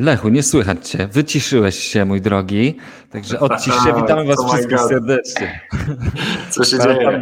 Lechu, 0.00 0.28
nie 0.28 0.42
słychać 0.42 0.88
cię. 0.88 1.06
Wyciszyłeś 1.06 1.78
się, 1.78 2.04
mój 2.04 2.20
drogi. 2.20 2.76
Także 3.10 3.40
odcisz 3.40 3.74
się. 3.74 3.94
Witamy 4.02 4.24
was 4.24 4.38
Oh 4.38 4.48
wszystkich 4.48 4.78
God. 4.78 4.88
serdecznie. 4.88 5.60
Co 6.50 6.64
się 6.64 6.78
dzieje? 6.78 7.20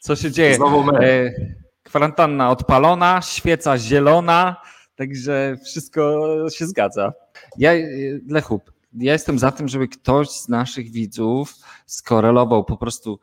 Co 0.00 0.16
się 0.16 0.30
dzieje? 0.30 0.54
Znowu 0.54 0.84
my. 0.84 0.98
E, 0.98 1.30
Kwarantanna 1.82 2.50
odpalona, 2.50 3.22
świeca 3.22 3.78
zielona, 3.78 4.56
także 4.96 5.56
wszystko 5.64 6.26
się 6.50 6.66
zgadza. 6.66 7.12
Ja, 7.58 7.72
e, 7.72 7.84
Lechu, 8.28 8.60
ja 8.94 9.12
jestem 9.12 9.38
za 9.38 9.50
tym, 9.52 9.68
żeby 9.68 9.88
ktoś 9.88 10.28
z 10.30 10.48
naszych 10.48 10.90
widzów 10.90 11.54
skorelował 11.86 12.64
po 12.64 12.76
prostu 12.76 13.20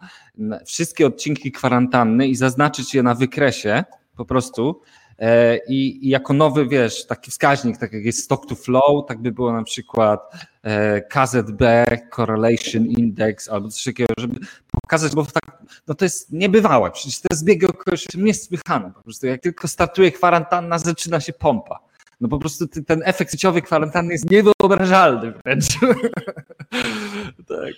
wszystkie 0.65 1.07
odcinki 1.07 1.51
kwarantanny 1.51 2.27
i 2.27 2.35
zaznaczyć 2.35 2.95
je 2.95 3.03
na 3.03 3.15
wykresie 3.15 3.83
po 4.17 4.25
prostu. 4.25 4.81
E, 5.19 5.59
I, 5.67 6.09
jako 6.09 6.33
nowy, 6.33 6.67
wiesz, 6.67 7.05
taki 7.05 7.31
wskaźnik, 7.31 7.77
tak 7.77 7.93
jak 7.93 8.05
jest 8.05 8.23
stock 8.23 8.45
to 8.45 8.55
flow, 8.55 9.07
tak 9.07 9.21
by 9.21 9.31
było 9.31 9.53
na 9.53 9.63
przykład 9.63 10.31
e, 10.63 11.01
KZB, 11.01 11.85
Correlation 12.15 12.85
Index 12.85 13.49
albo 13.49 13.69
coś 13.69 13.83
takiego, 13.83 14.13
żeby 14.19 14.39
pokazać, 14.81 15.15
bo 15.15 15.25
tak, 15.25 15.63
no 15.87 15.95
to 15.95 16.05
jest 16.05 16.31
niebywałe, 16.31 16.91
przecież 16.91 17.19
te 17.19 17.35
zbiegi 17.35 17.65
okoliczności 17.65 18.23
niesłychane. 18.23 18.91
Po 18.91 19.03
prostu 19.03 19.27
jak 19.27 19.41
tylko 19.41 19.67
startuje 19.67 20.11
kwarantanna, 20.11 20.79
zaczyna 20.79 21.19
się 21.19 21.33
pompa. 21.33 21.79
No 22.21 22.27
po 22.27 22.39
prostu 22.39 22.67
ten 22.67 23.01
efekt 23.05 23.31
życiowy 23.31 23.61
kwarantanny 23.61 24.13
jest 24.13 24.31
niewyobrażalny 24.31 25.33
wręcz. 25.45 25.65
tak. 27.47 27.73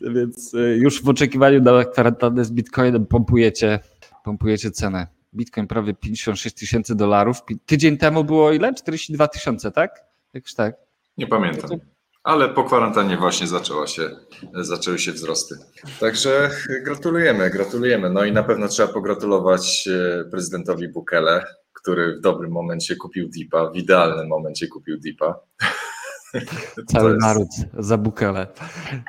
Więc 0.00 0.54
y, 0.54 0.78
już 0.82 1.02
w 1.02 1.08
oczekiwaniu 1.08 1.62
na 1.62 1.84
kwarantannę 1.84 2.44
z 2.44 2.50
Bitcoinem 2.50 3.06
pompujecie, 3.06 3.78
pompujecie 4.24 4.70
cenę. 4.70 5.17
Bitcoin 5.38 5.66
prawie 5.66 5.94
56 5.94 6.56
tysięcy 6.56 6.94
dolarów. 6.94 7.36
Tydzień 7.66 7.96
temu 7.98 8.24
było 8.24 8.52
ile? 8.52 8.74
42 8.74 9.28
tysiące, 9.28 9.70
tak? 9.70 10.04
Jakoś 10.34 10.54
tak. 10.54 10.74
Nie 11.18 11.26
pamiętam. 11.26 11.70
Ale 12.24 12.48
po 12.48 12.64
kwarantannie 12.64 13.16
właśnie 13.16 13.46
zaczęła 13.46 13.86
się, 13.86 14.10
zaczęły 14.54 14.98
się 14.98 15.12
wzrosty. 15.12 15.54
Także 16.00 16.50
gratulujemy, 16.84 17.50
gratulujemy. 17.50 18.10
No 18.10 18.24
i 18.24 18.32
na 18.32 18.42
pewno 18.42 18.68
trzeba 18.68 18.92
pogratulować 18.92 19.88
e, 19.88 20.24
prezydentowi 20.30 20.88
Bukele, 20.88 21.44
który 21.72 22.16
w 22.16 22.20
dobrym 22.20 22.50
momencie 22.50 22.96
kupił 22.96 23.28
Deepa, 23.28 23.70
w 23.70 23.76
idealnym 23.76 24.28
momencie 24.28 24.68
kupił 24.68 24.98
Deepa. 25.00 25.40
Cały 26.92 27.10
jest- 27.10 27.20
naród 27.22 27.48
za 27.78 27.98
Bukele. 27.98 28.46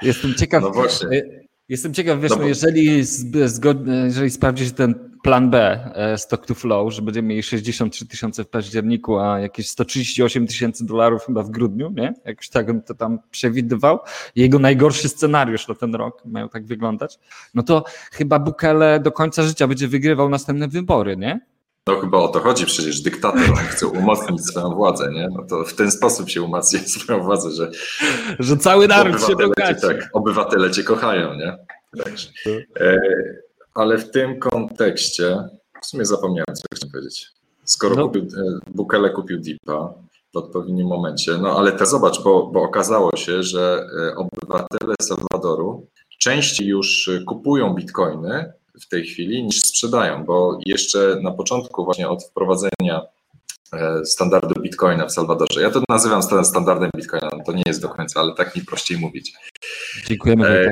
Jestem 0.01 0.33
ciekaw. 0.33 0.63
No 0.63 0.71
właśnie. 0.71 1.07
y, 1.17 1.47
Jestem 1.69 1.93
ciekaw, 1.93 2.19
wiesz, 2.19 2.29
No 2.29 2.35
no 2.35 2.41
bo- 2.41 2.47
jeżeli, 2.47 3.03
zgodnie, 3.45 3.93
jeżeli 3.95 4.29
sprawdzi 4.29 4.65
się 4.65 4.71
ten 4.71 5.08
plan 5.23 5.49
B, 5.49 5.79
e, 5.95 6.17
stock 6.17 6.45
to 6.45 6.55
flow, 6.55 6.93
że 6.93 7.01
będziemy 7.01 7.27
mieli 7.27 7.43
63 7.43 8.07
tysiące 8.07 8.43
w 8.43 8.47
październiku, 8.47 9.19
a 9.19 9.39
jakieś 9.39 9.69
138 9.69 10.47
tysięcy 10.47 10.85
dolarów 10.85 11.25
chyba 11.25 11.43
w 11.43 11.49
grudniu, 11.49 11.91
nie? 11.95 12.13
Jakoś 12.25 12.49
tak 12.49 12.69
on 12.69 12.81
to 12.81 12.93
tam 12.93 13.19
przewidywał. 13.31 13.99
Jego 14.35 14.59
najgorszy 14.59 15.09
scenariusz 15.09 15.67
na 15.67 15.75
ten 15.75 15.95
rok 15.95 16.21
mają 16.25 16.49
tak 16.49 16.65
wyglądać. 16.65 17.19
No 17.53 17.63
to 17.63 17.83
chyba 18.11 18.39
Bukele 18.39 18.99
do 18.99 19.11
końca 19.11 19.43
życia 19.43 19.67
będzie 19.67 19.87
wygrywał 19.87 20.29
następne 20.29 20.67
wybory, 20.67 21.17
nie? 21.17 21.39
No 21.87 21.99
chyba 21.99 22.17
o 22.17 22.27
to 22.27 22.39
chodzi, 22.39 22.65
przecież 22.65 23.01
dyktator 23.01 23.55
chce 23.71 23.87
umocnić 23.87 24.45
swoją 24.45 24.69
władzę, 24.75 25.11
nie? 25.11 25.27
No 25.37 25.43
to 25.49 25.63
w 25.63 25.73
ten 25.73 25.91
sposób 25.91 26.29
się 26.29 26.41
umacnia 26.41 26.79
swoją 26.99 27.23
władzę, 27.23 27.51
że 27.51 27.71
Że 28.39 28.57
cały 28.57 28.87
naród 28.87 29.27
się 29.27 29.35
bogaci. 29.35 29.81
tak, 29.81 30.09
obywatele 30.13 30.71
cię 30.71 30.83
kochają, 30.83 31.33
nie? 31.33 31.57
Także. 32.03 32.29
E, 32.79 32.99
ale 33.79 33.97
w 33.97 34.11
tym 34.11 34.39
kontekście, 34.39 35.43
w 35.81 35.85
sumie 35.85 36.05
zapomniałem, 36.05 36.55
co 36.55 36.63
chciałem 36.75 36.91
powiedzieć. 36.91 37.27
Skoro 37.63 37.95
No. 37.95 38.03
kupił, 38.07 38.21
e, 38.23 38.59
Bukele 38.67 39.09
kupił 39.09 39.39
Deepa 39.39 39.93
w 40.33 40.37
odpowiednim 40.37 40.87
momencie, 40.87 41.37
no 41.37 41.57
ale 41.57 41.71
te 41.71 41.85
zobacz, 41.85 42.23
bo, 42.23 42.47
bo 42.47 42.61
okazało 42.63 43.15
się, 43.17 43.43
że 43.43 43.87
e, 44.11 44.15
obywatele 44.15 44.95
Salwadoru 45.01 45.87
częściej 46.19 46.67
już 46.67 47.07
e, 47.07 47.23
kupują 47.23 47.73
bitcoiny 47.73 48.53
w 48.81 48.87
tej 48.87 49.03
chwili 49.05 49.43
niż 49.43 49.61
sprzedają, 49.61 50.25
bo 50.25 50.59
jeszcze 50.65 51.17
na 51.23 51.31
początku 51.31 51.85
właśnie 51.85 52.09
od 52.09 52.23
wprowadzenia 52.23 53.01
standardu 54.03 54.61
bitcoina 54.61 55.05
w 55.05 55.11
Salwadorze, 55.11 55.61
ja 55.61 55.71
to 55.71 55.81
nazywam 55.89 56.23
sta- 56.23 56.43
standardem 56.43 56.89
bitcoina, 56.97 57.29
to 57.45 57.51
nie 57.51 57.63
jest 57.65 57.81
do 57.81 57.89
końca, 57.89 58.19
ale 58.19 58.33
tak 58.35 58.55
mi 58.55 58.61
prościej 58.61 58.97
mówić. 58.97 59.33
Dziękujemy. 60.07 60.47
E, 60.47 60.71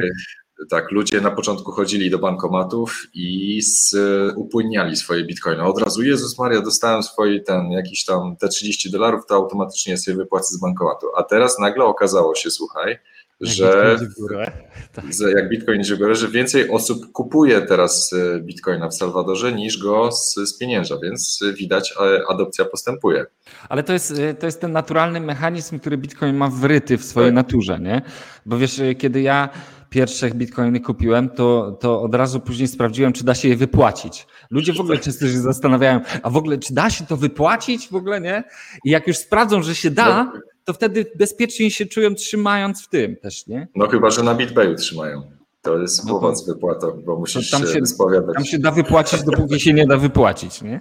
tak, 0.69 0.91
ludzie 0.91 1.21
na 1.21 1.31
początku 1.31 1.71
chodzili 1.71 2.09
do 2.09 2.19
bankomatów 2.19 3.07
i 3.13 3.61
z, 3.61 3.95
upłyniali 4.35 4.95
swoje 4.95 5.23
bitcoiny. 5.23 5.63
Od 5.63 5.79
razu, 5.81 6.03
Jezus 6.03 6.39
Maria, 6.39 6.61
dostałem 6.61 7.03
swój 7.03 7.43
ten 7.43 7.71
jakiś 7.71 8.05
tam 8.05 8.35
te 8.37 8.47
30 8.47 8.91
dolarów, 8.91 9.25
to 9.25 9.35
automatycznie 9.35 9.97
sobie 9.97 10.17
wypłacę 10.17 10.55
z 10.55 10.59
bankomatu. 10.59 11.07
A 11.17 11.23
teraz 11.23 11.59
nagle 11.59 11.85
okazało 11.85 12.35
się, 12.35 12.51
słuchaj, 12.51 12.97
Jak 13.41 15.13
że 15.19 15.31
jak 15.31 15.49
bitcoin 15.49 15.81
idzie 15.81 15.95
w 15.95 15.97
górę, 15.97 16.15
że 16.15 16.27
więcej 16.27 16.69
osób 16.69 17.11
kupuje 17.11 17.61
teraz 17.61 18.13
e, 18.13 18.39
bitcoina 18.39 18.87
w 18.87 18.95
Salwadorze 18.95 19.53
niż 19.53 19.77
go 19.77 20.11
z, 20.11 20.35
z 20.35 20.57
pienięża, 20.57 20.97
więc 21.03 21.39
e, 21.49 21.53
widać, 21.53 21.93
e, 22.01 22.21
adopcja 22.29 22.65
postępuje. 22.65 23.25
Ale 23.69 23.83
to 23.83 23.93
jest, 23.93 24.13
to 24.39 24.45
jest 24.45 24.61
ten 24.61 24.71
naturalny 24.71 25.19
mechanizm, 25.19 25.79
który 25.79 25.97
Bitcoin 25.97 26.35
ma 26.35 26.49
wryty 26.49 26.97
w 26.97 27.05
swojej 27.05 27.29
Tak. 27.29 27.35
naturze, 27.35 27.79
nie? 27.79 28.01
Bo 28.45 28.57
wiesz, 28.57 28.81
kiedy 28.97 29.21
ja 29.21 29.49
pierwsze 29.89 30.29
bitcoiny 30.29 30.79
kupiłem, 30.79 31.29
to, 31.29 31.77
to 31.79 32.01
od 32.01 32.15
razu 32.15 32.39
później 32.39 32.67
sprawdziłem, 32.67 33.13
czy 33.13 33.23
da 33.23 33.35
się 33.35 33.47
je 33.47 33.55
wypłacić. 33.55 34.27
Ludzie 34.51 34.73
w 34.73 34.79
ogóle 34.79 34.97
często 34.97 35.27
się 35.27 35.39
zastanawiają, 35.39 36.01
a 36.23 36.29
w 36.29 36.37
ogóle, 36.37 36.57
czy 36.57 36.73
da 36.73 36.89
się 36.89 37.05
to 37.05 37.17
wypłacić 37.17 37.89
w 37.89 37.95
ogóle, 37.95 38.21
nie? 38.21 38.43
I 38.83 38.89
jak 38.89 39.07
już 39.07 39.17
sprawdzą, 39.17 39.63
że 39.63 39.75
się 39.75 39.91
da, 39.91 40.31
to 40.65 40.73
wtedy 40.73 41.05
bezpiecznie 41.15 41.71
się 41.71 41.85
czują 41.85 42.15
trzymając 42.15 42.85
w 42.85 42.89
tym 42.89 43.15
też, 43.15 43.47
nie? 43.47 43.67
No 43.75 43.87
chyba, 43.87 44.09
że 44.09 44.23
na 44.23 44.35
BitBayu 44.35 44.75
trzymają. 44.75 45.37
To 45.61 45.77
jest 45.77 46.05
No 46.05 46.11
głowa 46.11 46.35
z 46.35 46.45
wypłatą, 46.47 47.01
bo 47.05 47.19
musisz 47.19 47.51
tam 47.51 47.67
się 47.67 47.79
wyspowiadać. 47.79 48.35
Tam 48.35 48.45
się 48.45 48.59
da 48.59 48.71
wypłacić, 48.71 49.23
dopóki 49.23 49.59
się 49.59 49.73
nie 49.73 49.87
da 49.87 49.97
wypłacić, 49.97 50.61
nie? 50.61 50.79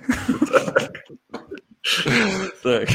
tak. 2.62 2.88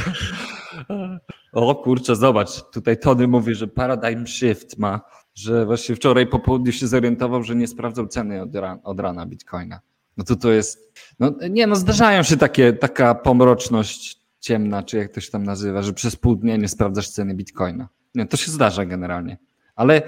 O 1.54 1.76
kurczę, 1.76 2.16
zobacz, 2.16 2.50
tutaj 2.72 3.00
Tony 3.00 3.28
mówi, 3.28 3.56
że 3.56 3.68
Paradigm 3.68 4.28
Shift 4.28 4.78
ma, 4.78 5.02
że 5.36 5.66
właśnie 5.66 5.96
wczoraj 5.96 6.28
po 6.28 6.40
południu 6.40 6.72
się 6.72 6.88
zorientował, 6.88 7.44
że 7.44 7.56
nie 7.56 7.68
sprawdzał 7.68 8.08
ceny 8.08 8.42
od, 8.42 8.50
od 8.84 9.00
rana 9.00 9.26
Bitcoina. 9.26 9.80
No 10.18 10.24
to 10.24 10.36
to 10.36 10.52
jest, 10.52 10.94
no 11.20 11.34
nie 11.50 11.68
no 11.68 11.76
zdarzają 11.76 12.24
się 12.24 12.38
takie, 12.38 12.74
taka 12.74 13.16
pomroczność 13.16 14.22
ciemna, 14.40 14.84
czy 14.84 14.98
jak 14.98 15.12
to 15.12 15.22
się 15.22 15.32
tam 15.32 15.44
nazywa, 15.44 15.82
że 15.82 15.94
przez 15.94 16.16
pół 16.16 16.36
dnia 16.36 16.58
nie 16.58 16.68
sprawdzasz 16.68 17.10
ceny 17.10 17.36
Bitcoina. 17.36 17.90
Nie, 18.16 18.26
to 18.26 18.38
się 18.38 18.52
zdarza 18.52 18.86
generalnie. 18.86 19.38
Ale, 19.76 20.02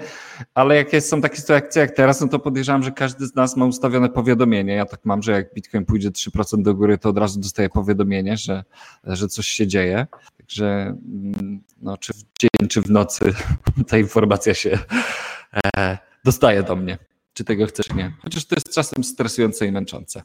ale 0.54 0.76
jak 0.76 0.92
jest, 0.92 1.08
są 1.08 1.20
takie 1.20 1.36
sytuacje 1.36 1.82
jak 1.82 1.90
teraz, 1.90 2.20
no 2.20 2.28
to 2.28 2.38
podejrzewam, 2.38 2.82
że 2.82 2.92
każdy 2.92 3.26
z 3.26 3.34
nas 3.34 3.56
ma 3.56 3.64
ustawione 3.64 4.08
powiadomienie. 4.08 4.74
Ja 4.74 4.86
tak 4.86 5.04
mam, 5.04 5.22
że 5.22 5.32
jak 5.32 5.54
Bitcoin 5.54 5.84
pójdzie 5.84 6.10
3% 6.10 6.62
do 6.62 6.74
góry, 6.74 6.98
to 6.98 7.08
od 7.08 7.18
razu 7.18 7.40
dostaję 7.40 7.68
powiadomienie, 7.68 8.36
że, 8.36 8.64
że 9.04 9.28
coś 9.28 9.46
się 9.46 9.66
dzieje. 9.66 10.06
Także 10.44 10.96
mm, 11.12 11.60
no, 11.82 11.96
czy 11.96 12.12
w 12.12 12.22
dzień, 12.38 12.68
czy 12.68 12.82
w 12.82 12.90
nocy 12.90 13.32
ta 13.88 13.98
informacja 13.98 14.54
się 14.54 14.78
e, 15.76 15.98
dostaje 16.24 16.62
do 16.62 16.76
mnie. 16.76 16.98
Czy 17.32 17.44
tego 17.44 17.66
chcesz, 17.66 17.94
nie. 17.94 18.12
Chociaż 18.22 18.44
to 18.44 18.54
jest 18.56 18.74
czasem 18.74 19.04
stresujące 19.04 19.66
i 19.66 19.72
męczące. 19.72 20.22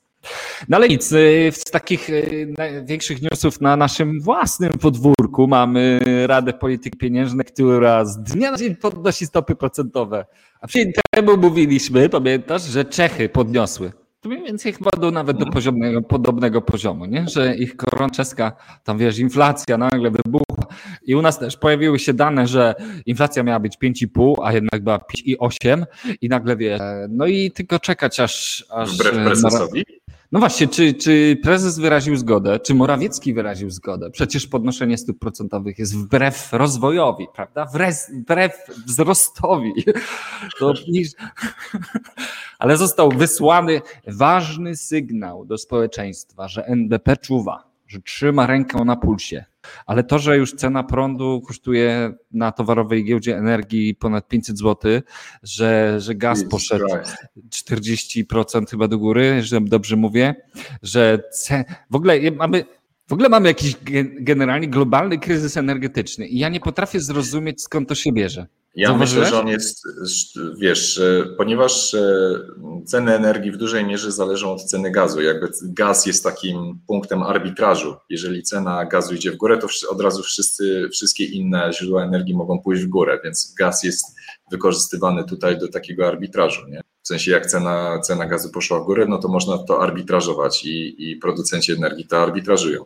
No 0.69 0.77
ale 0.77 0.87
nic, 0.87 1.11
y, 1.11 1.51
z 1.53 1.63
takich 1.63 2.09
y, 2.09 2.53
największych 2.57 3.21
newsów 3.21 3.61
na 3.61 3.77
naszym 3.77 4.21
własnym 4.21 4.71
podwórku 4.71 5.47
mamy 5.47 5.99
Radę 6.27 6.53
Polityki 6.53 6.97
Pieniężnej, 6.97 7.45
która 7.45 8.05
z 8.05 8.23
dnia 8.23 8.51
na 8.51 8.57
dzień 8.57 8.75
podnosi 8.75 9.25
stopy 9.25 9.55
procentowe. 9.55 10.25
A 10.61 10.67
tydzień 10.67 10.91
temu 11.11 11.37
mówiliśmy, 11.37 12.09
pamiętasz, 12.09 12.61
że 12.61 12.85
Czechy 12.85 13.29
podniosły. 13.29 13.91
To 14.21 14.29
mniej 14.29 14.43
więcej 14.43 14.73
chyba 14.73 14.89
do, 14.91 15.11
nawet 15.11 15.37
do 15.37 15.45
poziomnego, 15.45 16.01
podobnego 16.01 16.61
poziomu, 16.61 17.05
nie? 17.05 17.25
że 17.27 17.55
ich 17.55 17.75
korona 17.75 18.09
czeska, 18.09 18.51
tam 18.83 18.97
wiesz, 18.97 19.19
inflacja 19.19 19.77
nagle 19.77 20.11
wybuchła. 20.11 20.67
I 21.03 21.15
u 21.15 21.21
nas 21.21 21.39
też 21.39 21.57
pojawiły 21.57 21.99
się 21.99 22.13
dane, 22.13 22.47
że 22.47 22.75
inflacja 23.05 23.43
miała 23.43 23.59
być 23.59 23.77
5,5, 23.83 24.33
a 24.43 24.53
jednak 24.53 24.83
była 24.83 24.97
5,8 24.97 25.85
i 26.21 26.29
nagle 26.29 26.57
wiesz, 26.57 26.79
no 27.09 27.25
i 27.25 27.51
tylko 27.51 27.79
czekać 27.79 28.19
aż... 28.19 28.65
aż 28.69 28.95
Wbrew 28.95 29.13
prezesowi? 29.13 29.85
No 30.31 30.39
właśnie, 30.39 30.67
czy, 30.67 30.93
czy 30.93 31.37
prezes 31.43 31.79
wyraził 31.79 32.15
zgodę, 32.15 32.59
czy 32.59 32.73
Morawiecki 32.73 33.33
wyraził 33.33 33.69
zgodę? 33.69 34.11
Przecież 34.11 34.47
podnoszenie 34.47 34.97
stóp 34.97 35.19
procentowych 35.19 35.79
jest 35.79 35.97
wbrew 35.97 36.53
rozwojowi, 36.53 37.27
prawda? 37.33 37.65
Wbrew, 37.65 37.95
wbrew 38.09 38.53
wzrostowi. 38.87 39.73
To, 40.59 40.73
niż... 40.87 41.09
Ale 42.59 42.77
został 42.77 43.11
wysłany 43.11 43.81
ważny 44.07 44.75
sygnał 44.75 45.45
do 45.45 45.57
społeczeństwa, 45.57 46.47
że 46.47 46.65
NBP 46.65 47.17
czuwa, 47.17 47.63
że 47.87 48.01
trzyma 48.01 48.47
rękę 48.47 48.85
na 48.85 48.95
pulsie. 48.95 49.45
Ale 49.85 50.03
to, 50.03 50.19
że 50.19 50.37
już 50.37 50.53
cena 50.53 50.83
prądu 50.83 51.41
kosztuje 51.47 52.13
na 52.31 52.51
towarowej 52.51 53.05
giełdzie 53.05 53.37
energii 53.37 53.95
ponad 53.95 54.27
500 54.27 54.57
zł, 54.57 55.01
że, 55.43 55.99
że 55.99 56.15
gaz 56.15 56.43
poszedł 56.49 56.85
Christ. 56.87 58.23
40% 58.29 58.69
chyba 58.69 58.87
do 58.87 58.97
góry, 58.97 59.43
że 59.43 59.61
dobrze 59.61 59.95
mówię, 59.95 60.35
że 60.81 61.19
ce... 61.33 61.65
w 61.89 61.95
ogóle 61.95 62.31
mamy 62.31 62.65
W 63.07 63.13
ogóle 63.13 63.29
mamy 63.29 63.47
jakiś 63.47 63.75
generalnie 64.19 64.67
globalny 64.67 65.19
kryzys 65.19 65.57
energetyczny 65.57 66.27
i 66.27 66.39
ja 66.39 66.49
nie 66.49 66.59
potrafię 66.59 66.99
zrozumieć, 66.99 67.61
skąd 67.61 67.89
to 67.89 67.95
się 67.95 68.11
bierze. 68.11 68.47
Ja 68.79 68.97
myślę, 68.97 69.25
że 69.25 69.39
on 69.39 69.47
jest, 69.47 69.83
wiesz, 70.57 71.01
ponieważ 71.37 71.93
e, 71.93 72.39
ceny 72.85 73.15
energii 73.15 73.51
w 73.51 73.57
dużej 73.57 73.85
mierze 73.85 74.11
zależą 74.11 74.53
od 74.53 74.63
ceny 74.63 74.91
gazu. 74.91 75.21
Jakby 75.21 75.49
gaz 75.63 76.05
jest 76.05 76.23
takim 76.23 76.79
punktem 76.87 77.23
arbitrażu. 77.23 77.95
Jeżeli 78.09 78.43
cena 78.43 78.85
gazu 78.85 79.15
idzie 79.15 79.31
w 79.31 79.37
górę, 79.37 79.57
to 79.57 79.67
od 79.89 80.01
razu 80.01 80.23
wszyscy, 80.23 80.89
wszystkie 80.91 81.25
inne 81.25 81.73
źródła 81.73 82.03
energii 82.03 82.35
mogą 82.35 82.59
pójść 82.59 82.83
w 82.83 82.87
górę, 82.87 83.19
więc 83.23 83.53
gaz 83.59 83.83
jest 83.83 84.05
wykorzystywany 84.51 85.23
tutaj 85.23 85.57
do 85.57 85.67
takiego 85.67 86.07
arbitrażu. 86.07 86.67
Nie? 86.67 86.81
W 87.03 87.07
sensie, 87.07 87.31
jak 87.31 87.45
cena, 87.45 87.99
cena 87.99 88.25
gazu 88.25 88.49
poszła 88.49 88.79
w 88.79 88.85
górę, 88.85 89.05
no 89.09 89.17
to 89.17 89.27
można 89.27 89.57
to 89.57 89.81
arbitrażować 89.81 90.65
i, 90.65 91.09
i 91.11 91.15
producenci 91.15 91.71
energii 91.71 92.07
to 92.07 92.17
arbitrażują. 92.17 92.85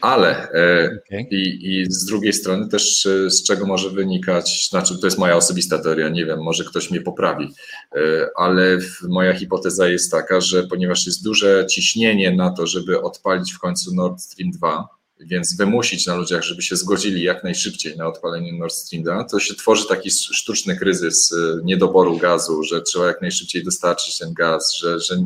Ale 0.00 0.52
e, 0.52 0.98
okay. 1.06 1.26
i, 1.30 1.72
i 1.72 1.86
z 1.88 2.04
drugiej 2.04 2.32
strony 2.32 2.68
też 2.68 3.06
e, 3.06 3.30
z 3.30 3.42
czego 3.42 3.66
może 3.66 3.90
wynikać, 3.90 4.68
znaczy 4.70 4.98
to 5.00 5.06
jest 5.06 5.18
moja 5.18 5.36
osobista 5.36 5.78
teoria, 5.78 6.08
nie 6.08 6.26
wiem, 6.26 6.42
może 6.42 6.64
ktoś 6.64 6.90
mnie 6.90 7.00
poprawi, 7.00 7.54
e, 7.96 8.28
ale 8.36 8.78
moja 9.08 9.34
hipoteza 9.34 9.88
jest 9.88 10.10
taka, 10.10 10.40
że 10.40 10.62
ponieważ 10.62 11.06
jest 11.06 11.24
duże 11.24 11.66
ciśnienie 11.70 12.32
na 12.32 12.50
to, 12.50 12.66
żeby 12.66 13.02
odpalić 13.02 13.52
w 13.52 13.58
końcu 13.58 13.94
Nord 13.94 14.20
Stream 14.20 14.50
2, 14.50 14.88
więc 15.20 15.56
wymusić 15.56 16.06
na 16.06 16.14
ludziach, 16.14 16.42
żeby 16.42 16.62
się 16.62 16.76
zgodzili 16.76 17.22
jak 17.22 17.44
najszybciej 17.44 17.96
na 17.96 18.06
odpalenie 18.06 18.52
Nord 18.52 18.72
Stream 18.72 19.04
2, 19.04 19.24
to 19.24 19.40
się 19.40 19.54
tworzy 19.54 19.88
taki 19.88 20.10
sztuczny 20.10 20.76
kryzys 20.76 21.34
niedoboru 21.64 22.18
gazu, 22.18 22.62
że 22.62 22.82
trzeba 22.82 23.06
jak 23.06 23.22
najszybciej 23.22 23.64
dostarczyć 23.64 24.18
ten 24.18 24.34
gaz, 24.34 24.74
że, 24.74 25.00
że 25.00 25.16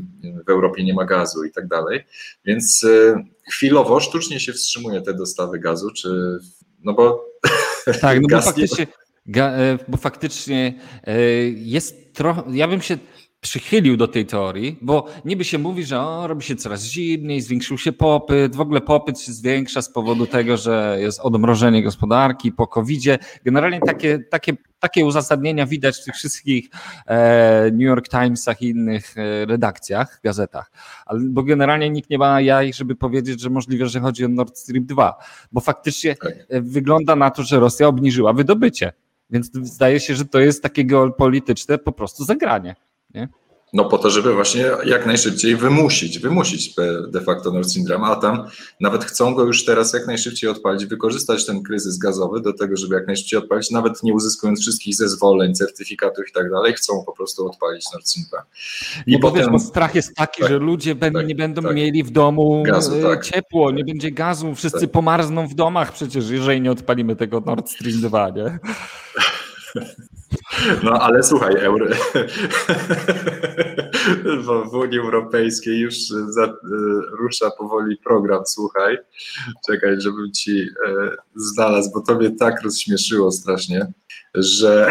w 0.47 0.51
Europie 0.51 0.85
nie 0.85 0.95
ma 0.95 1.05
gazu 1.05 1.45
i 1.45 1.53
tak 1.53 1.69
dalej. 1.69 2.05
Więc 2.45 2.87
chwilowo 3.53 4.01
sztucznie 4.01 4.41
się 4.41 4.53
wstrzymuje 4.53 5.03
te 5.03 5.15
dostawy 5.15 5.59
gazu, 5.59 5.91
czy 5.91 6.39
no 6.85 6.93
bo 6.93 7.25
tak, 8.01 8.21
no 8.21 8.29
bo 8.31 8.43
faktycznie, 8.53 8.87
e, 9.37 9.79
bo 9.89 9.97
faktycznie 9.97 10.75
e, 11.05 11.21
jest 11.49 12.15
trochę, 12.15 12.43
ja 12.53 12.69
bym 12.69 12.83
się 12.83 12.99
przychylił 13.41 13.97
do 13.97 14.09
tej 14.09 14.27
teorii, 14.27 14.79
bo 14.81 15.07
niby 15.25 15.45
się 15.45 15.59
mówi, 15.59 15.85
że 15.85 16.01
o, 16.01 16.27
robi 16.27 16.43
się 16.43 16.57
coraz 16.57 16.85
zimniej, 16.85 17.41
zwiększył 17.41 17.79
się 17.79 17.93
popyt, 17.93 18.57
w 18.57 18.61
ogóle 18.61 18.81
popyt 18.81 19.21
się 19.21 19.33
zwiększa 19.33 19.83
z 19.83 19.93
powodu 19.93 20.27
tego, 20.27 20.57
że 20.57 20.97
jest 21.01 21.21
odmrożenie 21.21 21.83
gospodarki 21.83 22.53
po 22.53 22.67
COVID-zie. 22.67 23.19
Generalnie 23.45 23.81
takie, 23.81 24.19
takie, 24.19 24.53
takie 24.79 25.05
uzasadnienia 25.05 25.67
widać 25.67 25.97
w 25.97 26.05
tych 26.05 26.15
wszystkich 26.15 26.69
e, 27.07 27.71
New 27.71 27.81
York 27.81 28.09
Timesach 28.09 28.63
i 28.63 28.69
innych 28.69 29.19
e, 29.19 29.47
redakcjach, 29.47 30.21
gazetach. 30.25 30.71
Ale, 31.07 31.21
bo 31.21 31.43
generalnie 31.43 31.91
nikt 31.91 32.11
nie 32.11 32.19
ma 32.19 32.41
jaj, 32.41 32.73
żeby 32.73 32.97
powiedzieć, 32.97 33.41
że 33.41 33.51
możliwe, 33.51 33.87
że 33.87 34.01
chodzi 34.01 34.25
o 34.25 34.29
Nord 34.29 34.59
Stream 34.59 34.87
2, 34.87 35.15
bo 35.53 35.61
faktycznie 35.61 36.17
tak. 36.17 36.33
e, 36.49 36.61
wygląda 36.61 37.17
na 37.17 37.31
to, 37.31 37.43
że 37.43 37.61
Rosja 37.61 37.89
obniżyła 37.89 38.33
wydobycie. 38.33 38.93
Więc 39.31 39.51
zdaje 39.63 40.01
się, 40.01 40.15
że 40.15 40.25
to 40.25 40.41
jest 40.41 40.63
takie 40.63 40.85
geopolityczne 40.85 41.79
po 41.79 41.93
prostu 41.93 42.25
zagranie. 42.25 42.77
Nie? 43.15 43.29
No 43.73 43.85
po 43.85 43.99
to, 43.99 44.11
żeby 44.11 44.35
właśnie 44.35 44.65
jak 44.85 45.07
najszybciej 45.07 45.57
wymusić, 45.57 46.19
wymusić 46.19 46.75
de 47.09 47.21
facto 47.21 47.53
Nord 47.53 47.71
Stream 47.71 48.05
a 48.05 48.17
tam 48.17 48.45
nawet 48.81 49.05
chcą 49.05 49.35
go 49.35 49.45
już 49.45 49.65
teraz 49.65 49.93
jak 49.93 50.07
najszybciej 50.07 50.51
odpalić, 50.51 50.87
wykorzystać 50.87 51.47
ten 51.47 51.63
kryzys 51.63 51.99
gazowy 51.99 52.41
do 52.41 52.53
tego, 52.53 52.77
żeby 52.77 52.95
jak 52.95 53.07
najszybciej 53.07 53.39
odpalić, 53.39 53.71
nawet 53.71 54.03
nie 54.03 54.15
uzyskując 54.15 54.61
wszystkich 54.61 54.95
zezwoleń, 54.95 55.55
certyfikatów 55.55 56.25
i 56.29 56.33
tak 56.33 56.51
dalej, 56.51 56.73
chcą 56.73 57.05
po 57.07 57.13
prostu 57.13 57.47
odpalić 57.47 57.85
Nord 57.93 58.09
Stream 58.09 58.27
2. 58.29 58.45
I 59.07 59.13
no 59.13 59.19
potem, 59.19 59.53
bo 59.53 59.59
strach 59.59 59.95
jest 59.95 60.15
taki, 60.15 60.41
tak, 60.41 60.51
że 60.51 60.59
ludzie 60.59 60.97
tak, 60.97 61.27
nie 61.27 61.35
będą 61.35 61.63
tak. 61.63 61.75
mieli 61.75 62.03
w 62.03 62.11
domu 62.11 62.63
gazu, 62.67 62.97
e, 62.97 63.03
tak. 63.03 63.25
ciepło, 63.25 63.71
nie 63.71 63.85
będzie 63.85 64.11
gazu, 64.11 64.55
wszyscy 64.55 64.81
tak. 64.81 64.91
pomarzną 64.91 65.49
w 65.49 65.55
domach 65.55 65.93
przecież, 65.93 66.31
jeżeli 66.31 66.61
nie 66.61 66.71
odpalimy 66.71 67.17
tego 67.17 67.41
Nord 67.41 67.71
Stream 67.71 68.01
2, 68.01 68.31
nie? 68.31 68.59
No 70.83 70.93
ale 70.93 71.23
słuchaj, 71.23 71.55
euro... 71.57 71.87
w 74.71 74.75
Unii 74.75 74.99
Europejskiej 74.99 75.81
już 75.81 75.95
za, 76.29 76.45
e, 76.45 76.51
rusza 77.19 77.51
powoli 77.51 77.97
program, 77.97 78.43
słuchaj. 78.47 78.99
Czekaj, 79.67 80.01
żebym 80.01 80.33
ci 80.33 80.61
e, 80.61 81.11
znalazł, 81.35 81.91
bo 81.95 82.01
to 82.01 82.15
mnie 82.15 82.31
tak 82.31 82.63
rozśmieszyło 82.63 83.33
strasznie, 83.33 83.87
że 84.35 84.91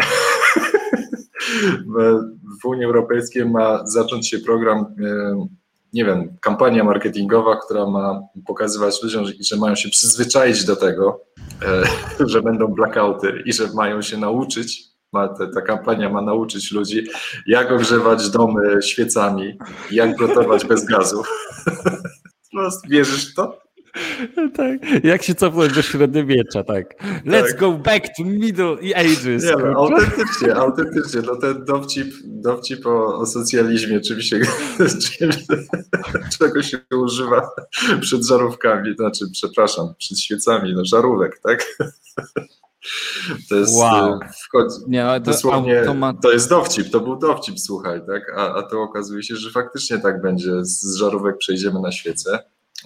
w 2.62 2.66
Unii 2.66 2.84
Europejskiej 2.84 3.46
ma 3.46 3.86
zacząć 3.86 4.28
się 4.28 4.38
program 4.38 4.78
e, 4.78 5.46
nie 5.92 6.04
wiem, 6.04 6.36
kampania 6.40 6.84
marketingowa, 6.84 7.56
która 7.56 7.86
ma 7.86 8.20
pokazywać 8.46 9.02
ludziom, 9.02 9.26
że, 9.26 9.32
że 9.40 9.56
mają 9.56 9.74
się 9.74 9.88
przyzwyczaić 9.88 10.64
do 10.64 10.76
tego, 10.76 11.20
że 12.32 12.42
będą 12.42 12.66
blackouty 12.66 13.42
i 13.46 13.52
że 13.52 13.68
mają 13.74 14.02
się 14.02 14.16
nauczyć 14.16 14.87
ma, 15.12 15.28
ta, 15.28 15.46
ta 15.46 15.60
kampania 15.60 16.10
ma 16.10 16.22
nauczyć 16.22 16.72
ludzi, 16.72 17.06
jak 17.46 17.72
ogrzewać 17.72 18.30
domy 18.30 18.82
świecami, 18.82 19.58
jak 19.90 20.16
gotować 20.16 20.66
bez 20.66 20.84
gazu. 20.84 21.22
No, 22.52 22.68
wierzysz 22.88 23.32
w 23.32 23.34
to? 23.34 23.60
Tak. 24.54 25.04
Jak 25.04 25.22
się 25.22 25.34
cofnąć 25.34 25.72
do 25.72 25.82
średniowiecza, 25.82 26.64
tak. 26.64 27.02
Let's 27.26 27.48
tak. 27.48 27.58
go 27.58 27.72
back 27.72 28.06
to 28.16 28.24
middle 28.24 28.76
ages. 28.96 29.44
Nie, 29.44 29.56
no, 29.56 29.66
autentycznie, 29.66 30.54
autentycznie. 30.54 31.22
No 31.26 31.36
ten 31.36 31.64
dowcip, 31.64 32.14
dowcip 32.24 32.86
o, 32.86 33.18
o 33.18 33.26
socjalizmie, 33.26 33.96
oczywiście 33.96 34.40
czego 36.38 36.62
się 36.62 36.78
używa 37.02 37.50
przed 38.00 38.26
żarówkami, 38.26 38.94
znaczy, 38.94 39.24
przepraszam, 39.32 39.94
przed 39.98 40.20
świecami, 40.20 40.74
no 40.74 40.84
żarówek, 40.84 41.40
tak? 41.42 41.66
To 43.48 43.56
jest 43.56 43.74
wow. 43.74 44.12
E, 44.12 44.18
wchodzi, 44.44 44.76
Nie, 44.86 45.04
to 45.14 45.20
dosłownie 45.20 45.80
automat... 45.80 46.16
to 46.22 46.32
jest 46.32 46.48
dowcip, 46.48 46.90
to 46.90 47.00
był 47.00 47.16
dowcip, 47.16 47.60
słuchaj, 47.60 48.00
tak? 48.06 48.32
A, 48.36 48.54
a 48.54 48.62
to 48.62 48.82
okazuje 48.82 49.22
się, 49.22 49.36
że 49.36 49.50
faktycznie 49.50 49.98
tak 49.98 50.22
będzie. 50.22 50.64
Z 50.64 50.94
żarówek 50.94 51.38
przejdziemy 51.38 51.80
na 51.80 51.92
świecę. 51.92 52.38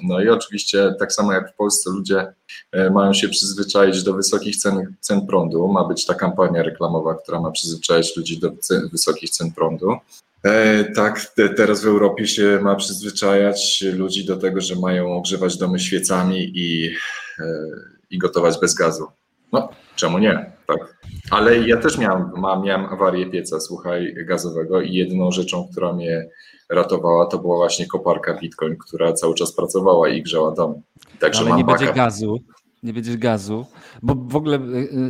No 0.02 0.21
i 0.21 0.28
oczywiście 0.28 0.94
tak 0.99 1.12
samo 1.12 1.32
jak 1.32 1.52
w 1.52 1.56
Polsce 1.56 1.90
ludzie 1.90 2.35
e, 2.73 2.90
mają 2.90 3.14
się 3.14 3.28
przyzwyczaić 3.28 4.02
do 4.02 4.14
wysokich 4.14 4.56
cen, 4.56 4.94
cen 5.00 5.26
prądu. 5.26 5.68
Ma 5.68 5.85
być 5.85 6.06
ta 6.06 6.14
kampania 6.14 6.62
reklamowa, 6.62 7.14
która 7.14 7.40
ma 7.40 7.50
przyzwyczaić 7.50 8.16
ludzi 8.16 8.38
do 8.38 8.50
cen, 8.61 8.88
wysokich 8.92 9.30
cen 9.30 9.52
prądu. 9.52 9.97
E, 10.44 10.85
tak, 10.85 11.21
te, 11.35 11.49
teraz 11.49 11.82
w 11.82 11.87
Europie 11.87 12.26
się 12.26 12.61
ma 12.62 12.75
przyzwyczajać 12.75 13.85
ludzi 13.92 14.25
do 14.25 14.37
tego, 14.37 14.61
że 14.61 14.76
mają 14.76 15.12
ogrzewać 15.12 15.56
domy 15.56 15.78
świecami 15.78 16.52
i, 16.54 16.94
i 18.11 18.18
gotować 18.18 18.61
bez 18.61 18.75
gazu. 18.75 19.06
No, 19.52 19.68
czemu 19.97 20.18
nie? 20.18 20.52
Tak. 20.66 20.97
Ale 21.30 21.59
ja 21.59 21.76
też 21.76 21.99
miałem, 21.99 22.32
miałem 22.64 22.85
awarię 22.87 23.30
pieca, 23.30 23.61
słuchaj, 23.61 24.14
gazowego 24.26 24.80
i 24.80 24.92
jedyną 24.92 25.30
rzeczą, 25.30 25.68
która 25.73 25.92
mnie 25.92 26.28
ratowała, 26.71 27.26
to 27.26 27.38
była 27.38 27.56
właśnie 27.56 27.87
koparka 27.87 28.35
Bitcoin, 28.35 28.76
która 28.76 29.12
cały 29.12 29.35
czas 29.35 29.52
pracowała 29.52 30.09
i 30.09 30.23
grzała 30.23 30.54
dom. 30.54 30.82
Także 31.18 31.40
Ale 31.40 31.49
mam 31.49 31.59
nie 31.59 31.64
backup. 31.64 31.80
będzie 31.80 31.94
gazu, 31.94 32.38
nie 32.82 32.92
będzie 32.92 33.18
gazu, 33.18 33.66
bo 34.02 34.14
w 34.14 34.37
ogóle 34.37 34.56
y, 34.56 34.61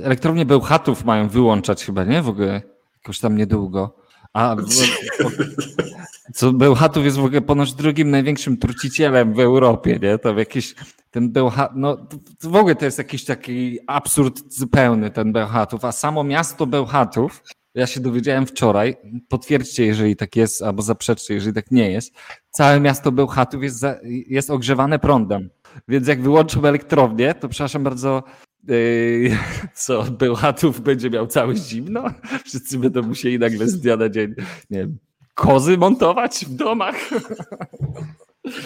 y, 0.00 0.04
elektrownie 0.04 0.46
Bełchatów 0.46 1.04
mają 1.04 1.28
wyłączać 1.28 1.84
chyba, 1.84 2.04
nie? 2.04 2.22
W 2.22 2.28
ogóle 2.28 2.62
jakoś 2.96 3.18
tam 3.18 3.37
niedługo. 3.37 3.94
A 4.32 4.56
co 6.34 6.52
Bełchatów 6.52 7.04
jest 7.04 7.16
w 7.16 7.24
ogóle 7.24 7.40
ponoć 7.40 7.74
drugim 7.74 8.10
największym 8.10 8.56
trucicielem 8.56 9.34
w 9.34 9.40
Europie, 9.40 9.98
nie? 10.02 10.18
To 10.18 10.38
jakiś 10.38 10.74
ten 11.10 11.32
Bełchatów, 11.32 11.76
no 11.76 12.06
w 12.42 12.56
ogóle 12.56 12.74
to 12.74 12.84
jest 12.84 12.98
jakiś 12.98 13.24
taki 13.24 13.78
absurd 13.86 14.54
zupełny 14.54 15.10
ten 15.10 15.32
Bełchatów, 15.32 15.84
a 15.84 15.92
samo 15.92 16.24
miasto 16.24 16.66
Bełchatów, 16.66 17.42
ja 17.74 17.86
się 17.86 18.00
dowiedziałem 18.00 18.46
wczoraj, 18.46 18.96
potwierdźcie, 19.28 19.86
jeżeli 19.86 20.16
tak 20.16 20.36
jest, 20.36 20.62
albo 20.62 20.82
zaprzeczcie, 20.82 21.34
jeżeli 21.34 21.54
tak 21.54 21.70
nie 21.70 21.90
jest, 21.90 22.14
całe 22.50 22.80
miasto 22.80 23.12
Bełchatów 23.12 23.62
jest, 23.62 23.78
za, 23.78 23.96
jest 24.26 24.50
ogrzewane 24.50 24.98
prądem. 24.98 25.50
Więc 25.88 26.08
jak 26.08 26.22
wyłączą 26.22 26.64
elektrownię, 26.64 27.34
to 27.34 27.48
przepraszam 27.48 27.84
bardzo, 27.84 28.22
yy, 28.68 29.36
co, 29.74 30.02
Bełchatów 30.02 30.80
będzie 30.80 31.10
miał 31.10 31.26
całe 31.26 31.56
zimno? 31.56 32.04
Wszyscy 32.44 32.78
będą 32.78 33.02
musieli 33.02 33.38
nagle 33.38 33.68
z 33.68 33.80
dnia 33.80 33.96
na 33.96 34.08
dzień, 34.08 34.34
nie 34.70 34.78
wiem, 34.78 34.98
kozy 35.42 35.78
montować 35.78 36.44
w 36.49 36.54
domach? 36.54 36.96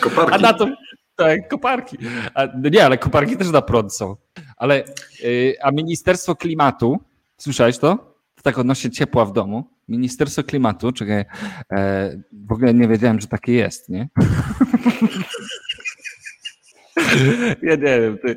Koparki. 0.01 0.35
A 0.35 0.39
na 0.39 0.53
to, 0.53 0.69
tak, 1.17 1.49
koparki. 1.49 1.99
A, 2.35 2.47
no 2.47 2.69
nie, 2.69 2.85
ale 2.85 2.99
koparki 2.99 3.37
też 3.37 3.51
na 3.51 3.63
prąd 3.63 3.95
są. 3.95 4.17
Ale, 4.57 4.85
yy, 5.23 5.55
a 5.63 5.71
Ministerstwo 5.71 6.37
Klimatu, 6.37 6.99
słyszałeś 7.37 7.79
to? 7.79 8.17
Tak 8.43 8.59
odnośnie 8.59 8.91
ciepła 8.91 9.25
w 9.25 9.33
domu. 9.33 9.65
Ministerstwo 9.89 10.43
Klimatu, 10.43 10.93
czekaj, 10.93 11.25
e, 11.73 12.17
w 12.33 12.53
ogóle 12.53 12.75
nie 12.75 12.89
wiedziałem, 12.89 13.21
że 13.21 13.27
takie 13.27 13.53
jest, 13.53 13.89
nie? 13.89 14.09
ja 17.63 17.75
nie 17.75 18.01
wiem, 18.01 18.19
ty, 18.19 18.37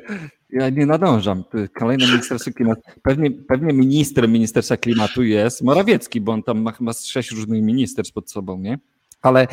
ja 0.50 0.70
nie 0.70 0.86
nadążam. 0.86 1.44
Ty, 1.44 1.68
kolejne 1.68 2.06
Ministerstwo 2.06 2.50
Klimatu. 2.52 2.80
Pewnie, 3.02 3.30
pewnie 3.30 3.72
ministrem 3.72 4.32
Ministerstwa 4.32 4.76
Klimatu 4.76 5.22
jest 5.22 5.62
Morawiecki, 5.62 6.20
bo 6.20 6.32
on 6.32 6.42
tam 6.42 6.62
ma 6.62 6.72
chyba 6.72 6.92
sześć 6.92 7.30
różnych 7.30 7.62
ministerstw 7.62 8.14
pod 8.14 8.30
sobą, 8.30 8.58
nie? 8.58 8.78
ale 9.22 9.46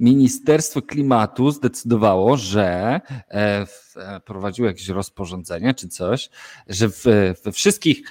Ministerstwo 0.00 0.82
Klimatu 0.82 1.50
zdecydowało, 1.50 2.36
że 2.36 3.00
e, 3.28 3.66
wprowadziło 4.20 4.68
jakieś 4.68 4.88
rozporządzenie 4.88 5.74
czy 5.74 5.88
coś, 5.88 6.30
że 6.66 6.88
we 7.44 7.52
wszystkich 7.52 8.02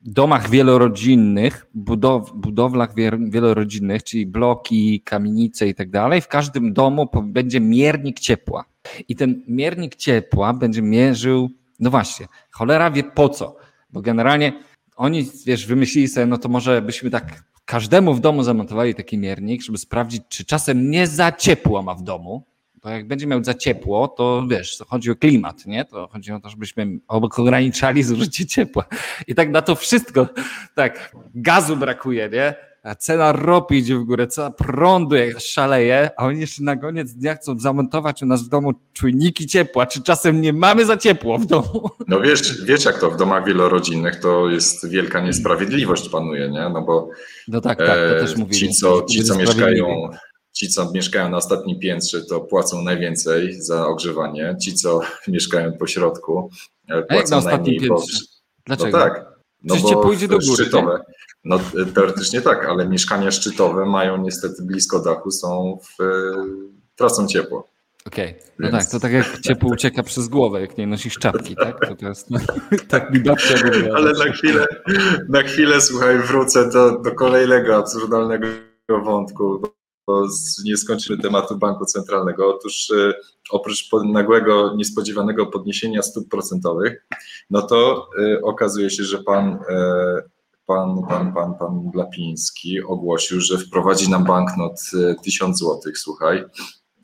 domach 0.00 0.50
wielorodzinnych, 0.50 1.66
budow, 1.74 2.32
budowlach 2.34 2.94
wielorodzinnych, 3.30 4.02
czyli 4.02 4.26
bloki, 4.26 5.00
kamienice 5.00 5.68
i 5.68 5.74
tak 5.74 5.90
dalej, 5.90 6.20
w 6.20 6.28
każdym 6.28 6.72
domu 6.72 7.08
będzie 7.22 7.60
miernik 7.60 8.20
ciepła. 8.20 8.64
I 9.08 9.16
ten 9.16 9.42
miernik 9.48 9.96
ciepła 9.96 10.52
będzie 10.52 10.82
mierzył, 10.82 11.50
no 11.80 11.90
właśnie, 11.90 12.26
cholera 12.50 12.90
wie 12.90 13.04
po 13.04 13.28
co, 13.28 13.56
bo 13.90 14.00
generalnie 14.00 14.52
oni, 14.96 15.30
wiesz, 15.46 15.66
wymyślili 15.66 16.08
sobie, 16.08 16.26
no 16.26 16.38
to 16.38 16.48
może 16.48 16.82
byśmy 16.82 17.10
tak 17.10 17.44
każdemu 17.64 18.14
w 18.14 18.20
domu 18.20 18.42
zamontowali 18.42 18.94
taki 18.94 19.18
miernik, 19.18 19.62
żeby 19.62 19.78
sprawdzić, 19.78 20.22
czy 20.28 20.44
czasem 20.44 20.90
nie 20.90 21.06
za 21.06 21.32
ciepło 21.32 21.82
ma 21.82 21.94
w 21.94 22.02
domu, 22.02 22.44
bo 22.82 22.90
jak 22.90 23.08
będzie 23.08 23.26
miał 23.26 23.44
za 23.44 23.54
ciepło, 23.54 24.08
to 24.08 24.46
wiesz, 24.50 24.78
to 24.78 24.84
chodzi 24.84 25.10
o 25.10 25.16
klimat, 25.16 25.66
nie? 25.66 25.84
To 25.84 26.08
chodzi 26.08 26.32
o 26.32 26.40
to, 26.40 26.50
żebyśmy 26.50 26.86
ograniczali 27.08 28.02
zużycie 28.02 28.46
ciepła. 28.46 28.84
I 29.26 29.34
tak 29.34 29.50
na 29.50 29.62
to 29.62 29.74
wszystko, 29.74 30.28
tak, 30.74 31.16
gazu 31.34 31.76
brakuje, 31.76 32.28
nie? 32.32 32.54
A 32.84 32.94
cena 32.94 33.32
ropy 33.32 33.76
idzie 33.76 33.96
w 33.96 34.04
górę, 34.04 34.26
cena 34.26 34.50
prądu 34.50 35.16
jak 35.16 35.40
szaleje, 35.40 36.10
a 36.16 36.26
oni 36.26 36.40
jeszcze 36.40 36.62
na 36.62 36.76
koniec 36.76 37.12
dnia 37.12 37.34
chcą 37.34 37.58
zamontować 37.58 38.22
u 38.22 38.26
nas 38.26 38.42
w 38.42 38.48
domu 38.48 38.72
czujniki 38.92 39.46
ciepła. 39.46 39.86
Czy 39.86 40.02
czasem 40.02 40.40
nie 40.40 40.52
mamy 40.52 40.84
za 40.86 40.96
ciepło 40.96 41.38
w 41.38 41.46
domu? 41.46 41.90
No 42.08 42.20
wiesz, 42.20 42.64
wiesz 42.64 42.84
jak 42.84 43.00
to 43.00 43.10
w 43.10 43.16
domach 43.16 43.44
wielorodzinnych 43.44 44.20
to 44.20 44.50
jest 44.50 44.88
wielka 44.88 45.20
niesprawiedliwość 45.20 46.08
panuje, 46.08 46.48
nie? 46.48 46.68
No 46.68 46.82
bo 46.82 47.08
no 47.48 47.60
tak, 47.60 47.78
tak, 47.78 47.88
to 47.88 48.26
też 48.26 48.36
mówili. 48.36 48.58
Ci, 48.58 48.74
co, 48.74 49.02
ci, 49.02 49.24
co 49.24 49.38
mieszkają 49.38 50.08
Ci, 50.52 50.68
co 50.68 50.90
mieszkają 50.90 51.30
na 51.30 51.36
ostatnim 51.36 51.78
piętrze, 51.78 52.22
to 52.22 52.40
płacą 52.40 52.82
najwięcej 52.82 53.62
za 53.62 53.86
ogrzewanie. 53.86 54.56
Ci, 54.62 54.74
co 54.74 55.00
mieszkają 55.28 55.72
po 55.72 55.86
środku, 55.86 56.50
e, 56.88 57.02
płacą 57.02 57.42
najmniej. 57.42 57.80
Piętrze? 57.80 58.18
Bo... 58.18 58.24
Dlaczego? 58.66 58.98
No 58.98 59.04
tak. 59.04 59.34
No 59.62 59.76
bo 59.76 60.02
pójdzie 60.02 60.28
do 60.28 60.38
góry, 60.38 60.64
szczytowe. 60.64 61.00
No 61.44 61.60
teoretycznie 61.94 62.40
tak, 62.40 62.66
ale 62.66 62.88
mieszkania 62.88 63.30
szczytowe 63.30 63.86
mają 63.86 64.16
niestety 64.16 64.62
blisko 64.62 65.00
dachu, 65.00 65.30
są 65.30 65.78
w, 65.82 66.02
e, 66.02 66.06
tracą 66.96 67.26
ciepło. 67.26 67.74
Okej, 68.06 68.30
okay. 68.30 68.52
no 68.58 68.70
Więc... 68.70 68.84
tak, 68.84 68.92
to 68.92 69.00
tak 69.00 69.12
jak 69.12 69.40
ciepło 69.40 69.70
ucieka 69.70 70.02
przez 70.02 70.28
głowę, 70.28 70.60
jak 70.60 70.78
nie 70.78 70.86
nosisz 70.86 71.18
czapki, 71.18 71.56
tak? 71.56 71.88
To, 71.88 71.96
to 71.96 72.08
jest, 72.08 72.28
tak 72.88 73.10
mi 73.10 73.20
babcia 73.20 73.54
mówiła. 73.64 73.96
Ale 73.96 74.12
na 74.12 74.32
chwilę, 74.32 74.66
na 75.28 75.42
chwilę, 75.42 75.80
słuchaj, 75.80 76.18
wrócę 76.18 76.70
do, 76.70 76.98
do 76.98 77.14
kolejnego 77.14 77.76
absurdalnego 77.76 78.46
wątku, 79.04 79.62
bo 80.06 80.26
nie 80.64 80.76
skończymy 80.76 81.22
tematu 81.22 81.58
banku 81.58 81.84
centralnego. 81.84 82.54
Otóż 82.56 82.90
e, 82.90 83.12
oprócz 83.50 83.90
nagłego, 84.04 84.74
niespodziewanego 84.76 85.46
podniesienia 85.46 86.02
stóp 86.02 86.28
procentowych, 86.28 87.06
no 87.50 87.62
to 87.62 88.08
e, 88.18 88.42
okazuje 88.42 88.90
się, 88.90 89.04
że 89.04 89.18
pan, 89.18 89.58
e, 89.68 90.22
pan, 90.66 91.02
pan, 91.08 91.34
pan, 91.34 91.54
pan 91.54 91.90
Glapiński 91.90 92.82
ogłosił, 92.82 93.40
że 93.40 93.58
wprowadzi 93.58 94.10
nam 94.10 94.24
banknot 94.24 94.80
1000 95.22 95.58
złotych, 95.58 95.98
słuchaj. 95.98 96.44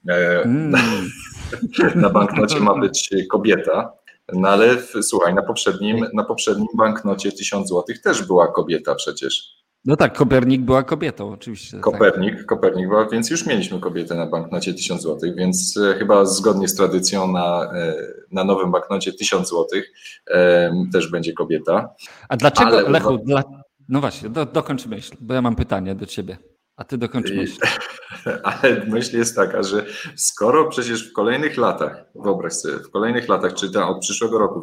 Mm. 0.08 1.10
Na 1.94 2.10
banknocie 2.10 2.60
ma 2.60 2.78
być 2.78 3.10
kobieta, 3.30 3.92
no 4.32 4.48
ale 4.48 4.76
słuchaj, 5.02 5.34
na 5.34 5.42
poprzednim, 5.42 6.06
na 6.14 6.24
poprzednim 6.24 6.68
banknocie 6.76 7.32
1000 7.32 7.68
złotych 7.68 8.02
też 8.02 8.22
była 8.22 8.52
kobieta 8.52 8.94
przecież. 8.94 9.60
No 9.84 9.96
tak, 9.96 10.18
Kopernik 10.18 10.60
była 10.60 10.82
kobietą, 10.82 11.32
oczywiście. 11.32 11.72
Tak. 11.72 11.80
Kopernik, 11.80 12.36
tak. 12.36 12.46
Kopernik 12.46 12.88
była, 12.88 13.08
więc 13.08 13.30
już 13.30 13.46
mieliśmy 13.46 13.80
kobietę 13.80 14.14
na 14.14 14.26
banknocie 14.26 14.74
1000 14.74 15.02
zł, 15.02 15.32
więc 15.36 15.76
e, 15.76 15.94
chyba 15.94 16.24
zgodnie 16.24 16.68
z 16.68 16.74
tradycją 16.74 17.32
na, 17.32 17.72
e, 17.74 17.94
na 18.32 18.44
nowym 18.44 18.70
banknocie 18.70 19.12
1000 19.12 19.48
zł 19.48 19.66
też 20.92 21.10
będzie 21.10 21.32
kobieta. 21.32 21.94
A 22.28 22.36
dlaczego, 22.36 22.70
Ale... 22.70 22.90
Lechu, 22.90 23.18
dla... 23.18 23.42
no 23.88 24.00
właśnie, 24.00 24.28
do, 24.28 24.46
dokończ 24.46 24.86
myśl, 24.86 25.16
bo 25.20 25.34
ja 25.34 25.42
mam 25.42 25.56
pytanie 25.56 25.94
do 25.94 26.06
ciebie. 26.06 26.38
A 26.76 26.84
ty 26.84 26.98
dokończ 26.98 27.30
myśl. 27.30 27.58
Ale 28.42 28.84
myśl 28.86 29.18
jest 29.18 29.36
taka, 29.36 29.62
że 29.62 29.86
skoro 30.16 30.68
przecież 30.68 31.10
w 31.10 31.12
kolejnych 31.12 31.56
latach, 31.56 32.04
wyobraź 32.14 32.52
sobie, 32.52 32.74
w 32.74 32.90
kolejnych 32.90 33.28
latach, 33.28 33.54
czy 33.54 33.72
tam 33.72 33.88
od 33.88 34.00
przyszłego 34.00 34.38
roku, 34.38 34.60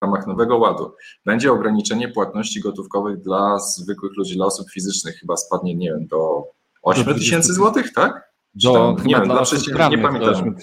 ramach 0.00 0.26
Nowego 0.26 0.58
Ładu 0.58 0.92
będzie 1.26 1.52
ograniczenie 1.52 2.08
płatności 2.08 2.60
gotówkowych 2.60 3.20
dla 3.20 3.58
zwykłych 3.58 4.16
ludzi, 4.16 4.36
dla 4.36 4.46
osób 4.46 4.70
fizycznych, 4.70 5.16
chyba 5.16 5.36
spadnie, 5.36 5.74
nie 5.74 5.88
wiem, 5.90 6.06
do 6.06 6.44
8 6.82 7.14
tysięcy 7.14 7.54
złotych, 7.54 7.92
tak? 7.92 8.32
Do, 8.54 8.72
tam, 8.72 9.06
nie 9.06 9.14
wiem, 9.14 9.24
dla 9.24 9.88
nie 9.88 9.98
pamiętam. 9.98 10.54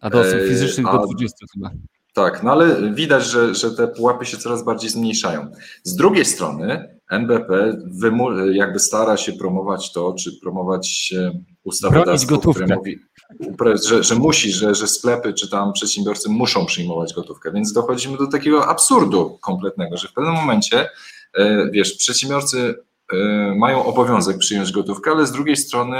A 0.00 0.10
do 0.10 0.20
osób 0.20 0.40
fizycznych 0.48 0.86
do 0.86 0.98
20 0.98 1.36
chyba. 1.54 1.70
Tak, 2.14 2.42
no 2.42 2.52
ale 2.52 2.92
widać, 2.94 3.24
że, 3.24 3.54
że 3.54 3.70
te 3.70 3.88
pułapy 3.88 4.26
się 4.26 4.36
coraz 4.36 4.64
bardziej 4.64 4.90
zmniejszają. 4.90 5.52
Z 5.82 5.96
drugiej 5.96 6.24
strony 6.24 6.98
NBP 7.10 7.76
jakby 8.52 8.78
stara 8.78 9.16
się 9.16 9.32
promować 9.32 9.92
to, 9.92 10.14
czy 10.14 10.40
promować 10.40 11.14
ustawodawstwo, 11.64 12.38
które 12.38 12.76
mówi, 12.76 12.98
że, 13.88 14.02
że 14.04 14.14
musi, 14.14 14.52
że, 14.52 14.74
że 14.74 14.86
sklepy 14.86 15.32
czy 15.32 15.50
tam 15.50 15.72
przedsiębiorcy 15.72 16.28
muszą 16.28 16.66
przyjmować 16.66 17.14
gotówkę, 17.14 17.52
więc 17.52 17.72
dochodzimy 17.72 18.18
do 18.18 18.26
takiego 18.26 18.68
absurdu 18.68 19.38
kompletnego, 19.42 19.96
że 19.96 20.08
w 20.08 20.12
pewnym 20.12 20.34
momencie, 20.34 20.88
e, 21.34 21.70
wiesz, 21.70 21.94
przedsiębiorcy 21.94 22.74
e, 23.12 23.16
mają 23.56 23.84
obowiązek 23.84 24.38
przyjąć 24.38 24.72
gotówkę, 24.72 25.10
ale 25.10 25.26
z 25.26 25.32
drugiej 25.32 25.56
strony 25.56 25.96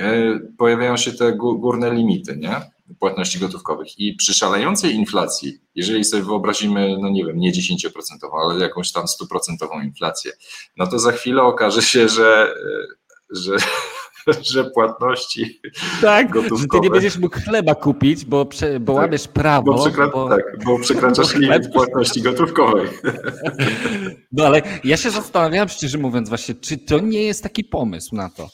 e, 0.00 0.38
pojawiają 0.58 0.96
się 0.96 1.12
te 1.12 1.32
górne 1.32 1.94
limity, 1.94 2.36
nie? 2.36 2.60
płatności 2.98 3.38
gotówkowych. 3.38 3.98
I 3.98 4.14
przy 4.14 4.34
szalejącej 4.34 4.94
inflacji, 4.94 5.58
jeżeli 5.74 6.04
sobie 6.04 6.22
wyobrazimy, 6.22 6.96
no 7.00 7.08
nie 7.08 7.24
wiem, 7.24 7.38
nie 7.38 7.52
10%, 7.52 7.58
ale 8.42 8.60
jakąś 8.60 8.92
tam 8.92 9.04
100% 9.04 9.84
inflację, 9.84 10.32
no 10.76 10.86
to 10.86 10.98
za 10.98 11.12
chwilę 11.12 11.42
okaże 11.42 11.82
się, 11.82 12.08
że, 12.08 12.54
że 13.30 13.56
że 14.54 14.64
płatności 14.64 15.60
tak, 16.02 16.30
gotówkowe. 16.32 16.62
że 16.62 16.66
ty 16.68 16.80
nie 16.80 16.90
będziesz 16.90 17.18
mógł 17.18 17.40
chleba 17.40 17.74
kupić, 17.74 18.24
bo, 18.24 18.46
prze, 18.46 18.80
bo 18.80 18.92
tak, 18.94 19.02
łamiesz 19.02 19.28
prawo. 19.28 19.72
Bo, 19.72 19.84
przekra 19.84 20.08
bo, 20.08 20.28
tak, 20.28 20.64
bo 20.64 20.78
przekraczasz 20.78 21.32
bo 21.32 21.38
limit 21.38 21.72
płatności 21.72 22.22
gotówkowej. 22.22 22.88
No 24.32 24.46
ale 24.46 24.62
ja 24.84 24.96
się 24.96 25.10
zastanawiałem, 25.10 25.68
szczerze 25.68 25.98
mówiąc 25.98 26.28
właśnie, 26.28 26.54
czy 26.54 26.78
to 26.78 26.98
nie 26.98 27.22
jest 27.22 27.42
taki 27.42 27.64
pomysł 27.64 28.16
na 28.16 28.30
to? 28.30 28.48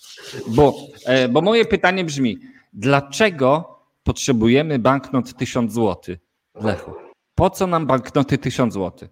Bo, 0.48 0.74
e, 1.06 1.28
bo 1.28 1.40
moje 1.40 1.64
pytanie 1.64 2.04
brzmi, 2.04 2.38
dlaczego 2.72 3.78
potrzebujemy 4.02 4.78
banknot 4.78 5.34
1000 5.34 5.72
zł? 5.72 6.16
Lechu, 6.62 6.92
po 7.34 7.50
co 7.50 7.66
nam 7.66 7.86
banknoty 7.86 8.38
1000 8.38 8.74
zł? 8.74 9.08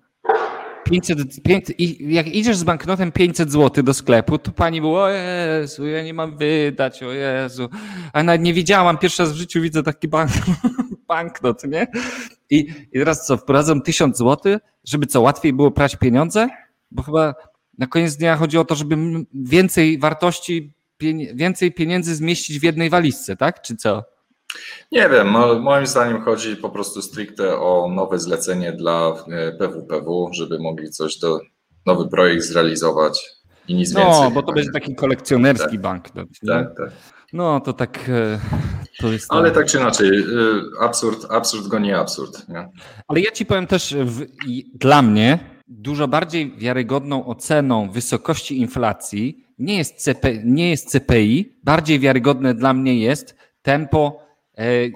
500, 0.85 1.43
500, 1.43 1.81
i 1.81 2.15
jak 2.15 2.27
idziesz 2.27 2.57
z 2.57 2.65
banknotem 2.65 3.13
500 3.13 3.53
zł 3.53 3.85
do 3.85 3.95
sklepu, 3.95 4.39
to 4.39 4.53
pani 4.53 4.81
było, 4.81 5.03
o 5.03 5.09
Jezu, 5.09 5.87
ja 5.87 6.03
nie 6.03 6.15
mam 6.15 6.37
wydać, 6.37 7.03
o 7.03 7.13
Jezu. 7.13 7.69
A 8.13 8.23
nawet 8.23 8.43
nie 8.43 8.55
widziałam, 8.55 8.99
pierwszy 8.99 9.23
raz 9.23 9.33
w 9.33 9.37
życiu 9.37 9.61
widzę 9.61 9.83
taki 9.83 10.09
bank, 10.09 10.31
banknot, 11.09 11.65
nie? 11.65 11.87
I, 12.51 12.59
I 12.93 12.99
teraz 12.99 13.27
co, 13.27 13.37
wprowadzam 13.37 13.83
1000 13.83 14.19
zł, 14.19 14.59
żeby 14.85 15.07
co, 15.07 15.21
łatwiej 15.21 15.53
było 15.53 15.71
prać 15.71 15.97
pieniądze? 15.97 16.49
Bo 16.91 17.03
chyba 17.03 17.35
na 17.79 17.87
koniec 17.87 18.17
dnia 18.17 18.37
chodzi 18.37 18.59
o 18.59 18.65
to, 18.65 18.75
żeby 18.75 18.97
więcej 19.35 19.99
wartości, 19.99 20.73
więcej 21.35 21.73
pieniędzy 21.73 22.15
zmieścić 22.15 22.59
w 22.59 22.63
jednej 22.63 22.91
walizce, 22.91 23.37
tak? 23.37 23.63
Czy 23.63 23.77
co? 23.77 24.12
Nie 24.93 25.09
wiem, 25.09 25.29
moim 25.63 25.87
zdaniem 25.87 26.23
chodzi 26.23 26.57
po 26.57 26.71
prostu 26.71 27.03
stricte 27.03 27.59
o 27.59 27.89
nowe 27.95 28.19
zlecenie 28.19 28.73
dla 28.73 29.13
PWPW, 29.59 30.29
e, 30.31 30.35
żeby 30.35 30.59
mogli 30.59 30.91
coś 30.91 31.19
do, 31.19 31.41
nowy 31.87 32.09
projekt 32.09 32.45
zrealizować 32.45 33.31
i 33.69 33.75
nic 33.75 33.93
no, 33.93 34.01
więcej. 34.01 34.23
No, 34.23 34.31
bo 34.31 34.43
to 34.43 34.53
będzie 34.53 34.71
taki 34.73 34.95
kolekcjonerski 34.95 35.71
tak. 35.71 35.81
bank. 35.81 36.11
Tak, 36.11 36.27
tak, 36.47 36.77
tak. 36.77 36.91
No, 37.33 37.61
to 37.61 37.73
tak 37.73 38.09
e, 38.09 38.39
to 38.99 39.13
jest... 39.13 39.27
Ale 39.29 39.51
tak 39.51 39.67
czy 39.67 39.79
inaczej, 39.79 40.09
e, 40.09 40.23
absurd, 40.81 41.27
absurd 41.31 41.67
goni 41.67 41.93
absurd. 41.93 42.49
Nie? 42.49 42.69
Ale 43.09 43.21
ja 43.21 43.31
ci 43.31 43.47
powiem 43.47 43.67
też, 43.67 43.95
w, 43.95 44.27
dla 44.75 45.03
mnie 45.03 45.39
dużo 45.69 46.09
bardziej 46.09 46.53
wiarygodną 46.57 47.27
oceną 47.27 47.91
wysokości 47.91 48.61
inflacji 48.61 49.47
nie 49.59 49.77
jest, 49.77 49.97
CP, 49.97 50.33
nie 50.45 50.71
jest 50.71 50.91
CPI, 50.91 51.59
bardziej 51.65 52.01
wiarygodne 52.01 52.55
dla 52.55 52.75
mnie 52.75 52.99
jest 52.99 53.37
tempo 53.63 54.22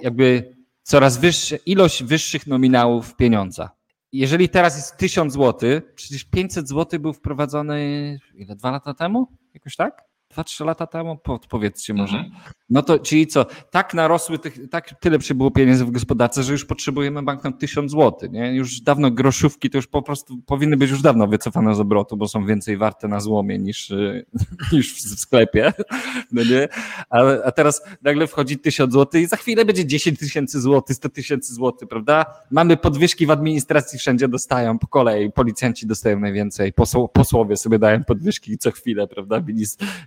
jakby 0.02 0.56
coraz 0.82 1.18
wyższa, 1.18 1.56
ilość 1.66 2.02
wyższych 2.02 2.46
nominałów 2.46 3.16
pieniądza. 3.16 3.70
Jeżeli 4.12 4.48
teraz 4.48 4.76
jest 4.76 4.96
1000 4.96 5.32
zł, 5.32 5.80
przecież 5.94 6.25
500 6.25 6.68
zł 6.68 7.00
był 7.00 7.12
wprowadzony 7.12 8.18
ile, 8.34 8.56
dwa 8.56 8.70
lata 8.70 8.94
temu? 8.94 9.26
Jakoś 9.54 9.76
tak? 9.76 10.02
Dwa, 10.30 10.44
trzy 10.44 10.64
lata 10.64 10.86
temu? 10.86 11.18
Powiedzcie 11.48 11.94
może. 11.94 12.16
Mhm. 12.18 12.42
No 12.70 12.82
to 12.82 12.99
czyli 12.99 13.26
co, 13.26 13.46
tak 13.70 13.94
narosły, 13.94 14.38
tych, 14.38 14.68
tak 14.70 15.00
tyle 15.00 15.18
przybyło 15.18 15.50
pieniędzy 15.50 15.85
w 15.85 15.90
gospodarce, 15.90 16.42
że 16.42 16.52
już 16.52 16.64
potrzebujemy 16.64 17.23
banknot 17.23 17.58
1000 17.58 17.92
zł, 17.92 18.30
nie? 18.32 18.54
Już 18.54 18.80
dawno 18.80 19.11
groszówki 19.11 19.70
to 19.70 19.78
już 19.78 19.87
po 19.87 20.02
prostu 20.02 20.38
powinny 20.46 20.76
być 20.76 20.90
już 20.90 21.02
dawno 21.02 21.26
wycofane 21.26 21.75
z 21.75 21.80
obrotu, 21.80 22.16
bo 22.16 22.28
są 22.28 22.46
więcej 22.46 22.76
warte 22.76 23.08
na 23.08 23.20
złomie 23.20 23.58
niż, 23.58 23.92
niż 24.73 24.94
w 24.94 25.20
sklepie, 25.20 25.73
no 26.32 26.42
nie? 26.44 26.68
A, 27.11 27.18
a 27.44 27.52
teraz 27.52 27.82
nagle 28.02 28.26
wchodzi 28.26 28.58
1000 28.58 28.92
zł 28.92 29.20
i 29.20 29.26
za 29.26 29.37
chwilę 29.37 29.64
będzie 29.64 29.87
10 29.87 30.18
tysięcy 30.18 30.61
złotych, 30.61 30.96
100 30.96 31.08
tysięcy 31.08 31.54
złotych, 31.54 31.88
prawda? 31.88 32.26
Mamy 32.50 32.76
podwyżki 32.76 33.26
w 33.26 33.30
administracji, 33.30 33.99
wszędzie 33.99 34.28
dostają 34.28 34.78
po 34.78 34.87
kolei, 34.87 35.32
policjanci 35.32 35.87
dostają 35.87 36.20
najwięcej, 36.20 36.73
posł 36.73 37.08
posłowie 37.08 37.56
sobie 37.56 37.78
dają 37.78 38.04
podwyżki 38.04 38.58
co 38.58 38.70
chwilę, 38.70 39.08
prawda? 39.08 39.42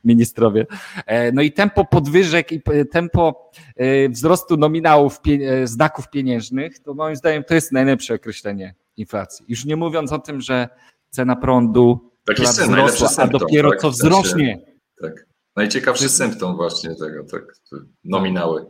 Ministrowie. 0.03 0.65
E, 1.05 1.31
no 1.31 1.41
i 1.41 1.51
tempo 1.51 1.85
podwyżek 1.85 2.48
i 2.51 2.61
tempo 2.91 3.51
e, 3.75 4.09
wzrostu 4.09 4.57
nominałów 4.57 5.19
e, 5.27 5.67
znaków 5.67 6.09
pieniężnych, 6.09 6.79
to 6.79 6.93
moim 6.93 7.15
zdaniem 7.15 7.43
to 7.43 7.53
jest 7.53 7.71
najlepsze 7.71 8.13
określenie 8.13 8.75
inflacji. 8.97 9.45
Już 9.47 9.65
nie 9.65 9.75
mówiąc 9.75 10.11
o 10.11 10.19
tym, 10.19 10.41
że 10.41 10.69
cena 11.09 11.35
prądu 11.35 12.11
Taki 12.25 12.43
która 12.43 12.51
wzrosła, 12.51 13.23
a 13.23 13.27
dopiero 13.27 13.69
tak, 13.69 13.79
co 13.79 13.89
wzrośnie. 13.89 14.61
Tak. 15.01 15.25
Najciekawszy 15.55 16.09
symptom 16.09 16.55
właśnie 16.55 16.95
tego, 16.95 17.23
tak, 17.31 17.43
nominały. 18.03 18.65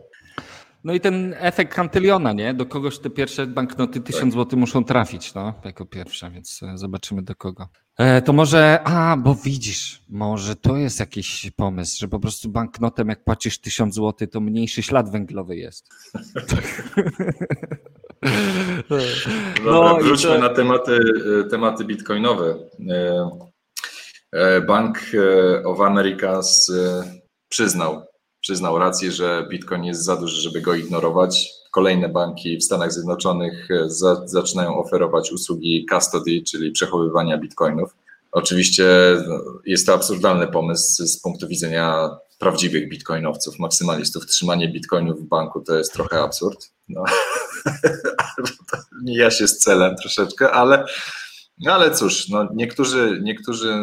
No 0.83 0.93
i 0.93 0.99
ten 0.99 1.35
efekt 1.37 1.73
kantyliona, 1.73 2.33
nie? 2.33 2.53
Do 2.53 2.65
kogoś 2.65 2.99
te 2.99 3.09
pierwsze 3.09 3.47
banknoty 3.47 4.01
1000 4.01 4.23
tak. 4.23 4.33
zł 4.33 4.59
muszą 4.59 4.83
trafić, 4.83 5.33
no, 5.33 5.53
jako 5.65 5.85
pierwsze, 5.85 6.31
więc 6.31 6.63
e, 6.63 6.77
zobaczymy 6.77 7.21
do 7.21 7.35
kogo. 7.35 7.67
E, 7.99 8.21
to 8.21 8.33
może, 8.33 8.79
a, 8.83 9.17
bo 9.17 9.35
widzisz, 9.35 10.01
może 10.09 10.55
to 10.55 10.77
jest 10.77 10.99
jakiś 10.99 11.51
pomysł, 11.55 11.99
że 11.99 12.07
po 12.07 12.19
prostu 12.19 12.49
banknotem, 12.49 13.09
jak 13.09 13.23
płacisz 13.23 13.59
1000 13.59 13.95
zł, 13.95 14.27
to 14.27 14.41
mniejszy 14.41 14.83
ślad 14.83 15.11
węglowy 15.11 15.55
jest. 15.55 15.89
Dobra, 18.89 19.93
no, 19.93 19.97
wróćmy 20.01 20.29
to... 20.29 20.39
na 20.39 20.49
tematy, 20.49 20.99
e, 21.45 21.49
tematy 21.49 21.85
bitcoinowe. 21.85 22.55
Bank 24.67 24.99
of 25.65 25.81
Americas 25.81 26.71
przyznał, 27.49 28.03
przyznał 28.41 28.79
rację, 28.79 29.11
że 29.11 29.47
Bitcoin 29.49 29.83
jest 29.83 30.03
za 30.03 30.15
duży, 30.15 30.41
żeby 30.41 30.61
go 30.61 30.75
ignorować. 30.75 31.58
Kolejne 31.71 32.09
banki 32.09 32.57
w 32.57 32.63
Stanach 32.63 32.93
Zjednoczonych 32.93 33.71
e, 33.71 33.89
za, 33.89 34.27
zaczynają 34.27 34.77
oferować 34.77 35.31
usługi 35.31 35.85
custody, 35.89 36.41
czyli 36.47 36.71
przechowywania 36.71 37.37
bitcoinów. 37.37 37.95
Oczywiście 38.31 38.85
no, 39.27 39.39
jest 39.65 39.85
to 39.85 39.93
absurdalny 39.93 40.47
pomysł 40.47 41.05
z 41.05 41.21
punktu 41.21 41.47
widzenia 41.47 42.09
prawdziwych 42.39 42.89
bitcoinowców, 42.89 43.59
maksymalistów. 43.59 44.25
Trzymanie 44.25 44.69
bitcoinów 44.69 45.19
w 45.19 45.27
banku 45.27 45.61
to 45.61 45.77
jest 45.77 45.93
trochę 45.93 46.21
absurd. 46.21 46.71
No. 46.89 47.03
Mija 49.03 49.31
się 49.31 49.47
z 49.47 49.57
celem 49.57 49.95
troszeczkę, 49.95 50.51
ale, 50.51 50.85
no 51.59 51.73
ale 51.73 51.91
cóż, 51.91 52.29
no 52.29 52.47
niektórzy, 52.53 53.19
niektórzy, 53.23 53.75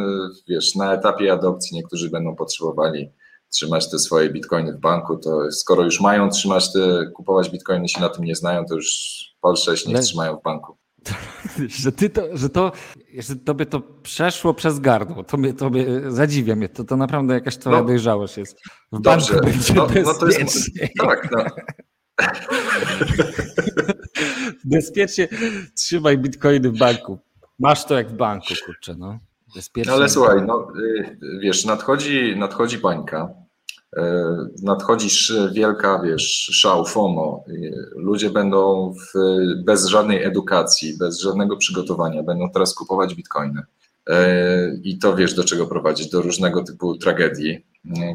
wiesz, 0.49 0.75
na 0.75 0.95
etapie 0.95 1.33
adopcji, 1.33 1.77
niektórzy 1.77 2.11
będą 2.11 2.37
potrzebowali 2.37 3.11
trzymać 3.57 3.91
te 3.91 3.99
swoje 3.99 4.31
bitcoiny 4.31 4.73
w 4.73 4.81
banku, 4.81 5.17
to 5.17 5.51
skoro 5.51 5.85
już 5.85 6.01
mają 6.01 6.31
trzymać 6.31 6.73
te, 6.73 7.11
kupować 7.15 7.51
bitcoiny, 7.51 7.89
się 7.89 8.01
na 8.01 8.09
tym 8.09 8.25
nie 8.25 8.35
znają, 8.35 8.65
to 8.65 8.75
już 8.75 9.17
pal 9.41 9.57
6 9.57 9.87
niech 9.87 10.01
trzymają 10.01 10.37
w 10.37 10.43
banku. 10.43 10.77
że 11.83 11.93
ty 11.93 12.11
to, 12.11 12.23
że 12.37 12.49
to, 12.49 12.73
że 13.19 13.37
tobie 13.37 13.67
to 13.67 13.81
przeszło 13.81 14.55
przez 14.55 14.81
gardło, 14.81 15.25
to 15.25 15.37
mnie, 15.37 15.55
to 15.55 15.71
mnie 15.71 15.87
zadziwia 16.09 16.57
mnie, 16.57 16.69
to, 16.69 16.85
to 16.85 16.97
naprawdę 16.97 17.35
jakaś 17.35 17.57
twoja 17.57 17.79
no, 17.79 17.85
dojrzałość 17.85 18.37
jest. 18.37 18.59
W 18.93 19.01
dobrze, 19.01 19.33
banku 19.33 19.47
będzie 19.47 19.75
no, 19.75 19.87
no 20.05 20.15
to 20.15 20.27
jest, 20.27 20.71
tak, 20.99 21.29
no. 21.31 21.45
Bezpiecznie 24.65 25.29
trzymaj 25.75 26.19
bitcoiny 26.19 26.71
w 26.71 26.79
banku. 26.79 27.19
Masz 27.59 27.85
to 27.85 27.95
jak 27.95 28.09
w 28.09 28.17
banku, 28.17 28.55
kurczę, 28.67 28.95
no. 28.99 29.19
Bezpiecznie. 29.55 29.93
Ale 29.93 30.09
słuchaj, 30.09 30.43
no, 30.47 30.69
y, 30.81 31.19
wiesz, 31.41 31.65
nadchodzi, 31.65 32.37
nadchodzi 32.37 32.79
bańka, 32.79 33.29
y, 33.97 34.01
nadchodzi 34.63 35.09
wielka, 35.53 36.03
wiesz, 36.05 36.51
szał, 36.53 36.87
FOMO. 36.87 37.45
Ludzie 37.97 38.31
będą 38.31 38.93
w, 38.93 39.19
bez 39.65 39.87
żadnej 39.87 40.25
edukacji, 40.25 40.99
bez 40.99 41.21
żadnego 41.21 41.57
przygotowania, 41.57 42.23
będą 42.23 42.51
teraz 42.51 42.75
kupować 42.75 43.15
bitcoiny. 43.15 43.63
I 44.83 44.99
to 44.99 45.17
wiesz, 45.17 45.35
do 45.35 45.45
czego 45.45 45.67
prowadzi, 45.67 46.11
do 46.11 46.23
różnego 46.23 46.63
typu 46.63 46.99
tragedii. 46.99 47.65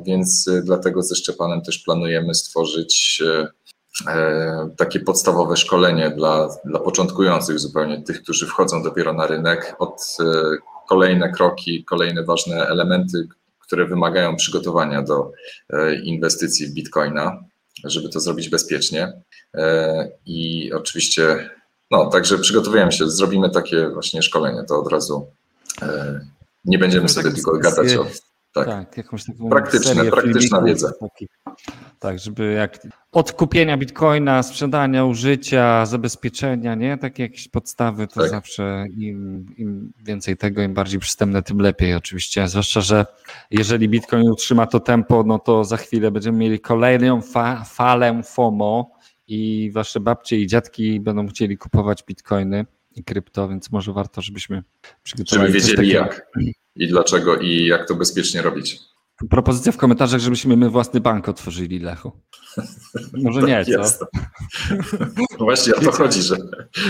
Więc 0.05 0.49
dlatego 0.63 1.03
ze 1.03 1.15
Szczepanem 1.15 1.61
też 1.61 1.79
planujemy 1.79 2.35
stworzyć 2.35 3.23
takie 4.77 4.99
podstawowe 4.99 5.57
szkolenie 5.57 6.09
dla, 6.09 6.49
dla 6.65 6.79
początkujących 6.79 7.59
zupełnie, 7.59 8.03
tych, 8.03 8.21
którzy 8.23 8.47
wchodzą 8.47 8.83
dopiero 8.83 9.13
na 9.13 9.27
rynek 9.27 9.75
od 9.79 10.17
kolejne 10.89 11.31
kroki, 11.31 11.83
kolejne 11.83 12.23
ważne 12.23 12.67
elementy, 12.67 13.27
które 13.71 13.87
wymagają 13.87 14.35
przygotowania 14.35 15.01
do 15.01 15.31
e, 15.69 15.95
inwestycji 15.95 16.67
w 16.67 16.73
bitcoina, 16.73 17.43
żeby 17.83 18.09
to 18.09 18.19
zrobić 18.19 18.49
bezpiecznie. 18.49 19.13
E, 19.55 20.11
I 20.25 20.71
oczywiście, 20.73 21.49
no, 21.91 22.05
także 22.05 22.37
przygotowujemy 22.37 22.91
się, 22.91 23.09
zrobimy 23.09 23.49
takie 23.49 23.89
właśnie 23.89 24.21
szkolenie, 24.21 24.63
to 24.63 24.79
od 24.79 24.91
razu 24.91 25.27
e, 25.81 26.19
nie 26.65 26.77
będziemy 26.77 27.09
sobie 27.09 27.31
tylko 27.31 27.57
gadać 27.57 27.93
o 27.93 28.07
tak, 28.53 28.67
tak 28.67 28.97
jakąś 28.97 29.25
taką 29.25 29.49
praktyczne, 29.49 30.05
praktyczna 30.05 30.61
wiedza. 30.61 30.91
Tak, 31.99 32.19
żeby 32.19 32.51
jak 32.51 32.87
od 33.11 33.31
kupienia 33.31 33.77
bitcoina, 33.77 34.43
sprzedania, 34.43 35.05
użycia, 35.05 35.85
zabezpieczenia, 35.85 36.75
nie? 36.75 36.97
Takie 36.97 37.23
jakieś 37.23 37.47
podstawy, 37.47 38.07
to 38.07 38.21
tak. 38.21 38.29
zawsze 38.29 38.85
im, 38.97 39.45
im, 39.57 39.93
więcej 40.03 40.37
tego, 40.37 40.61
im 40.61 40.73
bardziej 40.73 40.99
przystępne, 40.99 41.43
tym 41.43 41.59
lepiej 41.59 41.95
oczywiście. 41.95 42.47
Zwłaszcza, 42.47 42.81
że 42.81 43.05
jeżeli 43.51 43.89
bitcoin 43.89 44.29
utrzyma 44.29 44.67
to 44.67 44.79
tempo, 44.79 45.23
no 45.23 45.39
to 45.39 45.63
za 45.63 45.77
chwilę 45.77 46.11
będziemy 46.11 46.37
mieli 46.37 46.59
kolejną 46.59 47.21
fa 47.21 47.63
falę 47.63 48.21
FOMO 48.23 48.91
i 49.27 49.71
wasze 49.73 49.99
babcie 49.99 50.37
i 50.37 50.47
dziadki 50.47 50.99
będą 50.99 51.27
chcieli 51.27 51.57
kupować 51.57 52.03
bitcoiny 52.03 52.65
i 52.95 53.03
krypto, 53.03 53.49
więc 53.49 53.71
może 53.71 53.93
warto, 53.93 54.21
żebyśmy 54.21 54.63
przygotowali 55.03 55.53
Żeby 55.53 55.59
wiedzieli 55.59 55.89
jak 55.89 56.27
i 56.75 56.87
dlaczego 56.87 57.37
i 57.37 57.65
jak 57.65 57.87
to 57.87 57.95
bezpiecznie 57.95 58.41
robić. 58.41 58.79
Propozycja 59.29 59.71
w 59.71 59.77
komentarzach, 59.77 60.19
żebyśmy 60.19 60.57
my 60.57 60.69
własny 60.69 60.99
bank 60.99 61.29
otworzyli, 61.29 61.79
Lechu. 61.79 62.11
Może 63.13 63.41
nie, 63.47 63.65
co? 63.65 64.05
No 65.11 65.37
właśnie 65.45 65.75
o 65.75 65.79
to 65.79 65.91
chodzi, 65.91 66.21
że 66.21 66.37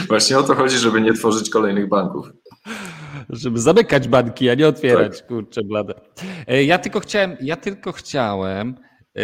właśnie 0.07 0.37
o 0.37 0.43
to 0.43 0.55
chodzi, 0.55 0.77
żeby 0.77 1.01
nie 1.01 1.13
tworzyć 1.13 1.49
kolejnych 1.49 1.89
banków. 1.89 2.27
Żeby 3.29 3.59
zamykać 3.59 4.07
banki, 4.07 4.49
a 4.49 4.55
nie 4.55 4.67
otwierać, 4.67 5.17
tak. 5.17 5.27
kurczę 5.27 5.61
blade. 5.63 5.93
E, 6.47 6.63
ja 6.63 6.79
tylko 6.79 6.99
chciałem, 6.99 7.37
ja 7.41 7.55
tylko 7.55 7.91
chciałem 7.91 8.75
yy, 9.15 9.23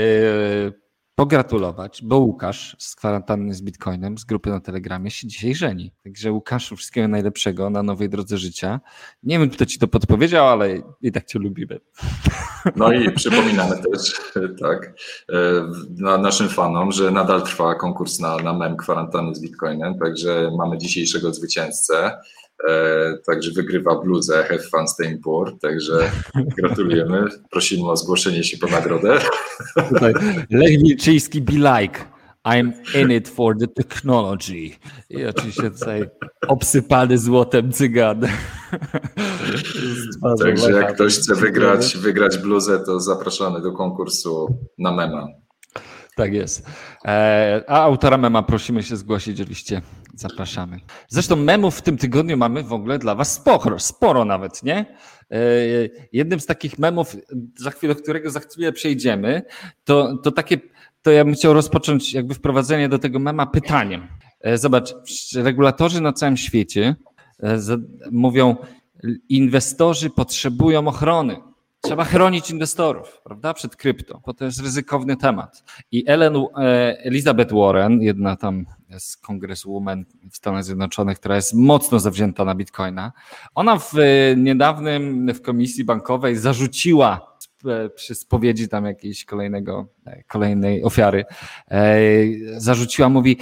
pogratulować, 1.17 2.01
bo 2.03 2.17
Łukasz 2.17 2.75
z 2.79 2.95
kwarantanny 2.95 3.53
z 3.53 3.61
Bitcoinem, 3.61 4.17
z 4.17 4.25
grupy 4.25 4.49
na 4.49 4.59
Telegramie 4.59 5.11
się 5.11 5.27
dzisiaj 5.27 5.55
żeni. 5.55 5.91
Także 6.03 6.31
Łukaszu, 6.31 6.75
wszystkiego 6.75 7.07
najlepszego 7.07 7.69
na 7.69 7.83
nowej 7.83 8.09
drodze 8.09 8.37
życia. 8.37 8.79
Nie 9.23 9.39
wiem, 9.39 9.49
kto 9.49 9.65
ci 9.65 9.79
to 9.79 9.87
podpowiedział, 9.87 10.47
ale 10.47 10.81
i 11.01 11.11
tak 11.11 11.25
cię 11.25 11.39
lubimy. 11.39 11.79
No 12.75 12.93
i 12.93 13.11
przypominamy 13.11 13.75
też 13.75 14.21
tak, 14.61 14.93
na 15.89 16.17
naszym 16.17 16.49
fanom, 16.49 16.91
że 16.91 17.11
nadal 17.11 17.43
trwa 17.43 17.75
konkurs 17.75 18.19
na, 18.19 18.37
na 18.37 18.53
mem 18.53 18.77
kwarantanny 18.77 19.35
z 19.35 19.41
Bitcoinem, 19.41 19.99
także 19.99 20.51
mamy 20.57 20.77
dzisiejszego 20.77 21.33
zwycięzcę. 21.33 22.17
E, 22.69 23.17
także 23.25 23.51
wygrywa 23.51 24.01
bluzę 24.01 24.43
Have 24.43 24.59
Fun 24.59 24.87
Staying 24.87 25.23
Poor, 25.23 25.59
także 25.59 26.11
gratulujemy. 26.57 27.25
Prosimy 27.51 27.89
o 27.89 27.97
zgłoszenie 27.97 28.43
się 28.43 28.57
po 28.57 28.67
nagrodę. 28.67 29.19
Tutaj 29.89 30.13
Lech 30.49 30.81
Wilczyński 30.81 31.41
be 31.41 31.53
like. 31.53 31.99
I'm 32.45 32.73
in 33.01 33.11
it 33.11 33.29
for 33.29 33.57
the 33.57 33.67
technology. 33.67 34.71
I 35.09 35.25
oczywiście 35.25 35.71
tutaj 35.71 36.09
obsypany 36.47 37.17
złotem 37.17 37.71
cygan. 37.71 38.21
Także 40.39 40.71
jak 40.71 40.93
ktoś 40.93 41.17
chce 41.17 41.35
wygrać, 41.35 41.97
wygrać 41.97 42.37
bluzę, 42.37 42.79
to 42.79 42.99
zapraszamy 42.99 43.61
do 43.61 43.71
konkursu 43.71 44.57
na 44.77 44.91
mema. 44.91 45.27
Tak 46.17 46.33
jest. 46.33 46.67
E, 47.05 47.63
a 47.67 47.81
autora 47.81 48.17
mema 48.17 48.43
prosimy 48.43 48.83
się 48.83 48.95
zgłosić, 48.95 49.41
oczywiście 49.41 49.81
zapraszamy. 50.13 50.79
Zresztą 51.07 51.35
memów 51.35 51.77
w 51.77 51.81
tym 51.81 51.97
tygodniu 51.97 52.37
mamy 52.37 52.63
w 52.63 52.73
ogóle 52.73 52.99
dla 52.99 53.15
Was 53.15 53.33
sporo, 53.33 53.79
sporo 53.79 54.25
nawet, 54.25 54.63
nie? 54.63 54.85
E, 55.31 55.37
jednym 56.13 56.39
z 56.39 56.45
takich 56.45 56.79
memów, 56.79 57.15
za 57.57 57.71
chwilę, 57.71 57.95
którego 57.95 58.29
za 58.29 58.39
chwilę 58.39 58.71
przejdziemy, 58.71 59.41
to, 59.83 60.17
to 60.17 60.31
takie, 60.31 60.57
to 61.01 61.11
ja 61.11 61.25
bym 61.25 61.33
chciał 61.33 61.53
rozpocząć 61.53 62.13
jakby 62.13 62.33
wprowadzenie 62.33 62.89
do 62.89 62.99
tego 62.99 63.19
mema 63.19 63.45
pytaniem. 63.45 64.07
E, 64.41 64.57
zobacz, 64.57 64.95
regulatorzy 65.35 66.01
na 66.01 66.13
całym 66.13 66.37
świecie 66.37 66.95
mówią, 68.11 68.55
inwestorzy 69.29 70.09
potrzebują 70.09 70.87
ochrony. 70.87 71.35
Trzeba 71.81 72.03
chronić 72.03 72.51
inwestorów, 72.51 73.21
prawda, 73.23 73.53
przed 73.53 73.75
krypto, 73.75 74.21
bo 74.25 74.33
to 74.33 74.45
jest 74.45 74.61
ryzykowny 74.61 75.17
temat. 75.17 75.63
I 75.91 76.03
Ellen, 76.07 76.35
e, 76.35 76.97
Elizabeth 77.03 77.53
Warren, 77.53 78.01
jedna 78.01 78.35
tam 78.35 78.65
z 78.99 79.17
Women 79.65 80.05
w 80.31 80.37
Stanach 80.37 80.63
Zjednoczonych, 80.63 81.19
która 81.19 81.35
jest 81.35 81.53
mocno 81.53 81.99
zawzięta 81.99 82.45
na 82.45 82.55
Bitcoina, 82.55 83.11
ona 83.55 83.79
w 83.79 83.93
niedawnym 84.37 85.33
w 85.33 85.41
komisji 85.41 85.83
bankowej 85.83 86.35
zarzuciła 86.35 87.37
przy 87.95 88.15
spowiedzi 88.15 88.69
tam 88.69 88.85
jakiejś 88.85 89.25
kolejnego, 89.25 89.87
kolejnej 90.27 90.83
ofiary, 90.83 91.25
zarzuciła, 92.57 93.09
mówi, 93.09 93.37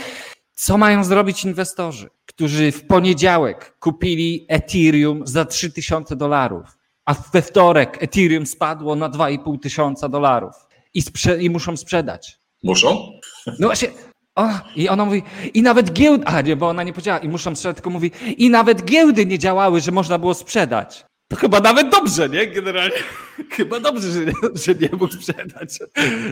co 0.53 0.77
mają 0.77 1.03
zrobić 1.03 1.45
inwestorzy, 1.45 2.09
którzy 2.25 2.71
w 2.71 2.87
poniedziałek 2.87 3.77
kupili 3.79 4.45
Ethereum 4.49 5.27
za 5.27 5.45
3000 5.45 6.15
dolarów, 6.15 6.74
a 7.05 7.13
we 7.33 7.41
wtorek 7.41 8.03
Ethereum 8.03 8.45
spadło 8.45 8.95
na 8.95 9.09
2,5 9.09 9.59
tysiąca 9.59 10.09
dolarów 10.09 10.53
i, 10.93 11.01
sprze- 11.01 11.41
i 11.41 11.49
muszą 11.49 11.77
sprzedać? 11.77 12.39
Muszą? 12.63 13.11
No 13.59 13.67
właśnie, 13.67 13.89
o, 14.35 14.49
I 14.75 14.89
ona 14.89 15.05
mówi, 15.05 15.23
i 15.53 15.61
nawet 15.61 15.93
giełdy, 15.93 16.25
a 16.25 16.41
nie, 16.41 16.55
bo 16.55 16.69
ona 16.69 16.83
nie 16.83 16.93
powiedziała, 16.93 17.19
i 17.19 17.29
muszą 17.29 17.55
sprzedać, 17.55 17.75
tylko 17.75 17.89
mówi, 17.89 18.11
i 18.37 18.49
nawet 18.49 18.85
giełdy 18.85 19.25
nie 19.25 19.39
działały, 19.39 19.81
że 19.81 19.91
można 19.91 20.19
było 20.19 20.33
sprzedać. 20.33 21.05
To 21.27 21.35
chyba 21.35 21.59
nawet 21.59 21.89
dobrze, 21.89 22.29
nie? 22.29 22.47
Generalnie. 22.47 22.95
Chyba 23.51 23.79
dobrze, 23.79 24.11
że, 24.11 24.19
że 24.53 24.75
nie 24.75 24.89
mógł 24.91 25.13
sprzedać. 25.13 25.79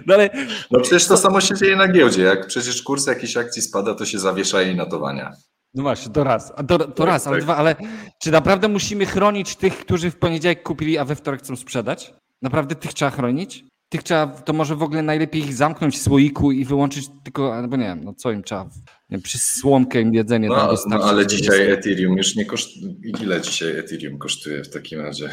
No, 0.08 0.14
ale... 0.14 0.30
no 0.72 0.80
przecież 0.80 1.08
to 1.08 1.18
samo 1.18 1.42
się 1.42 1.56
dzieje 1.56 1.76
na 1.76 1.88
giełdzie. 1.88 2.22
Jak 2.22 2.48
przecież 2.48 2.82
kurs 2.82 3.08
jakiejś 3.08 3.38
akcji 3.38 3.62
spada, 3.62 3.96
to 3.96 4.06
się 4.06 4.20
zawiesza 4.20 4.62
jej 4.62 4.76
notowania. 4.76 5.32
No 5.74 5.84
właśnie, 5.84 6.12
to 6.14 6.24
raz. 6.24 6.54
To, 6.68 6.80
to 6.80 6.88
tak, 6.88 7.08
raz, 7.08 7.28
ale 7.28 7.38
tak. 7.38 7.46
dwa, 7.46 7.56
ale 7.56 7.76
czy 8.22 8.32
naprawdę 8.32 8.68
musimy 8.68 9.06
chronić 9.06 9.56
tych, 9.56 9.78
którzy 9.78 10.12
w 10.12 10.16
poniedziałek 10.16 10.64
kupili, 10.64 10.98
a 10.98 11.06
we 11.06 11.16
wtorek 11.16 11.42
chcą 11.42 11.56
sprzedać? 11.56 12.14
Naprawdę 12.42 12.76
tych 12.76 12.94
trzeba 12.94 13.12
chronić? 13.12 13.66
Tych 13.90 14.04
trzeba, 14.04 14.28
to 14.28 14.54
może 14.54 14.76
w 14.76 14.84
ogóle 14.84 15.02
najlepiej 15.02 15.42
ich 15.42 15.54
zamknąć 15.54 15.98
w 15.98 16.02
słoiku 16.02 16.52
i 16.52 16.66
wyłączyć 16.66 17.08
tylko, 17.24 17.56
albo 17.56 17.78
nie 17.78 17.84
wiem, 17.84 18.04
no 18.04 18.14
co 18.14 18.32
im 18.32 18.44
trzeba, 18.44 18.70
nie, 19.10 19.20
przy 19.20 19.40
słomkę 19.40 20.02
im 20.02 20.14
jedzenie 20.14 20.48
no, 20.48 20.56
tam 20.56 20.78
No 20.88 21.04
ale 21.04 21.28
dzisiaj 21.28 21.72
Ethereum 21.72 22.18
już 22.18 22.36
nie 22.36 22.46
kosztuje, 22.46 22.94
ile 23.22 23.42
dzisiaj 23.42 23.78
Ethereum 23.78 24.18
kosztuje 24.18 24.64
w 24.64 24.70
takim 24.70 25.02
razie? 25.02 25.30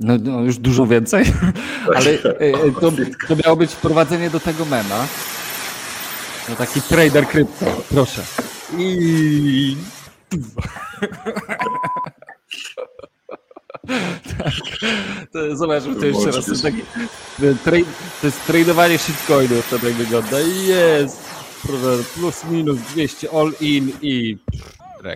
No, 0.00 0.14
no 0.22 0.42
już 0.42 0.58
dużo 0.58 0.86
więcej, 0.86 1.24
tak. 1.24 1.96
ale 1.96 2.10
e, 2.10 2.40
e, 2.40 2.72
to, 2.80 2.92
to 3.28 3.36
miało 3.44 3.56
być 3.56 3.72
wprowadzenie 3.72 4.30
do 4.30 4.40
tego 4.40 4.64
mema. 4.64 5.06
No 6.48 6.56
taki 6.56 6.82
trader 6.82 7.26
krypto, 7.26 7.66
proszę. 7.90 8.22
I... 8.78 9.76
tak. 14.38 14.52
To, 15.32 15.56
zobacz, 15.56 15.82
to 16.00 16.06
jeszcze 16.06 16.30
raz. 16.30 16.46
To 16.46 16.62
taki, 16.62 16.82
to 18.20 18.26
jest 18.26 18.46
tradowanie 18.46 18.98
shitcoinów, 18.98 19.70
to 19.70 19.78
tak 19.78 19.92
wygląda. 19.92 20.40
Jest. 20.40 21.20
Plus 22.14 22.44
minus 22.50 22.78
200 22.78 23.30
all 23.32 23.52
in 23.60 23.92
i. 24.02 24.38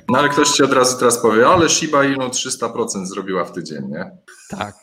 No 0.08 0.18
ale 0.18 0.28
ktoś 0.28 0.48
ci 0.48 0.62
od 0.62 0.72
razu 0.72 0.98
teraz 0.98 1.18
powie, 1.18 1.46
ale 1.46 1.68
Shiba 1.68 2.04
Inu 2.04 2.28
300% 2.28 3.06
zrobiła 3.06 3.44
w 3.44 3.52
tydzień, 3.52 3.88
nie? 3.88 4.10
Tak. 4.48 4.74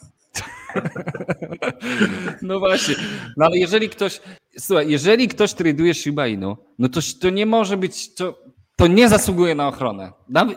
No 2.41 2.59
właśnie. 2.59 2.95
No 3.37 3.45
ale 3.45 3.57
jeżeli 3.57 3.89
ktoś, 3.89 4.21
słuchaj, 4.59 4.89
jeżeli 4.89 5.27
ktoś 5.27 5.53
traduje 5.53 5.93
Shiba 5.93 6.27
Inu, 6.27 6.57
no 6.79 6.89
to, 6.89 6.99
to 7.21 7.29
nie 7.29 7.45
może 7.45 7.77
być, 7.77 8.13
to, 8.13 8.39
to 8.81 8.87
nie 8.87 9.09
zasługuje 9.09 9.55
na 9.55 9.67
ochronę. 9.67 10.11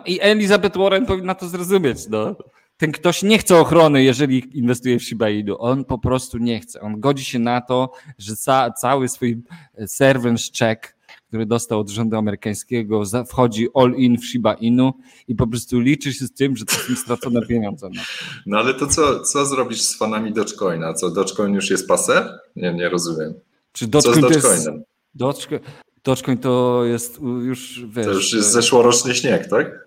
I 0.07 0.21
Elizabeth 0.21 0.79
Warren 0.79 1.07
powinna 1.07 1.35
to 1.35 1.49
zrozumieć. 1.49 1.99
No 2.09 2.37
ten 2.77 2.93
ktoś 2.93 3.23
nie 3.23 3.39
chce 3.39 3.57
ochrony, 3.57 4.05
jeżeli 4.05 4.59
inwestuje 4.59 4.99
w 4.99 5.03
Shiba 5.03 5.31
Inu. 5.31 5.57
On 5.59 5.85
po 5.85 5.99
prostu 5.99 6.39
nie 6.39 6.61
chce. 6.61 6.81
On 6.81 7.01
godzi 7.01 7.25
się 7.25 7.39
na 7.39 7.61
to, 7.61 7.93
że 8.19 8.37
ca 8.37 8.71
cały 8.71 9.09
swój 9.09 9.43
servant 9.87 10.41
check, 10.59 10.97
który 11.29 11.47
dostał 11.47 11.81
od 11.81 11.91
rządu 11.91 12.17
amerykańskiego, 12.17 13.03
wchodzi 13.29 13.69
all 13.75 13.95
in 13.97 14.19
w 14.19 14.25
Shiba 14.25 14.55
Inu 14.55 14.93
i 15.29 15.35
po 15.35 15.47
prostu 15.47 15.81
liczy 15.81 16.13
się 16.13 16.25
z 16.25 16.33
tym, 16.33 16.57
że 16.57 16.65
to 16.65 16.75
są 16.75 16.97
stracone 16.97 17.47
pieniądze. 17.47 17.89
No, 17.95 18.03
no 18.47 18.59
ale 18.59 18.75
to 18.75 18.87
co, 18.87 19.21
co 19.21 19.47
zrobisz 19.47 19.83
z 19.83 19.99
fanami 19.99 20.33
Dogecoina? 20.33 20.95
Co, 20.95 21.11
Dogecoin 21.11 21.55
już 21.55 21.71
jest 21.71 21.89
pase? 21.89 22.39
Nie, 22.57 22.75
nie 22.75 22.89
rozumiem. 22.89 23.35
Czy 23.73 23.87
Dogecoin 23.87 24.23
co 24.23 24.29
z 24.29 24.43
Dogecoinem? 24.43 24.83
Dogecoin, 25.15 25.61
Dogecoin 26.05 26.39
to 26.39 26.85
jest 26.85 27.21
już, 27.45 27.85
wiesz... 27.89 28.07
To 28.07 28.13
już 28.13 28.33
jest 28.33 28.53
zeszłoroczny 28.53 29.15
śnieg, 29.15 29.49
tak? 29.49 29.85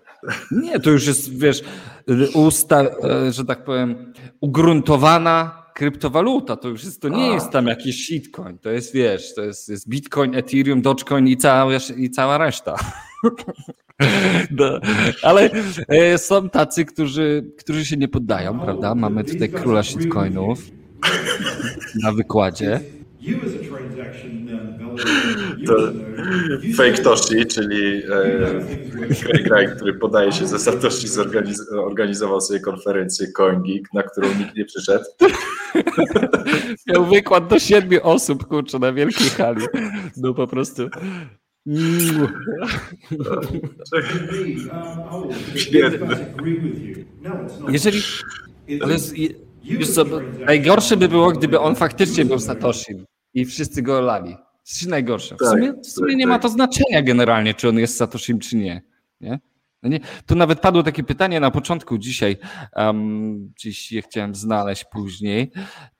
Nie, 0.50 0.80
to 0.80 0.90
już 0.90 1.06
jest, 1.06 1.38
wiesz, 1.38 1.62
usta, 2.34 2.82
e, 2.82 3.32
że 3.32 3.44
tak 3.44 3.64
powiem, 3.64 4.12
ugruntowana 4.40 5.62
kryptowaluta. 5.74 6.56
To 6.56 6.68
już 6.68 6.84
jest, 6.84 7.02
to 7.02 7.08
nie 7.08 7.26
jest 7.26 7.50
tam 7.50 7.66
jakiś 7.66 8.06
shitcoin. 8.06 8.58
To 8.58 8.70
jest, 8.70 8.94
wiesz, 8.94 9.34
to 9.34 9.42
jest, 9.42 9.68
jest 9.68 9.88
Bitcoin, 9.88 10.34
Ethereum, 10.34 10.82
Dogecoin 10.82 11.28
i 11.28 11.36
cała, 11.36 11.72
i 11.96 12.10
cała 12.10 12.38
reszta. 12.38 12.76
No, 14.50 14.80
ale 15.22 15.50
e, 15.88 16.18
są 16.18 16.50
tacy, 16.50 16.84
którzy, 16.84 17.52
którzy 17.58 17.84
się 17.84 17.96
nie 17.96 18.08
poddają, 18.08 18.60
prawda? 18.60 18.94
Mamy 18.94 19.24
tutaj 19.24 19.48
króla 19.48 19.82
shitcoinów 19.82 20.58
na 22.02 22.12
wykładzie. 22.12 22.80
To 25.66 25.92
fake 26.76 27.02
Toshi, 27.02 27.46
czyli 27.46 28.02
e, 29.64 29.66
który 29.76 29.94
podaje 29.94 30.32
się 30.32 30.46
za 30.46 30.58
Satoshi, 30.58 31.08
zorganiz 31.08 31.72
organizował 31.72 32.40
sobie 32.40 32.60
konferencję 32.60 33.32
CoinGeek, 33.32 33.94
na 33.94 34.02
którą 34.02 34.28
nikt 34.38 34.56
nie 34.56 34.64
przyszedł. 34.64 35.04
Miał 36.86 37.06
wykład 37.06 37.46
do 37.46 37.58
siedmiu 37.58 38.00
osób, 38.02 38.46
kurczę, 38.46 38.78
na 38.78 38.92
wielkiej 38.92 39.30
hali. 39.30 39.66
No 40.16 40.34
po 40.34 40.46
prostu. 40.46 40.88
Jeżeli. 47.68 48.00
Ale 48.82 48.96
Wiesz 49.62 49.90
co, 49.90 50.04
najgorsze 50.46 50.96
by 50.96 51.08
było, 51.08 51.32
gdyby 51.32 51.60
on 51.60 51.76
faktycznie 51.76 52.24
był 52.24 52.38
Satoshi 52.38 52.92
i 53.34 53.44
wszyscy 53.44 53.82
go 53.82 54.00
lali. 54.00 54.36
Jest 54.68 54.86
najgorsze. 54.86 55.34
W 55.34 55.38
tak, 55.38 55.48
sumie, 55.48 55.72
w 55.72 55.86
sumie 55.86 56.12
tak, 56.12 56.18
nie 56.18 56.26
ma 56.26 56.34
tak. 56.34 56.42
to 56.42 56.48
znaczenia 56.48 57.02
generalnie, 57.02 57.54
czy 57.54 57.68
on 57.68 57.78
jest 57.78 57.96
Satoshim, 57.96 58.38
czy 58.38 58.56
nie. 58.56 58.82
nie? 59.20 59.40
No 59.82 59.88
nie? 59.88 60.00
Tu 60.26 60.34
nawet 60.34 60.60
padło 60.60 60.82
takie 60.82 61.02
pytanie 61.02 61.40
na 61.40 61.50
początku 61.50 61.98
dzisiaj, 61.98 62.36
um, 62.76 63.52
dziś 63.56 63.92
je 63.92 64.02
chciałem 64.02 64.34
znaleźć 64.34 64.84
później, 64.84 65.50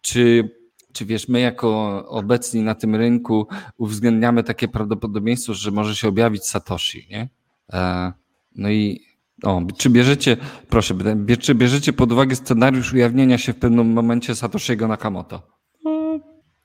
czy, 0.01 0.51
czy 0.93 1.07
wiesz, 1.07 1.29
my 1.29 1.41
jako 1.41 2.03
obecni 2.09 2.63
na 2.63 2.75
tym 2.75 2.95
rynku 2.95 3.47
uwzględniamy 3.77 4.43
takie 4.43 4.69
prawdopodobieństwo, 4.69 5.55
że 5.55 5.71
może 5.71 5.97
się 5.97 6.09
objawić 6.09 6.47
Satoshi, 6.47 7.07
nie? 7.11 7.29
E, 7.73 8.13
no 8.55 8.71
i 8.71 9.01
o, 9.43 9.63
czy 9.79 9.91
bierzecie, 9.91 10.37
proszę, 10.69 10.95
czy 11.41 11.55
bierzecie 11.55 11.93
pod 11.93 12.13
uwagę 12.13 12.37
scenariusz 12.37 12.93
ujawnienia 12.93 13.39
się 13.39 13.53
w 13.53 13.57
pewnym 13.57 13.93
momencie 13.93 14.35
Satoshiego 14.35 14.89
Nakamoto? 14.89 15.58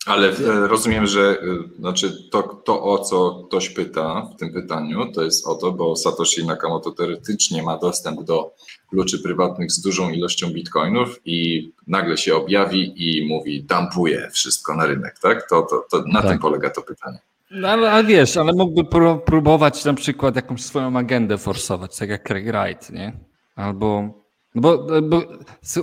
Ale 0.05 0.29
e, 0.29 0.67
rozumiem, 0.67 1.07
że 1.07 1.21
e, 1.21 1.35
znaczy 1.79 2.29
to, 2.31 2.43
to, 2.43 2.83
o 2.83 2.99
co 2.99 3.43
ktoś 3.47 3.69
pyta 3.69 4.29
w 4.35 4.39
tym 4.39 4.53
pytaniu, 4.53 5.11
to 5.11 5.23
jest 5.23 5.47
o 5.47 5.55
to, 5.55 5.71
bo 5.71 5.95
Satoshi 5.95 6.45
Nakamoto 6.45 6.91
teoretycznie 6.91 7.63
ma 7.63 7.77
dostęp 7.77 8.23
do 8.23 8.53
kluczy 8.89 9.19
prywatnych 9.19 9.71
z 9.71 9.81
dużą 9.81 10.09
ilością 10.09 10.49
bitcoinów 10.49 11.19
i 11.25 11.71
nagle 11.87 12.17
się 12.17 12.35
objawi 12.35 12.93
i 12.95 13.27
mówi, 13.27 13.63
dumpuje 13.63 14.29
wszystko 14.31 14.75
na 14.75 14.85
rynek, 14.85 15.19
tak? 15.19 15.49
To, 15.49 15.61
to, 15.61 15.85
to 15.91 16.03
na 16.07 16.21
tak. 16.21 16.31
tym 16.31 16.39
polega 16.39 16.69
to 16.69 16.81
pytanie. 16.81 17.19
No, 17.51 17.67
ale, 17.67 17.91
ale, 17.91 18.03
wiesz, 18.03 18.37
ale 18.37 18.53
mógłby 18.53 18.83
próbować 19.25 19.85
na 19.85 19.93
przykład 19.93 20.35
jakąś 20.35 20.61
swoją 20.63 20.97
agendę 20.97 21.37
forsować, 21.37 21.97
tak 21.97 22.09
jak 22.09 22.23
Craig 22.23 22.45
Wright, 22.45 22.89
nie? 22.89 23.13
Albo 23.55 24.22
bo, 24.55 24.87
bo, 25.01 25.21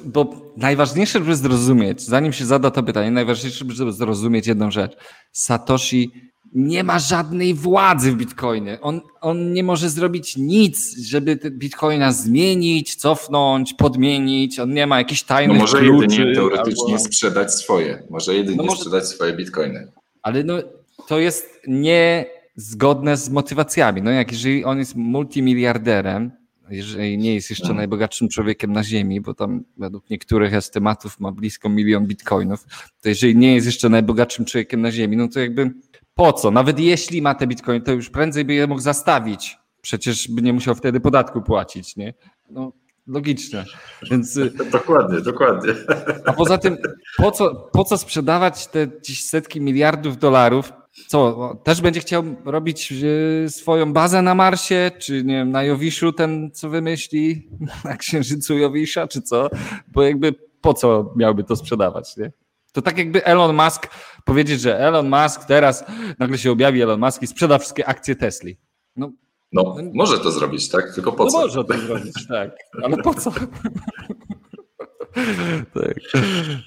bo 0.05 0.53
najważniejsze, 0.57 1.19
żeby 1.19 1.37
zrozumieć, 1.37 2.03
zanim 2.03 2.33
się 2.33 2.47
zada 2.47 2.71
to 2.71 2.83
pytanie, 2.83 3.11
najważniejsze, 3.11 3.65
żeby 3.69 3.93
zrozumieć 3.93 4.47
jedną 4.47 4.71
rzecz. 4.71 4.97
Satoshi 5.33 6.11
nie 6.53 6.85
ma 6.85 6.99
żadnej 6.99 7.55
władzy 7.55 8.13
w 8.13 8.17
Bitcoinie. 8.17 8.79
On, 8.81 9.01
on 9.21 9.53
nie 9.53 9.65
może 9.65 9.91
zrobić 9.91 10.37
nic, 10.37 10.99
żeby 10.99 11.37
Bitcoina 11.51 12.13
zmienić, 12.13 12.95
cofnąć, 12.95 13.75
podmienić. 13.75 14.59
On 14.59 14.75
nie 14.75 14.87
ma 14.87 14.99
jakichś 14.99 15.23
tajnych 15.23 15.57
no 15.57 15.61
może 15.61 15.79
kluczy. 15.79 16.05
Jedynie 16.05 16.35
teoretycznie 16.35 16.95
albo... 16.95 17.05
sprzedać 17.05 17.55
swoje. 17.55 18.03
Może 18.11 18.35
jedynie 18.35 18.57
no 18.57 18.63
może... 18.63 18.77
sprzedać 18.77 19.09
swoje 19.09 19.33
Bitcoiny. 19.33 19.93
Ale 20.23 20.45
no, 20.45 20.55
to 21.09 21.19
jest 21.19 21.61
niezgodne 21.67 23.17
z 23.17 23.31
motywacjami. 23.31 24.03
No 24.03 24.11
jak 24.11 24.33
jeżeli 24.33 24.65
on 24.65 24.79
jest 24.79 24.97
multimiliarderem, 24.97 26.40
jeżeli 26.71 27.19
nie 27.19 27.35
jest 27.35 27.51
jeszcze 27.51 27.75
najbogatszym 27.75 28.29
człowiekiem 28.29 28.73
na 28.73 28.85
Ziemi, 28.85 29.21
bo 29.21 29.35
tam 29.35 29.65
według 29.77 30.11
niektórych 30.11 30.55
estymatów 30.55 31.21
ma 31.21 31.33
blisko 31.33 31.69
milion 31.69 32.07
bitcoinów, 32.07 32.65
to 33.03 33.09
jeżeli 33.09 33.37
nie 33.37 33.55
jest 33.55 33.67
jeszcze 33.67 33.89
najbogatszym 33.89 34.45
człowiekiem 34.45 34.81
na 34.81 34.93
Ziemi, 34.93 35.17
no 35.17 35.29
to 35.29 35.41
jakby 35.41 35.71
po 36.15 36.33
co? 36.33 36.51
Nawet 36.51 36.79
jeśli 36.79 37.23
ma 37.23 37.35
te 37.35 37.47
bitcoiny, 37.47 37.81
to 37.81 37.93
już 37.93 38.11
prędzej 38.11 38.45
by 38.45 38.55
je 38.55 38.67
mógł 38.67 38.81
zastawić. 38.81 39.59
Przecież 39.83 40.29
by 40.29 40.43
nie 40.43 40.53
musiał 40.53 40.75
wtedy 40.75 41.01
podatku 41.01 41.43
płacić, 41.43 41.97
nie? 41.97 42.15
No, 42.51 42.73
logiczne. 43.07 43.65
Więc, 44.11 44.37
y, 44.37 44.51
dokładnie, 44.73 45.21
dokładnie. 45.21 45.73
A 46.27 46.33
poza 46.33 46.59
tym, 46.59 46.77
po 47.17 47.31
co, 47.31 47.55
po 47.73 47.85
co 47.85 47.99
sprzedawać 47.99 48.67
te 48.67 48.89
dziś 49.03 49.25
setki 49.25 49.61
miliardów 49.61 50.19
dolarów? 50.19 50.73
Co, 51.07 51.55
też 51.65 51.81
będzie 51.81 52.01
chciał 52.01 52.25
robić 52.45 52.93
y, 52.93 53.47
swoją 53.51 53.93
bazę 53.93 54.23
na 54.23 54.35
Marsie, 54.35 54.91
czy 54.99 55.25
nie 55.25 55.35
wiem, 55.35 55.51
na 55.51 55.63
Jowiszu 55.63 56.13
ten, 56.13 56.51
co 56.55 56.69
wymyśli, 56.69 57.49
na 57.85 57.97
Księżycu 57.97 58.59
Jowisza, 58.59 59.09
czy 59.09 59.23
co? 59.23 59.51
Bo 59.89 60.03
jakby 60.03 60.35
po 60.61 60.75
co 60.75 61.15
miałby 61.17 61.45
to 61.45 61.57
sprzedawać, 61.57 62.17
nie? 62.17 62.33
To 62.73 62.83
tak 62.83 62.99
jakby 62.99 63.25
Elon 63.25 63.57
Musk 63.57 63.89
powiedzieć, 64.25 64.61
że 64.61 64.79
Elon 64.79 65.09
Musk 65.09 65.45
teraz 65.45 65.85
nagle 66.19 66.39
się 66.39 66.51
objawi 66.51 66.83
Elon 66.83 67.01
Musk 67.01 67.23
i 67.23 67.27
sprzeda 67.27 67.59
wszystkie 67.59 67.87
akcje 67.87 68.17
Tesli. 68.17 68.57
No, 68.97 69.13
no 69.53 69.77
może 69.95 70.19
to 70.19 70.31
zrobić, 70.31 70.69
tak? 70.69 70.95
Tylko 70.95 71.13
po 71.13 71.25
no 71.25 71.31
co? 71.31 71.39
Może 71.39 71.65
to 71.65 71.79
zrobić, 71.79 72.15
tak. 72.29 72.51
Ale 72.83 72.97
po 72.97 73.15
co? 73.15 73.31
tak, 75.75 75.95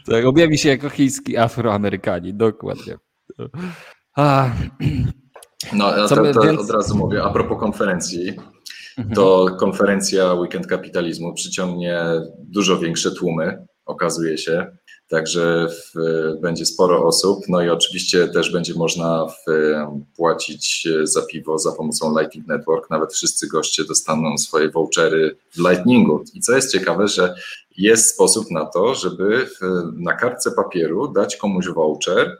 tak, 0.05 0.25
objawi 0.25 0.57
się 0.57 0.69
jako 0.69 0.89
chiński 0.89 1.37
Afroamerykanin, 1.37 2.37
dokładnie. 2.37 2.97
A. 4.15 4.51
No, 5.73 5.97
ja 5.97 6.07
to, 6.07 6.15
to 6.15 6.41
więc... 6.41 6.59
od 6.59 6.69
razu 6.69 6.97
mówię, 6.97 7.23
a 7.23 7.29
propos 7.29 7.59
konferencji, 7.59 8.29
mhm. 8.97 9.15
to 9.15 9.47
konferencja 9.59 10.33
Weekend 10.33 10.67
Kapitalizmu 10.67 11.33
przyciągnie 11.33 12.01
dużo 12.39 12.79
większe 12.79 13.11
tłumy, 13.11 13.65
okazuje 13.85 14.37
się. 14.37 14.77
Także 15.07 15.67
w, 15.69 15.91
będzie 16.41 16.65
sporo 16.65 17.05
osób. 17.05 17.39
No 17.49 17.61
i 17.61 17.69
oczywiście 17.69 18.27
też 18.27 18.51
będzie 18.51 18.73
można 18.73 19.25
w, 19.25 19.51
płacić 20.15 20.87
za 21.03 21.21
piwo 21.21 21.59
za 21.59 21.71
pomocą 21.71 22.19
Lightning 22.19 22.47
Network. 22.47 22.89
Nawet 22.89 23.13
wszyscy 23.13 23.47
goście 23.47 23.83
dostaną 23.83 24.37
swoje 24.37 24.69
vouchery 24.69 25.35
w 25.55 25.57
Lightningu. 25.57 26.23
I 26.33 26.39
co 26.39 26.55
jest 26.55 26.71
ciekawe, 26.71 27.07
że 27.07 27.35
jest 27.77 28.13
sposób 28.13 28.51
na 28.51 28.65
to, 28.65 28.95
żeby 28.95 29.45
w, 29.45 29.59
na 29.93 30.13
kartce 30.13 30.51
papieru 30.51 31.07
dać 31.07 31.35
komuś 31.35 31.67
voucher 31.67 32.37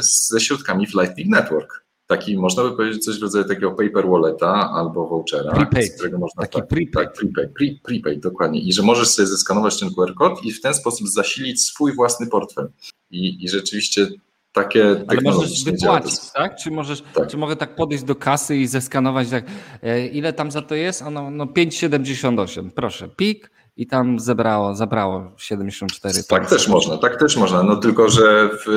ze 0.00 0.40
środkami 0.40 0.86
w 0.86 0.94
Lightning 0.94 1.28
Network 1.28 1.84
taki, 2.10 2.38
można 2.38 2.62
by 2.62 2.76
powiedzieć, 2.76 3.04
coś 3.04 3.18
w 3.18 3.22
rodzaju 3.22 3.44
takiego 3.44 3.70
paper 3.70 4.08
walleta 4.08 4.70
albo 4.74 5.06
vouchera, 5.06 5.52
prepaid. 5.52 5.92
z 5.92 5.94
którego 5.94 6.18
można... 6.18 6.42
Taki 6.42 6.60
tak, 6.60 6.68
prepaid. 6.68 6.92
Tak, 6.92 7.12
prepaid, 7.12 7.52
pre, 7.52 7.66
prepaid, 7.82 8.20
dokładnie. 8.20 8.60
I 8.60 8.72
że 8.72 8.82
możesz 8.82 9.08
sobie 9.08 9.26
zeskanować 9.26 9.80
ten 9.80 9.90
QR 9.90 10.14
kod 10.14 10.44
i 10.44 10.52
w 10.52 10.60
ten 10.60 10.74
sposób 10.74 11.08
zasilić 11.08 11.62
swój 11.64 11.94
własny 11.94 12.26
portfel. 12.26 12.68
I, 13.10 13.44
i 13.44 13.48
rzeczywiście 13.48 14.08
takie 14.52 15.04
Ale 15.08 15.20
możesz 15.20 15.64
wypłacić, 15.64 16.20
tak? 16.34 16.56
Czy, 16.56 16.70
możesz, 16.70 17.02
tak. 17.14 17.28
czy 17.28 17.36
mogę 17.36 17.56
tak 17.56 17.74
podejść 17.74 18.04
do 18.04 18.14
kasy 18.14 18.56
i 18.56 18.66
zeskanować 18.66 19.30
tak, 19.30 19.44
e, 19.82 20.06
ile 20.06 20.32
tam 20.32 20.50
za 20.50 20.62
to 20.62 20.74
jest? 20.74 21.02
Ono, 21.02 21.30
no 21.30 21.44
5,78, 21.44 22.70
proszę, 22.70 23.08
pik 23.08 23.50
i 23.80 23.86
tam 23.86 24.20
zebrało, 24.20 24.74
zabrało 24.74 25.32
74. 25.36 26.24
Tak 26.28 26.50
też 26.50 26.68
można, 26.68 26.98
tak 26.98 27.18
też 27.18 27.36
można, 27.36 27.62
no 27.62 27.76
tylko, 27.76 28.08
że 28.08 28.48
w, 28.48 28.68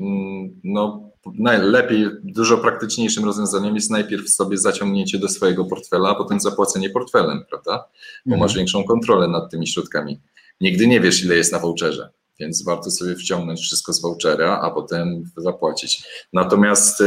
mm, 0.00 0.60
no 0.64 1.10
najlepiej, 1.38 2.06
dużo 2.24 2.58
praktyczniejszym 2.58 3.24
rozwiązaniem 3.24 3.74
jest 3.74 3.90
najpierw 3.90 4.30
sobie 4.30 4.58
zaciągnięcie 4.58 5.18
do 5.18 5.28
swojego 5.28 5.64
portfela, 5.64 6.08
a 6.08 6.14
potem 6.14 6.40
zapłacenie 6.40 6.90
portfelem, 6.90 7.44
prawda? 7.48 7.72
Bo 8.26 8.34
mhm. 8.34 8.40
masz 8.40 8.54
większą 8.56 8.84
kontrolę 8.84 9.28
nad 9.28 9.50
tymi 9.50 9.66
środkami. 9.66 10.20
Nigdy 10.60 10.86
nie 10.86 11.00
wiesz, 11.00 11.24
ile 11.24 11.36
jest 11.36 11.52
na 11.52 11.58
voucherze, 11.58 12.10
więc 12.40 12.64
warto 12.64 12.90
sobie 12.90 13.16
wciągnąć 13.16 13.60
wszystko 13.60 13.92
z 13.92 14.02
vouchera, 14.02 14.60
a 14.62 14.70
potem 14.70 15.24
zapłacić. 15.36 16.04
Natomiast 16.32 17.00
e, 17.00 17.04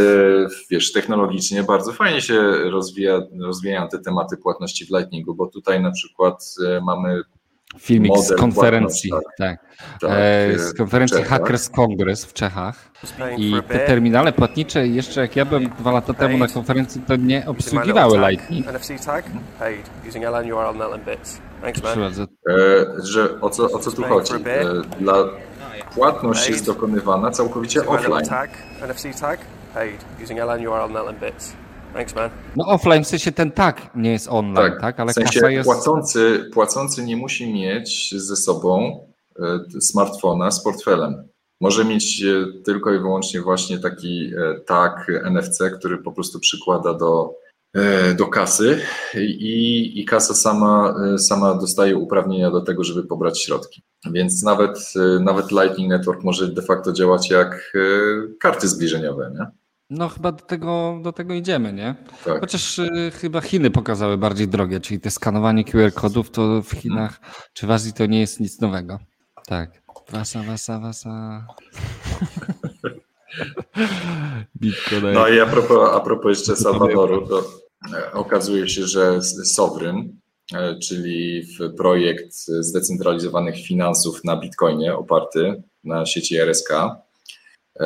wiesz, 0.70 0.92
technologicznie 0.92 1.64
bardzo 1.64 1.94
fajnie 1.94 2.22
się 2.22 2.42
rozwija, 2.52 3.22
rozwijają 3.42 3.88
te 3.88 4.00
tematy 4.00 4.38
płatności 4.38 4.86
w 4.86 4.90
Lightningu, 4.90 5.36
bo 5.36 5.48
tutaj 5.48 5.82
na 5.82 5.92
przykład 5.92 6.56
e, 6.68 6.82
mamy 6.82 7.22
Filmik 7.80 8.18
z 8.18 8.36
konferencji, 8.36 9.12
tak. 9.12 9.24
tak. 9.38 9.60
tak 10.02 10.12
e, 10.14 10.60
z 10.60 10.74
konferencji 10.74 11.24
Hackers 11.24 11.70
Congress 11.70 12.26
w 12.26 12.34
Czechach. 12.34 12.92
I 13.38 13.54
te 13.68 13.80
terminale 13.80 14.34
płatnicze, 14.34 14.88
jeszcze 14.88 15.22
jak 15.22 15.36
ja 15.36 15.46
byłem 15.46 15.70
dwa 15.80 15.92
lata 15.92 16.14
temu 16.14 16.38
na 16.38 16.48
konferencji, 16.48 17.02
to 17.02 17.16
nie 17.16 17.46
obsługiwały 17.48 18.18
Lightning. 18.30 18.68
E, 21.64 22.54
że 23.04 23.42
o 23.42 23.50
co, 23.50 23.72
o 23.72 23.80
co 23.80 23.92
tu 23.92 24.04
chodzi? 24.04 24.34
E, 24.34 24.40
dla 25.00 25.16
płatność 25.96 26.50
jest 26.50 26.66
dokonywana 26.66 27.32
całkowicie 27.32 27.88
offline. 27.88 28.26
NFC 28.88 29.20
tag, 29.20 29.40
paid 29.74 30.06
using 30.24 30.40
LN 30.40 30.68
URL 30.68 30.92
NetLink 30.94 31.20
bits. 31.20 31.54
Thanks, 31.94 32.16
man. 32.16 32.30
No 32.56 32.68
offline 32.68 33.04
w 33.04 33.08
sensie 33.08 33.32
ten 33.32 33.52
tak 33.52 33.96
nie 33.96 34.12
jest 34.12 34.28
online, 34.30 34.56
tak? 34.56 34.82
tak? 34.82 35.00
Ale 35.00 35.12
w 35.12 35.16
sensie 35.16 35.52
jest... 35.52 35.70
płacący, 35.70 36.50
płacący 36.54 37.04
nie 37.04 37.18
musi 37.18 37.54
mieć 37.54 38.16
ze 38.18 38.36
sobą 38.36 39.00
e, 39.40 39.82
smartfona 39.82 40.52
z 40.52 40.64
portfelem. 40.64 41.28
Może 41.62 41.86
mieć 41.86 42.24
tylko 42.66 42.94
i 42.94 43.00
wyłącznie 43.00 43.42
właśnie 43.42 43.80
taki 43.80 44.32
tag 44.66 45.12
NFC, 45.24 45.60
który 45.78 45.98
po 45.98 46.12
prostu 46.12 46.40
przykłada 46.40 46.94
do, 46.94 47.36
do 48.18 48.28
kasy 48.28 48.82
i, 49.16 49.92
i 50.02 50.06
kasa 50.06 50.34
sama, 50.34 50.96
sama 51.18 51.56
dostaje 51.56 51.98
uprawnienia 51.98 52.52
do 52.52 52.62
tego, 52.62 52.84
żeby 52.84 53.04
pobrać 53.04 53.42
środki. 53.42 53.84
Więc 54.12 54.44
nawet, 54.44 54.94
nawet 55.20 55.52
Lightning 55.52 55.90
Network 55.90 56.24
może 56.24 56.48
de 56.48 56.62
facto 56.62 56.94
działać 56.94 57.30
jak 57.30 57.74
karty 58.40 58.68
zbliżeniowe. 58.68 59.32
Nie? 59.40 59.48
No 59.90 60.10
chyba 60.10 60.32
do 60.32 60.46
tego, 60.46 61.00
do 61.04 61.12
tego 61.12 61.34
idziemy, 61.34 61.74
nie? 61.74 61.96
Tak. 62.26 62.40
Chociaż 62.40 62.80
y, 62.80 63.12
chyba 63.22 63.42
Chiny 63.42 63.72
pokazały 63.72 64.18
bardziej 64.18 64.48
drogę, 64.48 64.80
czyli 64.80 65.00
te 65.00 65.12
skanowanie 65.12 65.64
QR-kodów 65.64 66.32
to 66.32 66.62
w 66.62 66.72
Chinach 66.72 67.20
czy 67.54 67.68
w 67.68 67.72
Azji 67.72 67.94
to 67.94 68.06
nie 68.06 68.20
jest 68.20 68.40
nic 68.40 68.62
nowego. 68.62 69.00
Tak. 69.48 69.84
Wasa, 70.12 70.44
wasa, 70.44 70.80
wasa. 70.80 71.46
Bitcoin. 74.62 75.14
No 75.14 75.28
i 75.28 75.40
a 75.40 75.46
propos, 75.46 75.90
a 75.94 76.00
propos 76.00 76.38
jeszcze 76.38 76.56
Salwadoru, 76.56 77.28
to 77.28 77.40
e, 77.40 77.44
okazuje 78.14 78.70
się, 78.70 78.88
że 78.88 79.24
Sovereign, 79.24 80.00
e, 80.54 80.80
czyli 80.80 81.44
projekt 81.78 82.36
zdecentralizowanych 82.46 83.56
finansów 83.56 84.24
na 84.24 84.38
Bitcoinie 84.38 84.96
oparty 84.96 85.64
na 85.84 86.06
sieci 86.06 86.38
RSK, 86.38 86.72
e, 87.80 87.86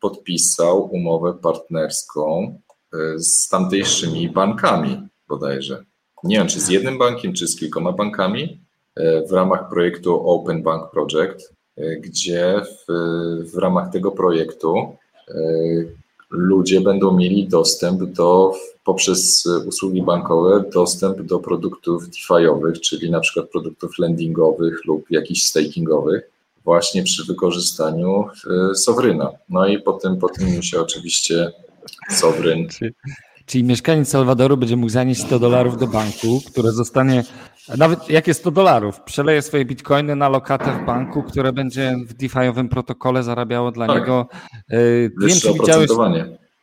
podpisał 0.00 0.84
umowę 0.84 1.34
partnerską 1.42 2.58
e, 2.92 3.18
z 3.18 3.48
tamtejszymi 3.48 4.28
bankami 4.28 5.08
bodajże. 5.28 5.84
Nie 6.24 6.38
wiem, 6.38 6.48
czy 6.48 6.60
z 6.60 6.68
jednym 6.68 6.98
bankiem, 6.98 7.32
czy 7.32 7.48
z 7.48 7.56
kilkoma 7.56 7.92
bankami 7.92 8.60
e, 8.96 9.26
w 9.26 9.32
ramach 9.32 9.68
projektu 9.68 10.30
Open 10.30 10.62
Bank 10.62 10.90
Project, 10.90 11.54
e, 11.76 11.96
gdzie 11.96 12.60
w, 12.64 12.92
w 13.52 13.58
ramach 13.58 13.92
tego 13.92 14.10
projektu 14.10 14.96
ludzie 16.30 16.80
będą 16.80 17.16
mieli 17.16 17.48
dostęp 17.48 18.02
do, 18.04 18.52
poprzez 18.84 19.48
usługi 19.66 20.02
bankowe, 20.02 20.64
dostęp 20.72 21.22
do 21.22 21.38
produktów 21.38 22.08
DeFi'owych, 22.08 22.80
czyli 22.80 23.10
na 23.10 23.20
przykład 23.20 23.50
produktów 23.50 23.98
lendingowych 23.98 24.84
lub 24.84 25.10
jakichś 25.10 25.42
stakingowych 25.42 26.30
właśnie 26.64 27.02
przy 27.02 27.24
wykorzystaniu 27.24 28.24
e, 28.70 28.74
Sowryna. 28.74 29.30
No 29.48 29.66
i 29.66 29.82
potem, 29.82 30.16
potem 30.16 30.62
się 30.62 30.80
oczywiście 30.80 31.52
Sowryn. 32.10 32.68
Czyli, 33.48 33.64
mieszkaniec 33.64 34.08
Salwadoru 34.08 34.56
będzie 34.56 34.76
mógł 34.76 34.88
zanieść 34.88 35.20
100 35.20 35.38
dolarów 35.38 35.78
do 35.78 35.86
banku, 35.86 36.42
które 36.46 36.72
zostanie, 36.72 37.24
nawet 37.76 38.10
jak 38.10 38.26
jest 38.26 38.40
100 38.40 38.50
dolarów, 38.50 39.00
przeleje 39.00 39.42
swoje 39.42 39.64
bitcoiny 39.64 40.16
na 40.16 40.28
lokatę 40.28 40.72
w 40.82 40.86
banku, 40.86 41.22
które 41.22 41.52
będzie 41.52 41.94
w 42.06 42.14
DeFi'owym 42.14 42.68
protokole 42.68 43.22
zarabiało 43.22 43.72
dla 43.72 43.86
tak. 43.86 43.96
niego. 43.96 44.28
E, 44.70 44.76
nie 45.02 45.28
wiem, 45.28 45.38
czy 45.40 45.52
widziałeś, 45.52 45.90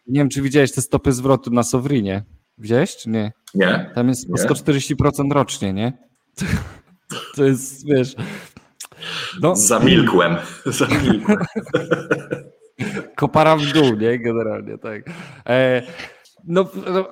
nie 0.08 0.20
wiem, 0.20 0.30
czy 0.30 0.42
widziałeś 0.42 0.72
te 0.72 0.82
stopy 0.82 1.14
zwrotu 1.14 1.52
na 1.52 1.64
Sowrynie. 1.64 2.24
Widziałeś, 2.58 2.96
czy 2.98 3.10
nie? 3.10 3.32
Nie. 3.56 3.92
Tam 3.96 4.10
jest 4.10 4.30
nie. 4.30 4.36
140% 4.36 5.32
rocznie, 5.32 5.74
nie? 5.74 5.94
To 7.36 7.44
jest, 7.44 7.88
wiesz, 7.88 8.16
no. 9.42 9.56
Zamilkłem. 9.56 10.36
Zamilkłem. 10.66 11.38
Kopara 13.16 13.58
w 13.58 13.66
dół, 13.66 13.96
nie? 13.96 14.20
Generalnie, 14.20 14.78
tak. 14.78 15.04
E, 15.50 15.82
no, 16.48 16.66
no, 16.94 17.08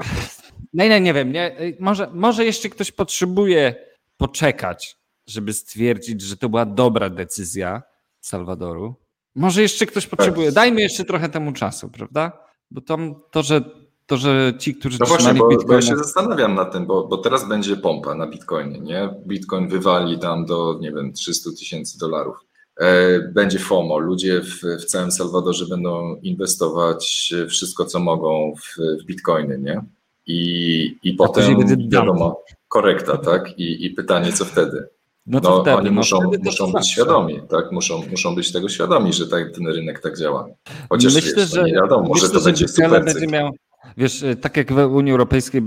nie, 0.73 1.01
nie 1.01 1.13
wiem, 1.13 1.31
nie? 1.31 1.55
Może, 1.79 2.09
może 2.13 2.45
jeszcze 2.45 2.69
ktoś 2.69 2.91
potrzebuje 2.91 3.75
poczekać, 4.17 4.97
żeby 5.27 5.53
stwierdzić, 5.53 6.21
że 6.21 6.37
to 6.37 6.49
była 6.49 6.65
dobra 6.65 7.09
decyzja 7.09 7.83
Salwadoru. 8.21 8.95
Może 9.35 9.61
jeszcze 9.61 9.85
ktoś 9.85 10.07
potrzebuje. 10.07 10.51
Dajmy 10.51 10.81
jeszcze 10.81 11.05
trochę 11.05 11.29
temu 11.29 11.53
czasu, 11.53 11.89
prawda? 11.89 12.31
Bo 12.71 12.81
to, 12.81 12.97
to 13.31 13.43
że 13.43 13.61
to, 14.05 14.17
że 14.17 14.53
ci, 14.59 14.75
którzy 14.75 14.97
no 14.99 15.05
właśnie, 15.05 15.33
bo, 15.33 15.47
Bitcoina... 15.47 15.67
bo 15.67 15.73
ja 15.73 15.81
się 15.81 15.97
zastanawiam 15.97 16.55
nad 16.55 16.71
tym, 16.71 16.85
bo, 16.85 17.07
bo 17.07 17.17
teraz 17.17 17.47
będzie 17.47 17.75
pompa 17.77 18.15
na 18.15 18.27
Bitcoinie, 18.27 18.79
nie? 18.79 19.09
Bitcoin 19.27 19.67
wywali 19.67 20.19
tam 20.19 20.45
do, 20.45 20.77
nie 20.81 20.91
wiem, 20.91 21.13
300 21.13 21.49
tysięcy 21.59 21.99
dolarów. 21.99 22.35
E, 22.79 23.19
będzie 23.19 23.59
FOMO, 23.59 23.99
ludzie 23.99 24.41
w, 24.41 24.61
w 24.81 24.85
całym 24.85 25.11
Salwadorze 25.11 25.65
będą 25.65 26.15
inwestować 26.15 27.33
wszystko, 27.49 27.85
co 27.85 27.99
mogą 27.99 28.53
w, 28.55 29.01
w 29.01 29.05
Bitcoiny, 29.05 29.59
nie? 29.59 29.81
i, 30.27 30.97
i 31.03 31.13
potem 31.13 31.57
wiadomo, 31.89 32.43
korekta, 32.67 33.17
tak? 33.17 33.59
I, 33.59 33.85
I 33.85 33.89
pytanie, 33.89 34.33
co 34.33 34.45
wtedy? 34.45 34.87
No, 35.25 35.39
no 35.43 35.61
wtedy, 35.61 35.77
oni 35.77 35.85
no 35.85 35.91
muszą, 35.91 36.19
muszą 36.43 36.71
być 36.71 36.91
świadomi, 36.91 37.41
tak? 37.49 37.71
Muszą, 37.71 38.03
muszą 38.11 38.35
być 38.35 38.51
tego 38.51 38.69
świadomi, 38.69 39.13
że 39.13 39.27
tak, 39.27 39.51
ten 39.55 39.67
rynek 39.67 39.99
tak 39.99 40.17
działa. 40.17 40.47
Chociaż 40.89 41.15
myślę, 41.15 41.31
wiesz, 41.35 41.53
no 41.53 41.55
że, 41.55 41.63
nie 41.63 41.73
wiadomo, 41.73 42.07
może 42.07 42.29
to 42.29 42.41
będzie 42.41 42.67
super. 42.67 43.05
Będzie 43.05 43.27
miał, 43.27 43.51
wiesz, 43.97 44.25
tak 44.41 44.57
jak 44.57 44.73
w 44.73 44.77
Unii 44.77 45.11
Europejskiej 45.11 45.61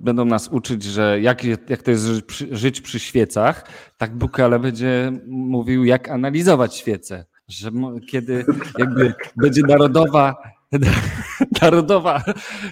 będą 0.00 0.24
nas 0.24 0.48
uczyć, 0.48 0.82
że 0.82 1.20
jak, 1.20 1.44
jak 1.44 1.82
to 1.82 1.90
jest 1.90 2.04
żyć 2.50 2.80
przy, 2.80 3.00
świecach, 3.00 3.68
tak 3.98 4.14
Bukele 4.16 4.58
będzie 4.58 5.12
mówił, 5.26 5.84
jak 5.84 6.08
analizować 6.08 6.74
świece. 6.76 7.24
Że 7.48 7.70
kiedy 8.10 8.44
jakby 8.78 9.14
będzie 9.36 9.62
narodowa 9.62 10.34
narodowa 11.62 12.22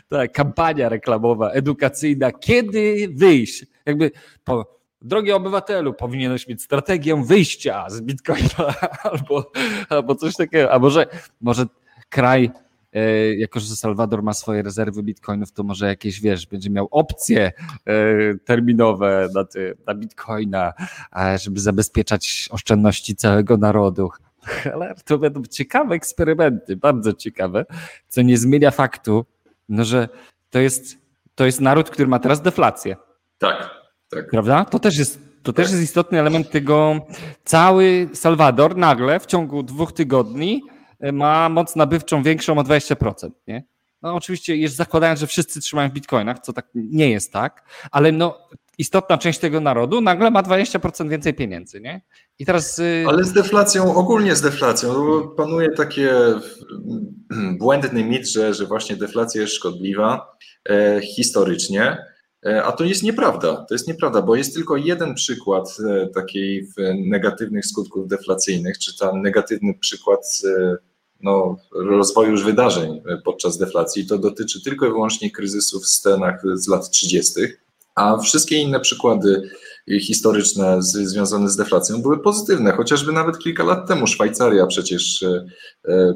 ta 0.08 0.28
kampania 0.28 0.88
reklamowa, 0.88 1.50
edukacyjna, 1.50 2.32
kiedy 2.32 3.08
wyjść? 3.14 3.66
Jakby 3.86 4.10
po, 4.44 4.80
drogi 5.02 5.32
obywatelu, 5.32 5.94
powinieneś 5.94 6.48
mieć 6.48 6.62
strategię 6.62 7.24
wyjścia 7.24 7.90
z 7.90 8.00
Bitcoina 8.00 8.74
albo, 9.10 9.52
albo 9.88 10.14
coś 10.14 10.36
takiego, 10.36 10.72
a 10.72 10.78
może, 10.78 11.06
może 11.40 11.66
kraj, 12.08 12.50
jako 13.36 13.60
że 13.60 13.76
Salwador 13.76 14.22
ma 14.22 14.34
swoje 14.34 14.62
rezerwy 14.62 15.02
bitcoinów, 15.02 15.52
to 15.52 15.62
może 15.62 15.86
jakieś, 15.86 16.20
wiesz, 16.20 16.46
będzie 16.46 16.70
miał 16.70 16.88
opcje 16.90 17.52
e, 17.86 17.92
terminowe 18.44 19.28
na, 19.34 19.44
ty, 19.44 19.76
na 19.86 19.94
bitcoina, 19.94 20.72
żeby 21.42 21.60
zabezpieczać 21.60 22.48
oszczędności 22.50 23.16
całego 23.16 23.56
narodu. 23.56 24.10
Ale 24.74 24.94
to 25.04 25.18
będą 25.18 25.42
ciekawe 25.44 25.94
eksperymenty, 25.94 26.76
bardzo 26.76 27.12
ciekawe, 27.12 27.66
co 28.08 28.22
nie 28.22 28.38
zmienia 28.38 28.70
faktu, 28.70 29.24
no, 29.68 29.84
że 29.84 30.08
to 30.50 30.58
jest, 30.58 30.98
to 31.34 31.46
jest 31.46 31.60
naród, 31.60 31.90
który 31.90 32.08
ma 32.08 32.18
teraz 32.18 32.42
deflację. 32.42 32.96
Tak, 33.38 33.70
tak. 34.10 34.30
Prawda? 34.30 34.64
To 34.64 34.78
też 34.78 34.98
jest, 34.98 35.20
to 35.42 35.52
też 35.52 35.70
jest 35.70 35.82
istotny 35.82 36.20
element 36.20 36.50
tego. 36.50 37.06
Cały 37.44 38.08
Salwador 38.14 38.76
nagle 38.76 39.20
w 39.20 39.26
ciągu 39.26 39.62
dwóch 39.62 39.92
tygodni 39.92 40.62
e, 40.62 40.79
ma 41.12 41.48
moc 41.48 41.76
nabywczą 41.76 42.22
większą 42.22 42.58
o 42.58 42.62
20%. 42.62 43.30
Nie? 43.48 43.64
No 44.02 44.14
oczywiście, 44.14 44.56
jest 44.56 44.76
zakładając, 44.76 45.20
że 45.20 45.26
wszyscy 45.26 45.60
trzymają 45.60 45.90
w 45.90 45.92
bitcoinach, 45.92 46.38
co 46.38 46.52
tak 46.52 46.66
nie 46.74 47.10
jest 47.10 47.32
tak, 47.32 47.64
ale 47.90 48.12
no, 48.12 48.38
istotna 48.78 49.18
część 49.18 49.38
tego 49.38 49.60
narodu 49.60 50.00
nagle 50.00 50.30
ma 50.30 50.42
20% 50.42 51.08
więcej 51.08 51.34
pieniędzy, 51.34 51.80
nie? 51.80 52.00
I 52.38 52.46
teraz. 52.46 52.78
Y, 52.78 53.04
ale 53.08 53.24
z 53.24 53.32
deflacją, 53.32 53.94
ogólnie 53.94 54.36
z 54.36 54.40
deflacją, 54.40 54.94
panuje 55.36 55.70
takie 55.70 56.12
błędny 57.58 58.04
mit, 58.04 58.28
że, 58.28 58.54
że 58.54 58.66
właśnie 58.66 58.96
deflacja 58.96 59.40
jest 59.40 59.54
szkodliwa 59.54 60.36
e, 60.68 61.00
historycznie. 61.00 61.96
E, 62.46 62.64
a 62.64 62.72
to 62.72 62.84
jest 62.84 63.02
nieprawda. 63.02 63.64
To 63.68 63.74
jest 63.74 63.88
nieprawda, 63.88 64.22
bo 64.22 64.36
jest 64.36 64.54
tylko 64.54 64.76
jeden 64.76 65.14
przykład 65.14 65.76
e, 65.88 66.06
takiej 66.06 66.68
negatywnych 66.96 67.66
skutków 67.66 68.08
deflacyjnych, 68.08 68.78
czy 68.78 68.98
tam 68.98 69.22
negatywny 69.22 69.74
przykład 69.80 70.42
e, 70.44 70.76
no, 71.22 71.56
rozwoju 71.72 72.30
już 72.30 72.44
wydarzeń 72.44 73.02
podczas 73.24 73.58
deflacji. 73.58 74.06
To 74.06 74.18
dotyczy 74.18 74.62
tylko 74.62 74.86
i 74.86 74.90
wyłącznie 74.90 75.30
kryzysów 75.30 75.82
w 75.82 75.88
Stanach 75.88 76.42
z 76.54 76.68
lat 76.68 76.90
30., 76.90 77.32
a 77.94 78.18
wszystkie 78.18 78.56
inne 78.56 78.80
przykłady 78.80 79.50
historyczne 80.00 80.82
z, 80.82 80.92
związane 80.92 81.50
z 81.50 81.56
deflacją 81.56 82.02
były 82.02 82.18
pozytywne, 82.18 82.72
chociażby 82.72 83.12
nawet 83.12 83.38
kilka 83.38 83.64
lat 83.64 83.88
temu 83.88 84.06
Szwajcaria 84.06 84.66
przecież 84.66 85.24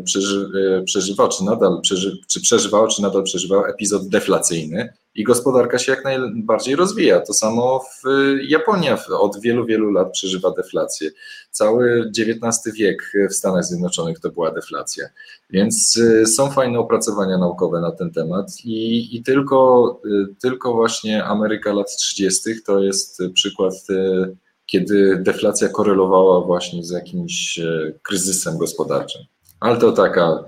przeży, 0.04 0.50
przeżywa, 0.84 1.28
czy 1.28 1.44
nadal 1.44 1.80
przeży, 1.82 2.18
czy 2.28 2.40
przeżywała, 2.40 2.88
czy 2.88 3.02
nadal 3.02 3.22
przeżywała 3.22 3.68
epizod 3.68 4.08
deflacyjny 4.08 4.92
i 5.14 5.24
gospodarka 5.24 5.78
się 5.78 5.92
jak 5.92 6.04
najbardziej 6.04 6.76
rozwija. 6.76 7.20
To 7.20 7.34
samo 7.34 7.80
w 7.80 8.08
Japonia 8.48 8.98
od 9.18 9.40
wielu, 9.40 9.64
wielu 9.64 9.90
lat 9.90 10.12
przeżywa 10.12 10.50
deflację. 10.50 11.10
Cały 11.50 12.10
XIX 12.18 12.74
wiek 12.74 13.12
w 13.30 13.34
Stanach 13.34 13.64
Zjednoczonych 13.64 14.20
to 14.20 14.30
była 14.30 14.50
deflacja. 14.50 15.08
Więc 15.50 15.96
y, 15.96 16.26
są 16.26 16.50
fajne 16.50 16.78
opracowania 16.78 17.38
naukowe 17.38 17.80
na 17.80 17.92
ten 17.92 18.12
temat 18.12 18.46
i, 18.64 19.08
i 19.16 19.22
tylko, 19.22 20.00
y, 20.06 20.34
tylko 20.40 20.74
właśnie 20.74 21.24
Ameryka 21.24 21.72
lat 21.72 21.96
30. 21.96 22.62
to 22.66 22.82
jest 22.82 23.22
przykład, 23.34 23.74
y, 23.90 24.36
kiedy 24.66 25.18
deflacja 25.22 25.68
korelowała 25.68 26.40
właśnie 26.40 26.84
z 26.84 26.90
jakimś 26.90 27.60
kryzysem 28.02 28.58
gospodarczym. 28.58 29.22
Ale 29.64 29.76
to 29.76 29.92
taka 29.92 30.22
e, 30.22 30.44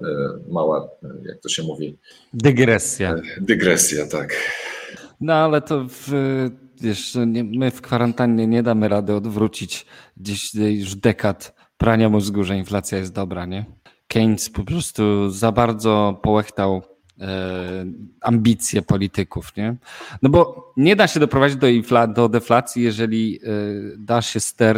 mała, 0.52 0.88
e, 1.04 1.08
jak 1.28 1.40
to 1.40 1.48
się 1.48 1.62
mówi? 1.62 1.98
Dygresja. 2.34 3.14
E, 3.14 3.22
dygresja, 3.40 4.06
tak. 4.06 4.36
No 5.20 5.34
ale 5.34 5.60
to 5.60 5.84
w, 5.88 6.10
wiesz, 6.80 7.18
nie, 7.26 7.44
my 7.44 7.70
w 7.70 7.82
kwarantannie 7.82 8.46
nie 8.46 8.62
damy 8.62 8.88
rady 8.88 9.14
odwrócić 9.14 9.86
gdzieś 10.16 10.54
już 10.54 10.94
dekad 10.94 11.54
prania 11.78 12.08
mózgu, 12.08 12.44
że 12.44 12.56
inflacja 12.56 12.98
jest 12.98 13.12
dobra, 13.12 13.46
nie? 13.46 13.64
Keynes 14.08 14.50
po 14.50 14.64
prostu 14.64 15.30
za 15.30 15.52
bardzo 15.52 16.20
połechtał 16.22 16.82
e, 17.20 17.26
ambicje 18.20 18.82
polityków, 18.82 19.56
nie? 19.56 19.76
No 20.22 20.28
bo 20.28 20.72
nie 20.76 20.96
da 20.96 21.06
się 21.06 21.20
doprowadzić 21.20 21.58
do, 21.58 21.68
infla, 21.68 22.06
do 22.06 22.28
deflacji, 22.28 22.82
jeżeli 22.82 23.40
e, 23.42 23.48
da 23.98 24.22
się 24.22 24.40
ster 24.40 24.76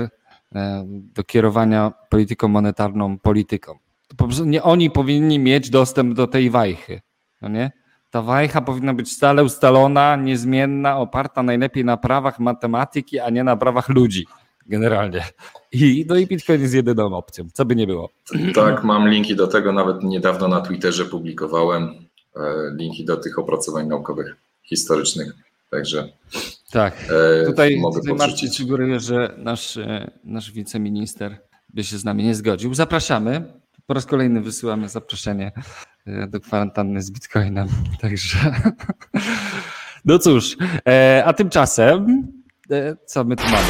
e, 0.55 0.85
do 0.89 1.25
kierowania 1.25 1.93
polityką 2.11 2.49
monetarną 2.49 3.19
polityką 3.19 3.79
po 4.17 4.25
prostu 4.25 4.45
nie 4.45 4.63
oni 4.63 4.91
powinni 4.91 5.39
mieć 5.39 5.71
dostęp 5.71 6.15
do 6.15 6.27
tej 6.27 6.51
wajchy. 6.51 7.01
No 7.43 7.49
nie? 7.49 7.73
Ta 8.11 8.23
wajcha 8.23 8.61
powinna 8.61 8.95
być 8.95 9.13
stale 9.13 9.45
ustalona, 9.45 10.17
niezmienna, 10.17 10.99
oparta 10.99 11.43
najlepiej 11.43 11.85
na 11.85 11.97
prawach 11.97 12.39
matematyki, 12.41 13.19
a 13.19 13.31
nie 13.31 13.45
na 13.45 13.57
prawach 13.57 13.89
ludzi 13.89 14.27
generalnie. 14.69 15.25
I, 15.73 16.07
no 16.09 16.17
i 16.17 16.27
Bitcoin 16.27 16.63
jest 16.63 16.75
jedyną 16.75 17.17
opcją, 17.17 17.45
co 17.53 17.65
by 17.65 17.77
nie 17.77 17.87
było. 17.87 18.11
Tak, 18.55 18.85
mam 18.85 19.09
linki 19.09 19.37
do 19.37 19.47
tego, 19.47 19.73
nawet 19.73 20.03
niedawno 20.03 20.49
na 20.49 20.61
Twitterze 20.61 21.05
publikowałem 21.05 21.83
e, 22.37 22.41
linki 22.75 23.05
do 23.05 23.17
tych 23.17 23.39
opracowań 23.39 23.87
naukowych, 23.87 24.37
historycznych, 24.63 25.35
także 25.71 26.09
tak, 26.73 26.95
e, 27.43 27.47
tutaj, 27.47 27.81
mogę 27.81 28.01
tutaj 28.01 28.15
Marcin 28.15 28.51
sugeruje, 28.51 29.01
że 29.01 29.35
nasz, 29.39 29.77
e, 29.77 30.11
nasz 30.25 30.53
wiceminister 30.53 31.39
by 31.69 31.85
się 31.85 31.99
z 31.99 32.05
nami 32.05 32.25
nie 32.25 32.35
zgodził. 32.35 32.75
Zapraszamy. 32.75 33.45
Po 33.89 33.95
raz 33.95 34.07
kolejny 34.07 34.41
wysyłamy 34.41 34.89
zaproszenie 34.89 35.53
e, 36.07 36.27
do 36.27 36.41
kwarantanny 36.41 37.03
z 37.03 37.11
Bitcoinem. 37.11 37.69
Także. 38.01 38.39
No 40.05 40.19
cóż, 40.19 40.57
e, 40.89 41.23
a 41.27 41.33
tymczasem, 41.33 42.27
e, 42.71 42.97
co 43.07 43.25
my 43.25 43.37
tu 43.37 43.45
mamy? 43.45 43.67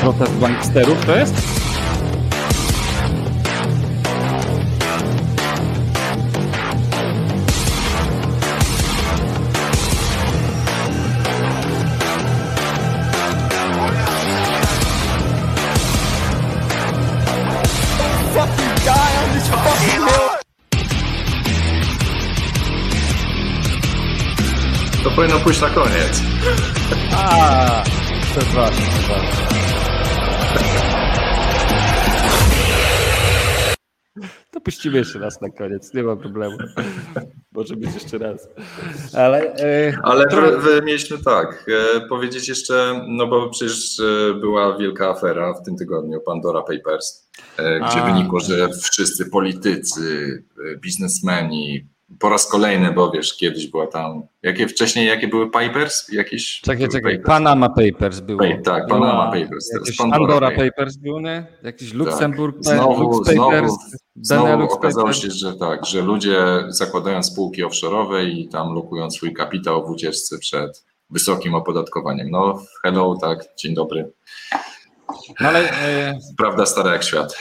Protest 0.00 0.32
banksterów 0.32 1.06
to 1.06 1.16
jest? 1.16 1.63
Powinno 25.10 25.38
pójść 25.38 25.60
na 25.60 25.70
koniec. 25.70 26.22
A, 27.16 27.82
przepraszam, 28.22 28.84
przepraszam. 28.98 29.44
To 34.50 34.60
puścimy 34.60 34.98
jeszcze 34.98 35.18
raz 35.18 35.40
na 35.40 35.50
koniec, 35.50 35.94
nie 35.94 36.02
ma 36.02 36.16
problemu. 36.16 36.56
Może 37.52 37.76
być 37.76 37.94
jeszcze 37.94 38.18
raz. 38.18 38.48
Ale, 39.12 39.54
e, 39.54 39.98
Ale 40.02 40.26
to... 40.26 40.36
wy, 40.60 40.82
mieliśmy 40.82 41.18
tak, 41.18 41.66
e, 41.96 42.08
powiedzieć 42.08 42.48
jeszcze, 42.48 43.04
no 43.08 43.26
bo 43.26 43.50
przecież 43.50 44.00
e, 44.00 44.34
była 44.34 44.78
wielka 44.78 45.10
afera 45.10 45.54
w 45.54 45.64
tym 45.64 45.76
tygodniu, 45.76 46.20
Pandora 46.20 46.62
Papers, 46.62 47.30
gdzie 47.56 48.02
A, 48.02 48.06
wynikło, 48.06 48.40
że 48.40 48.68
wszyscy 48.68 49.26
politycy, 49.26 50.44
biznesmeni, 50.80 51.93
po 52.18 52.28
raz 52.28 52.46
kolejny, 52.46 52.92
bo 52.92 53.10
wiesz, 53.10 53.36
kiedyś 53.36 53.66
była 53.66 53.86
tam. 53.86 54.22
Jakie 54.42 54.68
wcześniej, 54.68 55.06
jakie 55.06 55.28
były 55.28 55.50
Papers? 55.50 56.12
Jakieś. 56.12 56.60
Czekaj, 56.60 56.88
czekaj. 56.88 57.12
Papers. 57.12 57.26
Panama 57.26 57.68
Papers 57.68 58.20
było. 58.20 58.38
Pay, 58.38 58.62
tak, 58.62 58.86
Panama 58.86 59.32
Papers. 59.32 59.70
Pandora 59.98 60.50
Papers. 60.50 60.64
Papers 60.70 60.96
nie? 61.02 61.46
Jakiś 61.62 61.88
tak. 61.88 61.98
Luksemburg 61.98 62.56
tak. 62.56 62.74
Znowu, 62.74 63.02
Lux 63.02 63.34
Papers. 63.36 63.72
Znowu, 64.22 64.46
znowu 64.46 64.64
okazało 64.64 65.12
się, 65.12 65.30
że 65.30 65.54
tak, 65.54 65.86
że 65.86 66.02
ludzie 66.02 66.44
zakładają 66.68 67.22
spółki 67.22 67.64
offshore'owe 67.64 68.24
i 68.24 68.48
tam 68.48 68.74
lokują 68.74 69.10
swój 69.10 69.32
kapitał 69.32 69.86
w 69.86 69.90
ucieczce 69.90 70.38
przed 70.38 70.84
wysokim 71.10 71.54
opodatkowaniem. 71.54 72.30
No, 72.30 72.62
hello, 72.82 73.16
tak, 73.20 73.44
dzień 73.58 73.74
dobry. 73.74 74.12
No 75.40 75.48
ale, 75.48 75.70
e... 75.70 76.18
Prawda 76.36 76.66
stara 76.66 76.92
jak 76.92 77.04
świat. 77.04 77.36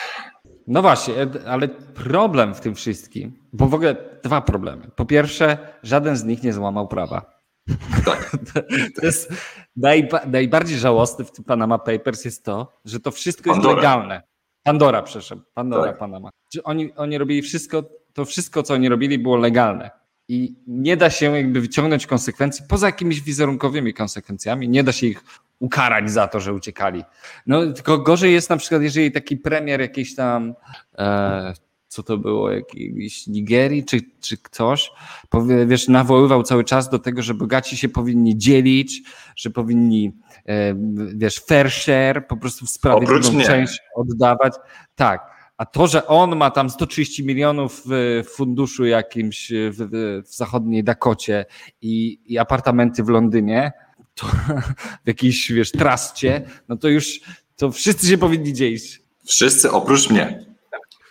No 0.68 0.82
właśnie, 0.82 1.14
ale 1.48 1.68
problem 1.94 2.56
w 2.56 2.60
tym 2.60 2.76
wszystkim, 2.76 3.40
bo 3.54 3.68
w 3.68 3.74
ogóle 3.74 3.96
dwa 4.24 4.42
problemy. 4.42 4.88
Po 4.96 5.06
pierwsze, 5.06 5.58
żaden 5.84 6.18
z 6.18 6.24
nich 6.24 6.44
nie 6.44 6.54
złamał 6.54 6.88
prawa. 6.88 7.34
Tak. 8.06 8.32
To 8.96 9.06
jest 9.06 9.34
najba, 9.76 10.22
najbardziej 10.26 10.78
żałosne 10.78 11.26
w 11.26 11.32
tym 11.32 11.46
Panama 11.46 11.80
Papers 11.80 12.26
jest 12.26 12.46
to, 12.46 12.74
że 12.86 13.00
to 13.00 13.12
wszystko 13.12 13.52
Pandora. 13.52 13.70
jest 13.70 13.84
legalne. 13.84 14.22
Pandora, 14.64 15.02
przepraszam. 15.02 15.44
Pandora, 15.54 15.88
tak. 15.88 15.98
Panama. 15.98 16.30
Oni, 16.64 16.94
oni 16.96 17.18
robili 17.18 17.42
wszystko, 17.42 17.84
to 18.14 18.26
wszystko, 18.26 18.64
co 18.64 18.74
oni 18.74 18.90
robili, 18.90 19.20
było 19.20 19.38
legalne. 19.38 19.92
I 20.28 20.56
nie 20.68 20.98
da 20.98 21.10
się 21.10 21.36
jakby 21.36 21.62
wyciągnąć 21.62 22.08
konsekwencji, 22.08 22.66
poza 22.70 22.88
jakimiś 22.88 23.22
wizerunkowymi 23.22 23.94
konsekwencjami, 23.94 24.70
nie 24.70 24.84
da 24.84 24.92
się 24.92 25.08
ich 25.08 25.24
ukarać 25.60 26.12
za 26.12 26.28
to, 26.28 26.40
że 26.40 26.54
uciekali. 26.54 27.04
No 27.48 27.74
tylko 27.74 27.98
gorzej 27.98 28.34
jest 28.34 28.50
na 28.50 28.58
przykład, 28.58 28.82
jeżeli 28.82 29.12
taki 29.12 29.38
premier 29.38 29.82
jakiejś 29.82 30.16
tam, 30.16 30.54
e, 30.98 31.54
co 31.88 32.04
to 32.04 32.18
było, 32.18 32.52
jakiejś 32.52 33.28
Nigerii 33.28 33.86
czy, 33.86 34.00
czy 34.22 34.38
ktoś, 34.38 34.92
powie, 35.30 35.66
wiesz, 35.66 35.88
nawoływał 35.88 36.44
cały 36.44 36.64
czas 36.64 36.90
do 36.90 37.00
tego, 37.00 37.22
że 37.22 37.34
bogaci 37.34 37.78
się 37.78 37.90
powinni 37.90 38.38
dzielić, 38.38 39.02
że 39.36 39.50
powinni, 39.50 40.12
e, 40.46 40.76
wiesz, 41.16 41.40
fair 41.40 41.72
share, 41.72 42.28
po 42.28 42.38
prostu 42.38 42.66
w 42.66 42.70
sprawiedliwą 42.70 43.42
część 43.42 43.80
oddawać. 43.96 44.54
Tak. 44.96 45.34
A 45.58 45.66
to, 45.66 45.88
że 45.88 46.08
on 46.08 46.36
ma 46.36 46.52
tam 46.52 46.70
130 46.70 47.26
milionów 47.26 47.84
w 47.86 48.24
funduszu 48.36 48.86
jakimś 48.86 49.52
w, 49.52 49.90
w 50.28 50.36
zachodniej 50.36 50.84
Dakocie 50.84 51.46
i, 51.82 52.20
i 52.26 52.38
apartamenty 52.38 53.04
w 53.04 53.10
Londynie, 53.10 53.72
to 54.16 54.28
w 55.04 55.08
jakiejś, 55.08 55.52
wiesz, 55.52 55.72
trascie, 55.72 56.42
no 56.70 56.78
to 56.78 56.88
już 56.88 57.20
to 57.56 57.72
wszyscy 57.72 58.08
się 58.08 58.18
powinni 58.18 58.54
dzielić. 58.54 59.02
Wszyscy 59.26 59.72
oprócz 59.72 60.10
mnie. 60.10 60.46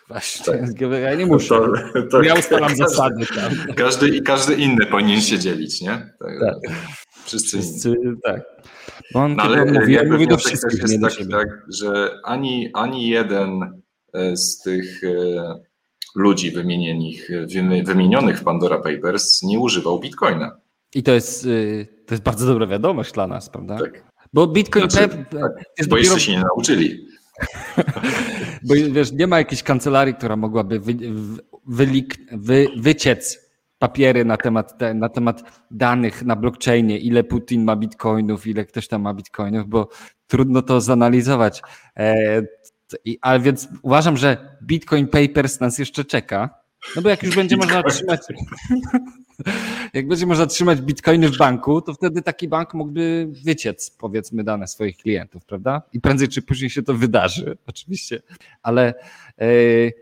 Właśnie, 0.09 0.45
tak. 0.45 0.81
ja 1.03 1.15
nie 1.15 1.27
muszę. 1.27 1.49
To, 1.95 2.03
to, 2.11 2.23
ja 2.23 2.35
ustalam 2.35 2.69
każdy, 2.69 2.85
zasady. 2.85 3.27
Tam. 3.27 3.75
Każdy 3.75 4.09
i 4.09 4.23
każdy 4.23 4.55
inny 4.55 4.87
powinien 4.87 5.21
się 5.21 5.39
dzielić, 5.39 5.81
nie? 5.81 5.89
Tak. 5.89 6.41
tak. 6.41 6.73
Wszyscy, 7.25 7.59
wszyscy 7.59 7.89
inni. 7.89 8.17
Tak. 8.25 8.43
Bo 9.13 9.21
on 9.21 9.37
no, 9.37 9.43
ale 9.43 9.65
mówi, 9.65 9.93
ja 9.93 10.05
mówię 10.05 10.27
do 10.27 10.37
wszystkich. 10.37 10.81
Jest 10.83 11.01
taki, 11.01 11.29
tak, 11.29 11.49
że 11.69 12.11
ani, 12.25 12.71
ani 12.75 13.09
jeden 13.09 13.83
e, 14.15 14.37
z 14.37 14.59
tych 14.59 15.05
e, 15.05 15.61
ludzi 16.15 16.51
wymienionych, 16.51 17.31
wymienionych 17.85 18.39
w 18.39 18.45
Pandora 18.45 18.79
Papers 18.79 19.43
nie 19.43 19.59
używał 19.59 20.01
bitcoina. 20.01 20.57
I 20.95 21.03
to 21.03 21.13
jest, 21.13 21.47
y, 21.47 21.89
to 22.07 22.15
jest 22.15 22.25
bardzo 22.25 22.47
dobra 22.47 22.67
wiadomość 22.67 23.13
dla 23.13 23.27
nas, 23.27 23.51
prawda? 23.51 23.79
Tak. 23.79 24.13
Bo 24.33 24.47
Bitcoin 24.47 24.91
znaczy, 24.91 25.09
tak, 25.09 25.25
jest 25.79 25.91
bo 25.91 25.97
dopiero... 25.97 25.99
jeszcze 25.99 26.21
się 26.21 26.33
nie 26.33 26.41
nauczyli. 26.41 27.07
bo 28.69 28.75
wiesz, 28.91 29.13
nie 29.13 29.27
ma 29.27 29.39
jakiejś 29.39 29.63
kancelarii, 29.63 30.15
która 30.15 30.37
mogłaby 30.37 30.81
wy, 30.81 30.95
wylik, 31.67 32.19
wy, 32.33 32.67
wyciec 32.77 33.53
papiery 33.79 34.25
na 34.25 34.37
temat, 34.37 34.79
na 34.95 35.09
temat 35.09 35.43
danych 35.71 36.23
na 36.23 36.37
blockchainie, 36.37 36.99
ile 36.99 37.25
Putin 37.25 37.65
ma 37.65 37.77
bitcoinów, 37.77 38.47
ile 38.47 38.65
ktoś 38.65 38.89
tam 38.89 39.03
ma 39.03 39.15
bitcoinów, 39.15 39.69
bo 39.69 39.89
trudno 40.27 40.63
to 40.63 40.81
zanalizować. 40.81 41.63
E, 41.97 42.43
ale 43.21 43.41
więc 43.41 43.69
uważam, 43.83 44.17
że 44.17 44.57
Bitcoin 44.63 45.09
Papers 45.09 45.61
nas 45.61 45.79
jeszcze 45.79 46.05
czeka. 46.05 46.63
No 46.97 47.03
bo 47.03 47.09
jak 47.09 47.23
już 47.23 47.37
będzie 47.37 47.57
można 47.63 47.79
otrzymać 47.79 48.21
jak 49.95 50.09
będzie 50.09 50.27
można 50.27 50.47
trzymać 50.47 50.81
bitcoiny 50.81 51.29
w 51.29 51.37
banku, 51.37 51.83
to 51.83 51.95
wtedy 51.95 52.23
taki 52.23 52.49
bank 52.49 52.75
mógłby 52.75 53.29
wyciec, 53.45 53.91
powiedzmy, 53.91 54.45
dane 54.45 54.69
swoich 54.69 54.97
klientów, 54.97 55.45
prawda? 55.45 55.83
I 55.93 56.01
prędzej 56.01 56.29
czy 56.29 56.43
później 56.43 56.71
się 56.71 56.83
to 56.83 56.95
wydarzy, 56.95 57.59
oczywiście. 57.67 58.23
Ale, 58.63 58.95
yy, 59.39 59.93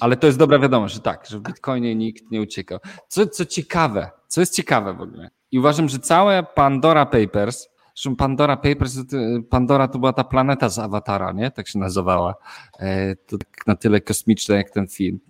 ale 0.00 0.16
to 0.16 0.26
jest 0.26 0.38
dobra 0.38 0.58
wiadomość, 0.58 0.94
że 0.94 1.00
tak, 1.00 1.26
że 1.26 1.38
w 1.38 1.42
bitcoinie 1.42 1.94
nikt 1.94 2.30
nie 2.30 2.40
uciekał. 2.40 2.78
Co, 3.08 3.26
co 3.26 3.44
ciekawe, 3.44 4.10
co 4.28 4.40
jest 4.40 4.56
ciekawe 4.56 4.94
w 4.94 5.00
ogóle. 5.00 5.30
I 5.50 5.58
uważam, 5.58 5.88
że 5.88 5.98
całe 5.98 6.42
Pandora 6.42 7.06
Papers 7.06 7.68
Zresztą 7.94 8.16
Pandora 8.16 8.56
Papers, 8.56 8.98
Pandora 9.50 9.88
to 9.88 9.98
była 9.98 10.12
ta 10.12 10.24
planeta 10.24 10.68
z 10.68 10.78
Awatara, 10.78 11.32
nie? 11.32 11.50
Tak 11.50 11.68
się 11.68 11.78
nazywała. 11.78 12.34
E, 12.78 13.16
to 13.16 13.38
tak 13.38 13.66
na 13.66 13.76
tyle 13.76 14.00
kosmiczne 14.00 14.54
jak 14.54 14.70
ten 14.70 14.88
film. 14.88 15.20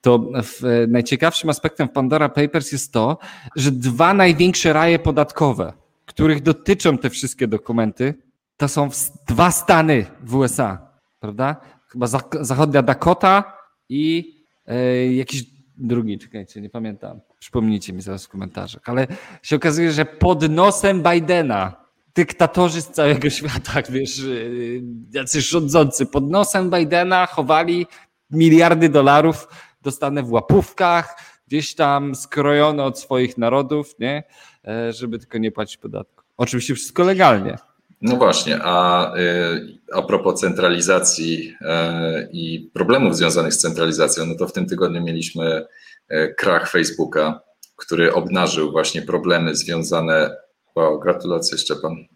To 0.00 0.18
w, 0.42 0.84
najciekawszym 0.88 1.50
aspektem 1.50 1.88
Pandora 1.88 2.28
Papers 2.28 2.72
jest 2.72 2.92
to, 2.92 3.18
że 3.56 3.72
dwa 3.72 4.14
największe 4.14 4.72
raje 4.72 4.98
podatkowe, 4.98 5.72
których 6.06 6.42
dotyczą 6.42 6.98
te 6.98 7.10
wszystkie 7.10 7.48
dokumenty, 7.48 8.14
to 8.56 8.68
są 8.68 8.88
dwa 9.28 9.50
stany 9.50 10.06
w 10.22 10.34
USA, 10.34 10.90
prawda? 11.20 11.56
Chyba 11.88 12.06
zachodnia 12.40 12.82
Dakota 12.82 13.58
i 13.88 14.34
e, 14.66 15.12
jakiś 15.12 15.44
drugi, 15.76 16.18
czekajcie, 16.18 16.60
nie 16.60 16.70
pamiętam. 16.70 17.20
Przypomnijcie 17.38 17.92
mi 17.92 18.02
zaraz 18.02 18.26
w 18.26 18.28
komentarzach. 18.28 18.82
Ale 18.84 19.06
się 19.42 19.56
okazuje, 19.56 19.92
że 19.92 20.04
pod 20.04 20.50
nosem 20.50 21.02
Bidena 21.02 21.85
dyktatorzy 22.16 22.82
z 22.82 22.90
całego 22.90 23.30
świata, 23.30 23.82
wiesz, 23.88 24.18
y, 24.18 24.82
jacyś 25.12 25.48
rządzący 25.48 26.06
pod 26.06 26.30
nosem 26.30 26.70
Bidena 26.70 27.26
chowali 27.26 27.86
miliardy 28.30 28.88
dolarów 28.88 29.48
dostane 29.82 30.22
w 30.22 30.32
łapówkach, 30.32 31.16
gdzieś 31.46 31.74
tam 31.74 32.14
skrojone 32.14 32.84
od 32.84 32.98
swoich 32.98 33.38
narodów, 33.38 33.94
nie? 33.98 34.22
E, 34.64 34.92
żeby 34.92 35.18
tylko 35.18 35.38
nie 35.38 35.52
płacić 35.52 35.76
podatku. 35.76 36.24
Oczywiście 36.36 36.74
wszystko 36.74 37.02
legalnie. 37.02 37.58
No 38.00 38.16
właśnie, 38.16 38.58
a, 38.62 39.12
y, 39.16 39.78
a 39.92 40.02
propos 40.02 40.40
centralizacji 40.40 41.54
e, 41.60 42.28
i 42.32 42.70
problemów 42.74 43.16
związanych 43.16 43.54
z 43.54 43.58
centralizacją, 43.58 44.26
no 44.26 44.34
to 44.34 44.48
w 44.48 44.52
tym 44.52 44.66
tygodniu 44.66 45.02
mieliśmy 45.02 45.66
e, 46.08 46.28
krach 46.28 46.70
Facebooka, 46.70 47.40
który 47.76 48.14
obnażył 48.14 48.72
właśnie 48.72 49.02
problemy 49.02 49.56
związane 49.56 50.36
Wow, 50.76 51.00
gratulacje 51.00 51.58
Szczepan. 51.58 51.96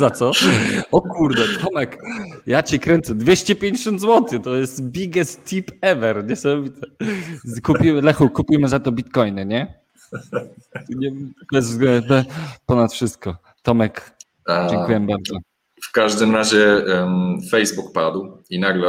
Za 0.00 0.10
co? 0.10 0.30
O 0.92 1.00
kurde, 1.00 1.42
Tomek, 1.64 1.98
ja 2.46 2.62
cię 2.62 2.78
kręcę. 2.78 3.14
250 3.14 4.00
zł, 4.00 4.40
to 4.40 4.56
jest 4.56 4.82
biggest 4.82 5.44
tip 5.44 5.70
ever. 5.80 6.24
Niesamowite. 6.24 6.86
Kupimy, 7.62 8.02
Lechu, 8.02 8.30
kupimy 8.30 8.68
za 8.68 8.80
to 8.80 8.92
bitcoiny, 8.92 9.46
nie? 9.46 9.82
nie 10.98 11.12
bez, 11.52 11.76
bez, 11.76 12.24
ponad 12.66 12.92
wszystko. 12.92 13.36
Tomek, 13.62 14.14
dziękuję 14.70 15.00
bardzo. 15.00 15.51
W 15.92 15.94
każdym 15.94 16.34
razie 16.34 16.84
Facebook 17.50 17.92
padł 17.92 18.38
i 18.50 18.58
nagle 18.58 18.88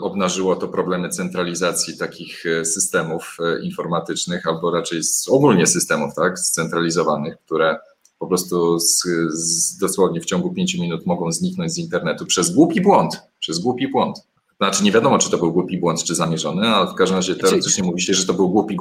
obnażyło 0.00 0.56
to 0.56 0.68
problemy 0.68 1.08
centralizacji 1.08 1.98
takich 1.98 2.46
e, 2.46 2.64
systemów 2.64 3.36
e, 3.40 3.62
informatycznych, 3.62 4.46
albo 4.46 4.70
raczej 4.70 5.00
ogólnie 5.28 5.66
systemów 5.66 6.14
tak, 6.14 6.38
scentralizowanych, 6.38 7.36
które 7.46 7.78
po 8.18 8.26
prostu 8.26 8.78
z, 8.78 9.02
z, 9.28 9.76
dosłownie 9.78 10.20
w 10.20 10.24
ciągu 10.24 10.54
pięciu 10.54 10.80
minut 10.80 11.06
mogą 11.06 11.32
zniknąć 11.32 11.72
z 11.72 11.78
internetu 11.78 12.26
przez 12.26 12.54
głupi 12.54 12.80
błąd, 12.80 13.22
przez 13.38 13.58
głupi 13.58 13.88
błąd. 13.88 14.18
Znaczy 14.60 14.84
nie 14.84 14.92
wiadomo, 14.92 15.18
czy 15.18 15.30
to 15.30 15.38
był 15.38 15.52
głupi 15.52 15.78
błąd, 15.78 16.04
czy 16.04 16.14
zamierzony, 16.14 16.68
ale 16.68 16.90
w 16.90 16.94
każdym 16.94 17.16
razie 17.16 17.36
teoretycznie 17.36 17.84
mówi 17.84 18.02
się, 18.02 18.14
że 18.14 18.26
to 18.26 18.34
był 18.34 18.50
głupi, 18.50 18.76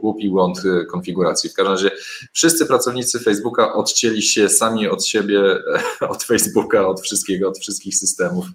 głupi 0.00 0.30
błąd 0.30 0.58
y, 0.64 0.86
konfiguracji. 0.86 1.50
W 1.50 1.54
każdym 1.54 1.72
razie 1.72 1.90
wszyscy 2.32 2.66
pracownicy 2.66 3.20
Facebooka 3.20 3.72
odcięli 3.72 4.22
się 4.22 4.48
sami 4.48 4.88
od 4.88 5.06
siebie, 5.06 5.40
od 6.14 6.24
Facebooka, 6.24 6.86
od 6.86 7.00
wszystkiego, 7.00 7.48
od 7.48 7.58
wszystkich 7.58 7.96
systemów. 7.96 8.46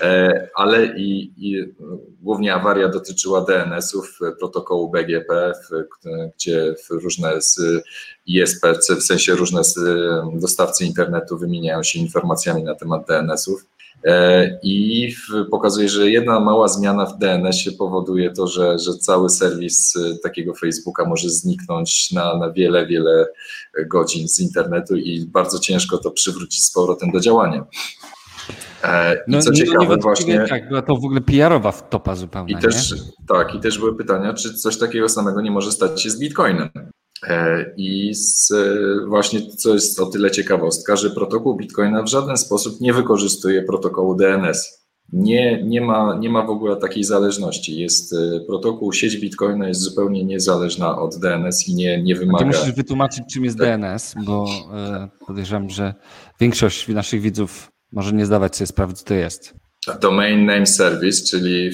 E, 0.00 0.48
ale 0.54 0.86
i, 0.86 1.32
i 1.36 1.74
głównie 2.22 2.54
awaria 2.54 2.88
dotyczyła 2.88 3.40
DNS-ów, 3.40 4.18
protokołu 4.38 4.90
BGP, 4.90 5.52
gdzie 6.36 6.74
różne 6.90 7.42
z 7.42 7.60
ISP, 8.26 8.66
w 9.00 9.02
sensie 9.02 9.34
różne 9.34 9.64
z 9.64 9.78
dostawcy 10.34 10.84
internetu 10.84 11.38
wymieniają 11.38 11.82
się 11.82 11.98
informacjami 11.98 12.64
na 12.64 12.74
temat 12.74 13.06
DNS-ów. 13.08 13.66
E, 14.06 14.50
I 14.62 15.14
pokazuje, 15.50 15.88
że 15.88 16.10
jedna 16.10 16.40
mała 16.40 16.68
zmiana 16.68 17.06
w 17.06 17.18
DNS-ie 17.18 17.76
powoduje 17.76 18.30
to, 18.30 18.46
że, 18.46 18.78
że 18.78 18.94
cały 18.94 19.30
serwis 19.30 19.94
takiego 20.22 20.54
Facebooka 20.54 21.04
może 21.04 21.30
zniknąć 21.30 22.12
na, 22.12 22.38
na 22.38 22.52
wiele, 22.52 22.86
wiele 22.86 23.26
godzin 23.86 24.28
z 24.28 24.40
internetu 24.40 24.96
i 24.96 25.26
bardzo 25.26 25.58
ciężko 25.58 25.98
to 25.98 26.10
przywrócić 26.10 26.64
z 26.64 26.72
powrotem 26.72 27.10
do 27.10 27.20
działania. 27.20 27.64
E, 28.84 29.14
I 29.14 29.18
no, 29.28 29.42
co 29.42 29.52
ciekawe, 29.52 29.96
właśnie. 29.96 30.46
Tak, 30.48 30.68
była 30.68 30.82
to 30.82 30.96
w 30.96 31.04
ogóle 31.04 31.20
PR-owa 31.20 31.72
topa 31.72 32.16
zupełnie. 32.16 32.52
I 32.52 32.56
też, 32.56 32.94
tak, 33.28 33.54
i 33.54 33.60
też 33.60 33.78
były 33.78 33.96
pytania, 33.96 34.34
czy 34.34 34.54
coś 34.54 34.78
takiego 34.78 35.08
samego 35.08 35.40
nie 35.40 35.50
może 35.50 35.72
stać 35.72 36.02
się 36.02 36.10
z 36.10 36.18
Bitcoinem. 36.18 36.70
E, 37.26 37.64
I 37.76 38.14
z, 38.14 38.52
właśnie 39.08 39.56
co 39.56 39.74
jest 39.74 40.00
o 40.00 40.06
tyle 40.06 40.30
ciekawostka, 40.30 40.96
że 40.96 41.10
protokół 41.10 41.56
Bitcoina 41.56 42.02
w 42.02 42.08
żaden 42.08 42.36
sposób 42.36 42.80
nie 42.80 42.92
wykorzystuje 42.92 43.62
protokołu 43.62 44.14
DNS. 44.14 44.86
Nie, 45.12 45.62
nie, 45.64 45.80
ma, 45.80 46.16
nie 46.20 46.30
ma 46.30 46.46
w 46.46 46.50
ogóle 46.50 46.76
takiej 46.76 47.04
zależności. 47.04 47.78
Jest 47.78 48.12
e, 48.12 48.40
protokół, 48.46 48.92
sieć 48.92 49.16
Bitcoina 49.16 49.68
jest 49.68 49.80
zupełnie 49.80 50.24
niezależna 50.24 50.98
od 50.98 51.16
DNS 51.16 51.68
i 51.68 51.74
nie, 51.74 52.02
nie 52.02 52.14
wymaga. 52.14 52.38
Ty 52.38 52.44
musisz 52.44 52.72
wytłumaczyć, 52.72 53.24
czym 53.32 53.44
jest 53.44 53.58
DNS, 53.58 54.14
bo 54.26 54.46
podejrzewam, 55.26 55.70
że 55.70 55.94
większość 56.40 56.88
naszych 56.88 57.20
widzów 57.20 57.70
może 57.92 58.12
nie 58.12 58.26
zdawać 58.26 58.56
sobie 58.56 58.66
sprawy, 58.66 58.92
co 58.92 59.04
to 59.04 59.14
jest. 59.14 59.54
Domain 60.00 60.46
Name 60.46 60.66
Service, 60.66 61.24
czyli 61.24 61.70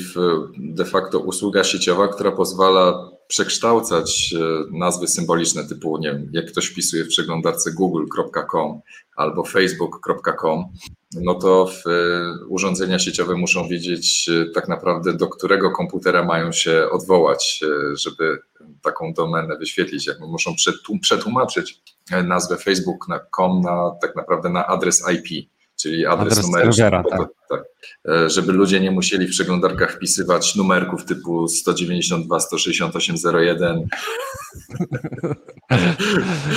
de 0.59 0.84
facto 0.84 1.18
usługa 1.18 1.64
sieciowa, 1.64 2.09
która 2.09 2.32
pozwala 2.32 3.12
przekształcać 3.33 4.35
e, 4.35 4.78
nazwy 4.78 5.09
symboliczne 5.09 5.64
typu, 5.64 5.99
nie 5.99 6.12
wiem, 6.12 6.30
jak 6.33 6.47
ktoś 6.47 6.66
wpisuje 6.66 7.05
w 7.05 7.09
przeglądarce 7.09 7.72
google.com 7.72 8.80
albo 9.16 9.45
facebook.com, 9.45 10.64
no 11.20 11.35
to 11.35 11.70
e, 11.87 11.91
urządzenia 12.49 12.99
sieciowe 12.99 13.35
muszą 13.35 13.68
wiedzieć 13.68 14.28
e, 14.28 14.51
tak 14.55 14.68
naprawdę, 14.68 15.12
do 15.12 15.28
którego 15.28 15.70
komputera 15.70 16.24
mają 16.24 16.53
się 16.53 16.89
odwołać, 16.91 17.61
żeby 17.93 18.39
taką 18.83 19.12
domenę 19.12 19.57
wyświetlić. 19.57 20.07
Jak 20.07 20.20
muszą 20.20 20.55
przetłumaczyć 21.03 21.83
nazwę 22.24 22.57
facebook.com 22.57 23.61
na 23.61 23.91
tak 24.03 24.16
naprawdę 24.16 24.49
na 24.49 24.66
adres 24.66 25.05
IP 25.14 25.49
czyli 25.83 26.07
adres, 26.07 26.33
adres 26.33 26.47
numeru. 26.47 26.72
Serwera, 26.72 27.03
tak. 27.11 27.28
tak. 27.49 27.64
E, 28.09 28.30
żeby 28.30 28.53
ludzie 28.53 28.80
nie 28.80 28.91
musieli 28.91 29.26
w 29.26 29.30
przeglądarkach 29.30 29.93
wpisywać 29.93 30.57
numerków 30.57 31.05
typu 31.05 31.49
192, 31.49 32.41
168, 32.41 33.16
01. 33.35 33.87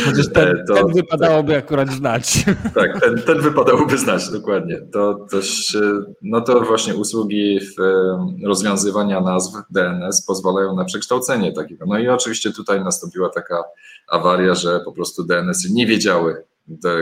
Chociaż 0.06 0.28
ten, 0.34 0.64
to, 0.68 0.74
ten 0.74 0.94
wypadałoby 0.94 1.54
tak, 1.54 1.64
akurat 1.64 1.90
znać. 1.90 2.46
Tak, 2.76 3.02
ten, 3.02 3.22
ten 3.22 3.42
wypadałoby 3.42 3.98
znać, 3.98 4.30
dokładnie. 4.30 4.82
To, 4.94 5.28
to, 5.32 5.38
no 6.22 6.42
to 6.42 6.62
właśnie 6.62 6.96
usługi 6.96 7.60
w 7.60 7.82
e, 7.82 8.48
rozwiązywania 8.48 9.22
nazw 9.22 9.54
DNS 9.70 10.26
pozwalają 10.28 10.76
na 10.76 10.86
przekształcenie 10.86 11.54
takiego. 11.54 11.86
No 11.88 12.00
i 12.00 12.08
oczywiście 12.08 12.52
tutaj 12.52 12.84
nastąpiła 12.84 13.30
taka 13.30 13.64
awaria, 14.08 14.56
że 14.56 14.80
po 14.80 14.92
prostu 14.92 15.24
DNS-y 15.24 15.74
nie 15.74 15.88
wiedziały, 15.88 16.44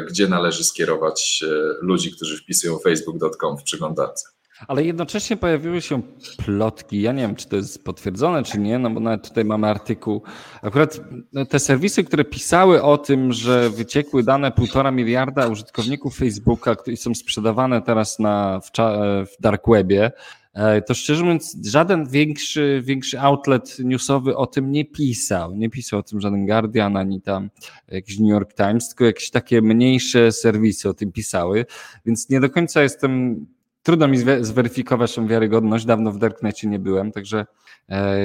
gdzie 0.09 0.27
należy 0.27 0.63
skierować 0.63 1.43
e, 1.47 1.85
ludzi, 1.85 2.11
którzy 2.11 2.37
wpisują 2.37 2.79
facebook.com 2.79 3.57
w 3.57 3.63
przeglądarce. 3.63 4.25
Ale 4.67 4.83
jednocześnie 4.83 5.37
pojawiły 5.37 5.81
się 5.81 6.01
plotki. 6.45 7.01
Ja 7.01 7.11
nie 7.11 7.21
wiem, 7.21 7.35
czy 7.35 7.47
to 7.47 7.55
jest 7.55 7.83
potwierdzone, 7.83 8.43
czy 8.43 8.59
nie, 8.59 8.79
no 8.79 8.89
bo 8.89 8.99
nawet 8.99 9.27
tutaj 9.29 9.45
mamy 9.45 9.67
artykuł. 9.67 10.21
Akurat 10.61 10.99
no, 11.33 11.45
te 11.45 11.59
serwisy, 11.59 12.03
które 12.03 12.25
pisały 12.25 12.81
o 12.81 12.97
tym, 12.97 13.33
że 13.33 13.69
wyciekły 13.69 14.23
dane 14.23 14.51
półtora 14.51 14.91
miliarda 14.91 15.47
użytkowników 15.47 16.15
Facebooka, 16.17 16.75
które 16.75 16.97
są 16.97 17.15
sprzedawane 17.15 17.81
teraz 17.81 18.19
na, 18.19 18.59
w, 18.59 18.71
w 19.25 19.41
dark 19.41 19.63
webie, 19.67 20.11
E, 20.11 20.42
to 20.87 20.93
szczerze 20.93 21.23
mówiąc, 21.23 21.57
żaden 21.65 22.09
większy, 22.09 22.81
większy 22.85 23.19
outlet 23.19 23.79
newsowy 23.79 24.37
o 24.37 24.47
tym 24.47 24.71
nie 24.71 24.85
pisał. 24.85 25.55
Nie 25.55 25.69
pisał 25.69 25.99
o 25.99 26.03
tym 26.03 26.21
żaden 26.21 26.45
Guardian, 26.45 26.97
ani 26.97 27.21
tam 27.21 27.49
jakiś 27.87 28.19
New 28.19 28.29
York 28.29 28.53
Times, 28.53 28.89
tylko 28.89 29.05
jakieś 29.05 29.29
takie 29.29 29.61
mniejsze 29.61 30.31
serwisy 30.31 30.89
o 30.89 30.93
tym 30.93 31.11
pisały, 31.11 31.65
więc 32.05 32.29
nie 32.29 32.39
do 32.39 32.49
końca 32.49 32.83
jestem, 32.83 33.45
trudno 33.83 34.07
mi 34.07 34.17
zweryfikować 34.41 35.15
tą 35.15 35.27
wiarygodność, 35.27 35.85
dawno 35.85 36.11
w 36.11 36.17
Darknecie 36.17 36.67
nie 36.67 36.79
byłem, 36.79 37.11
także 37.11 37.45
E, 37.89 38.17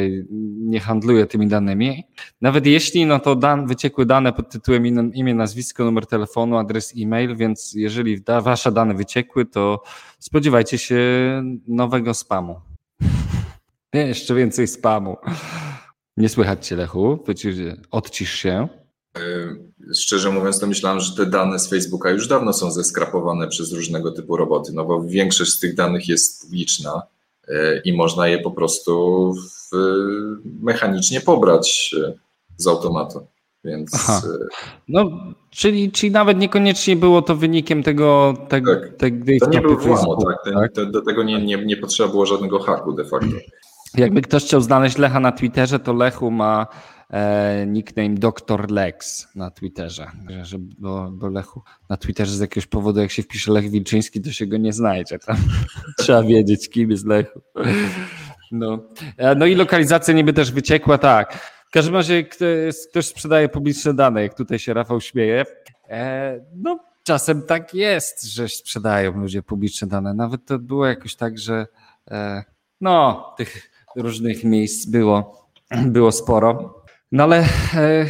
nie 0.59 0.81
handluje 0.81 1.27
tymi 1.27 1.49
danymi. 1.49 2.05
Nawet 2.41 2.67
jeśli, 2.67 3.07
no 3.07 3.21
to 3.21 3.37
dan, 3.37 3.67
wyciekły 3.67 4.07
dane 4.07 4.33
pod 4.33 4.51
tytułem 4.51 4.87
imię, 5.15 5.35
nazwisko, 5.35 5.85
numer 5.85 6.07
telefonu, 6.07 6.57
adres 6.57 6.95
e-mail, 6.99 7.37
więc 7.37 7.73
jeżeli 7.75 8.21
da, 8.21 8.41
wasze 8.41 8.73
dane 8.73 8.95
wyciekły, 8.95 9.47
to 9.47 9.83
spodziewajcie 10.19 10.79
się 10.79 10.99
nowego 11.69 12.15
spamu. 12.15 12.61
Jeszcze 13.93 14.35
więcej 14.35 14.69
spamu. 14.69 15.17
Nie 16.17 16.29
słychać 16.29 16.67
cię, 16.67 16.77
Lechu. 16.77 17.25
Odcisz 17.91 18.35
się. 18.35 18.69
E, 19.17 19.21
szczerze 19.95 20.31
mówiąc, 20.31 20.61
to 20.61 20.67
myślałem, 20.67 21.01
że 21.01 21.17
te 21.17 21.27
dane 21.27 21.59
z 21.59 21.69
Facebooka 21.69 22.11
już 22.11 22.29
dawno 22.29 22.53
są 22.53 22.71
zeskrapowane 22.71 23.49
przez 23.49 23.73
różnego 23.73 24.13
typu 24.13 24.37
roboty, 24.37 24.73
no 24.73 24.85
bo 24.85 25.03
większość 25.03 25.53
z 25.53 25.59
tych 25.59 25.75
danych 25.75 26.09
jest 26.09 26.43
publiczna 26.43 27.03
E, 27.49 27.81
i 27.85 27.93
można 27.93 28.29
je 28.29 28.39
po 28.39 28.51
prostu 28.51 29.33
w, 29.35 29.77
mechanicznie 30.63 31.21
pobrać 31.21 31.95
e, 32.07 32.13
z 32.57 32.67
automatu. 32.67 33.27
Więc. 33.65 33.91
Aha. 33.95 34.23
E, 34.25 34.47
no, 34.89 35.11
czyli, 35.51 35.93
czyli 35.93 36.13
nawet 36.13 36.39
niekoniecznie 36.39 36.97
było 36.97 37.23
to 37.23 37.37
wynikiem 37.37 37.83
tego. 37.83 38.35
tego 38.49 38.77
tak. 38.77 38.97
tej, 38.97 39.41
to 39.41 39.51
nie 39.51 39.61
był 39.61 39.79
włamu, 39.79 40.17
tak? 40.17 40.37
Ten, 40.45 40.55
tak? 40.55 40.73
To, 40.73 40.87
do 40.87 41.03
tego 41.03 41.23
nie, 41.23 41.45
nie, 41.45 41.65
nie 41.65 41.77
potrzeba 41.77 42.09
było 42.09 42.27
żadnego 42.27 42.59
haku 42.59 42.93
de 42.93 43.05
facto. 43.05 43.37
Jakby 43.95 44.23
ktoś 44.23 44.45
chciał 44.45 44.61
znaleźć 44.61 44.99
Lecha 44.99 45.21
na 45.21 45.33
Twitterze, 45.33 45.79
to 45.79 45.93
Lechu 45.93 46.31
ma 46.31 46.67
e, 47.11 47.67
nickname 47.67 48.15
Dr. 48.15 48.71
Lex 48.71 49.29
na 49.35 49.51
Twitterze. 49.51 50.11
Że, 50.43 50.59
bo, 50.59 51.11
bo 51.13 51.29
Lechu 51.29 51.63
na 51.89 51.97
Twitterze 51.97 52.33
z 52.33 52.41
jakiegoś 52.41 52.67
powodu, 52.67 53.01
jak 53.01 53.11
się 53.11 53.23
wpisze 53.23 53.53
Lech 53.53 53.71
Wilczyński, 53.71 54.21
to 54.21 54.33
się 54.33 54.47
go 54.47 54.57
nie 54.57 54.73
znajdzie. 54.73 55.19
Tam 55.19 55.37
trzeba 55.99 56.23
wiedzieć, 56.23 56.71
kim 56.71 56.91
jest 56.91 57.07
Lechu. 57.07 57.41
No. 58.53 58.79
E, 59.17 59.35
no 59.35 59.47
i 59.47 59.55
lokalizacja 59.55 60.15
niby 60.15 60.33
też 60.33 60.53
wyciekła, 60.53 60.99
tak. 60.99 61.59
W 61.69 61.71
każdym 61.71 61.95
razie 61.95 62.25
ktoś 62.91 63.07
sprzedaje 63.07 63.49
publiczne 63.49 63.95
dane, 63.95 64.23
jak 64.23 64.35
tutaj 64.35 64.59
się 64.59 64.75
Rafał 64.75 65.01
śmieje. 65.01 65.45
E, 65.89 66.41
no, 66.57 66.79
czasem 67.03 67.43
tak 67.43 67.75
jest, 67.75 68.25
że 68.25 68.49
sprzedają 68.49 69.21
ludzie 69.21 69.43
publiczne 69.43 69.89
dane. 69.89 70.15
Nawet 70.15 70.45
to 70.45 70.59
było 70.59 70.87
jakoś 70.87 71.17
tak, 71.17 71.39
że 71.39 71.67
e, 72.11 72.45
no, 72.81 73.25
tych 73.37 73.71
różnych 73.97 74.45
miejsc 74.45 74.87
było, 74.87 75.49
było 75.87 76.13
sporo. 76.13 76.78
No 77.13 77.23
ale 77.23 77.45
e, 77.75 78.07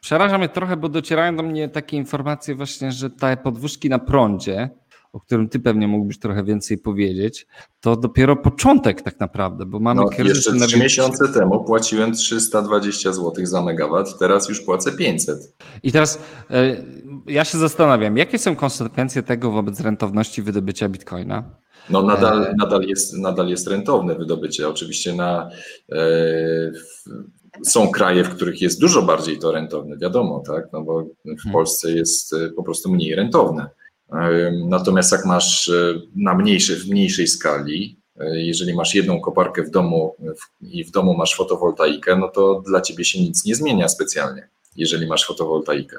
przeraża 0.00 0.38
mnie 0.38 0.48
trochę, 0.48 0.76
bo 0.76 0.88
docierają 0.88 1.36
do 1.36 1.42
mnie 1.42 1.68
takie 1.68 1.96
informacje 1.96 2.54
właśnie, 2.54 2.92
że 2.92 3.10
te 3.10 3.36
podwózki 3.36 3.88
na 3.88 3.98
prądzie, 3.98 4.70
o 5.12 5.20
którym 5.20 5.48
ty 5.48 5.60
pewnie 5.60 5.88
mógłbyś 5.88 6.18
trochę 6.18 6.44
więcej 6.44 6.78
powiedzieć, 6.78 7.46
to 7.80 7.96
dopiero 7.96 8.36
początek 8.36 9.02
tak 9.02 9.20
naprawdę, 9.20 9.66
bo 9.66 9.80
mamy 9.80 10.00
no, 10.00 10.24
Jeszcze 10.24 10.52
trzy 10.52 10.78
miesiące 10.78 11.28
temu 11.28 11.64
płaciłem 11.64 12.12
320 12.12 13.12
zł 13.12 13.46
za 13.46 13.62
megawat, 13.62 14.18
teraz 14.18 14.48
już 14.48 14.60
płacę 14.60 14.92
500. 14.92 15.54
I 15.82 15.92
teraz 15.92 16.18
e, 16.50 16.76
ja 17.26 17.44
się 17.44 17.58
zastanawiam, 17.58 18.16
jakie 18.16 18.38
są 18.38 18.56
konsekwencje 18.56 19.22
tego 19.22 19.50
wobec 19.50 19.80
rentowności 19.80 20.42
wydobycia 20.42 20.88
bitcoina? 20.88 21.44
No 21.90 22.02
nadal, 22.02 22.42
e... 22.42 22.54
nadal, 22.58 22.82
jest, 22.82 23.18
nadal 23.18 23.48
jest 23.48 23.66
rentowne 23.66 24.14
wydobycie. 24.14 24.68
Oczywiście 24.68 25.14
na, 25.14 25.50
e, 25.92 25.98
są 27.64 27.90
kraje, 27.90 28.24
w 28.24 28.34
których 28.34 28.60
jest 28.60 28.80
dużo 28.80 29.02
bardziej 29.02 29.38
to 29.38 29.52
rentowne, 29.52 29.96
wiadomo, 29.96 30.42
tak? 30.46 30.72
No 30.72 30.82
bo 30.82 31.02
w 31.02 31.06
hmm. 31.24 31.52
Polsce 31.52 31.92
jest 31.92 32.32
e, 32.32 32.50
po 32.56 32.62
prostu 32.62 32.92
mniej 32.92 33.14
rentowne. 33.14 33.68
Natomiast 34.68 35.12
jak 35.12 35.24
masz 35.24 35.68
e, 35.68 35.94
na 36.16 36.34
mniejszej, 36.34 36.76
w 36.76 36.90
mniejszej 36.90 37.26
skali, 37.26 37.96
e, 38.20 38.40
jeżeli 38.40 38.74
masz 38.74 38.94
jedną 38.94 39.20
koparkę 39.20 39.62
w 39.62 39.70
domu 39.70 40.14
i 40.60 40.84
w 40.84 40.90
domu 40.90 41.14
masz 41.14 41.36
fotowoltaikę, 41.36 42.16
no 42.16 42.28
to 42.28 42.62
dla 42.66 42.80
ciebie 42.80 43.04
się 43.04 43.20
nic 43.20 43.44
nie 43.44 43.54
zmienia 43.54 43.88
specjalnie, 43.88 44.48
jeżeli 44.76 45.06
masz 45.06 45.26
fotowoltaikę. 45.26 45.96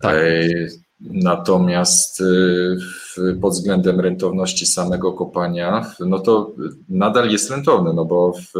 Tak. 0.00 0.16
Natomiast 1.00 2.22
pod 3.40 3.52
względem 3.52 4.00
rentowności 4.00 4.66
samego 4.66 5.12
kopania, 5.12 5.94
no 6.00 6.18
to 6.18 6.52
nadal 6.88 7.30
jest 7.30 7.50
rentowne, 7.50 7.92
no 7.92 8.04
bo 8.04 8.32
w, 8.32 8.52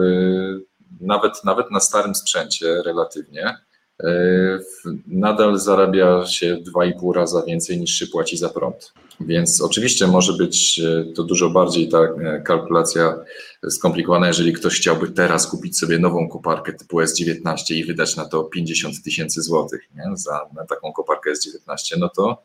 nawet, 1.01 1.45
nawet 1.45 1.70
na 1.70 1.80
starym 1.80 2.14
sprzęcie 2.14 2.82
relatywnie, 2.82 3.57
e, 4.03 4.59
nadal 5.07 5.59
zarabia 5.59 6.26
się 6.26 6.59
2,5 6.76 7.14
raza 7.14 7.42
więcej 7.42 7.80
niż 7.80 7.90
się 7.90 8.07
płaci 8.07 8.36
za 8.36 8.49
prąd. 8.49 8.92
Więc 9.20 9.61
oczywiście 9.61 10.07
może 10.07 10.32
być 10.32 10.80
e, 10.80 11.05
to 11.14 11.22
dużo 11.22 11.51
bardziej 11.51 11.88
ta 11.88 11.99
e, 11.99 12.40
kalkulacja 12.45 13.24
skomplikowana, 13.70 14.26
jeżeli 14.26 14.53
ktoś 14.53 14.76
chciałby 14.76 15.11
teraz 15.11 15.47
kupić 15.47 15.78
sobie 15.78 15.99
nową 15.99 16.28
koparkę 16.28 16.72
typu 16.72 17.01
S19 17.01 17.74
i 17.74 17.84
wydać 17.84 18.16
na 18.16 18.24
to 18.24 18.45
50 18.45 19.03
tysięcy 19.03 19.42
złotych? 19.42 19.80
Za, 20.14 20.40
na 20.55 20.66
taką 20.66 20.92
koparkę 20.92 21.32
S19, 21.32 21.99
no 21.99 22.09
to 22.09 22.42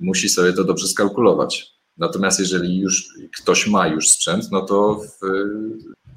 musi 0.00 0.28
sobie 0.28 0.52
to 0.52 0.64
dobrze 0.64 0.88
skalkulować. 0.88 1.78
Natomiast 1.98 2.40
jeżeli 2.40 2.78
już 2.78 3.08
ktoś 3.42 3.66
ma 3.66 3.88
już 3.88 4.10
sprzęt, 4.10 4.50
no 4.50 4.62
to 4.62 4.94
w, 4.94 5.26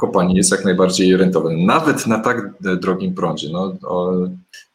kopanie 0.02 0.36
jest 0.36 0.52
jak 0.52 0.66
najbardziej 0.66 1.18
rentowne, 1.18 1.66
nawet 1.66 2.08
na 2.08 2.20
tak 2.20 2.54
drogim 2.62 3.16
prądzie. 3.16 3.50
No, 3.52 3.78
o, 3.84 4.14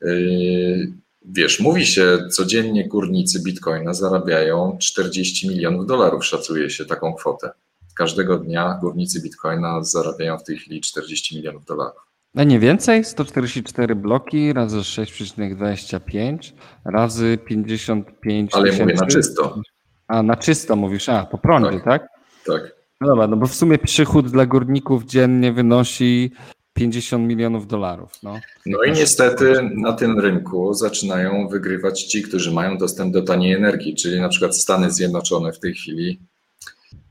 yy, 0.03 0.93
wiesz, 1.25 1.61
mówi 1.61 1.87
się, 1.87 2.19
codziennie 2.31 2.89
górnicy 2.89 3.43
bitcoina 3.43 3.95
zarabiają 3.95 4.77
40 4.81 5.49
milionów 5.49 5.87
dolarów, 5.87 6.25
szacuje 6.25 6.71
się 6.71 6.85
taką 6.85 7.15
kwotę. 7.15 7.51
Każdego 7.95 8.39
dnia 8.39 8.79
górnicy 8.81 9.23
bitcoina 9.23 9.85
zarabiają 9.85 10.39
w 10.39 10.45
tej 10.45 10.57
chwili 10.59 10.81
40 10.81 11.37
milionów 11.37 11.65
dolarów. 11.65 12.03
A 12.37 12.45
nie 12.45 12.59
więcej? 12.59 13.05
144 13.05 13.95
bloki 13.95 14.53
razy 14.53 14.79
6,25 14.79 16.53
razy 16.85 17.39
55 17.45 18.55
Ale 18.55 18.65
tysięcy. 18.65 18.83
mówię 18.83 18.95
na 18.95 19.07
czysto. 19.07 19.61
A, 20.09 20.23
na 20.23 20.37
czysto 20.37 20.77
mówisz, 20.77 21.09
a, 21.09 21.27
po 21.27 21.39
prądzie, 21.39 21.81
tak? 21.81 21.85
Tak. 21.85 22.09
tak. 22.47 22.76
No 23.01 23.07
dobra, 23.09 23.27
no 23.27 23.37
bo 23.37 23.47
w 23.47 23.55
sumie 23.55 23.79
przychód 23.79 24.31
dla 24.31 24.47
górników 24.47 25.05
dziennie 25.05 25.53
wynosi 25.53 26.33
50 26.73 27.29
milionów 27.29 27.67
dolarów. 27.67 28.13
No. 28.23 28.41
no 28.67 28.83
i 28.83 28.93
niestety 28.93 29.71
na 29.75 29.93
tym 29.93 30.21
rynku 30.21 30.75
zaczynają 30.75 31.49
wygrywać 31.49 32.03
ci, 32.03 32.23
którzy 32.23 32.53
mają 32.53 32.79
dostęp 32.79 33.13
do 33.13 33.23
taniej 33.23 33.53
energii, 33.53 33.95
czyli 33.95 34.21
na 34.21 34.29
przykład 34.29 34.57
Stany 34.57 34.91
Zjednoczone 34.91 35.53
w 35.53 35.59
tej 35.59 35.75
chwili 35.75 36.21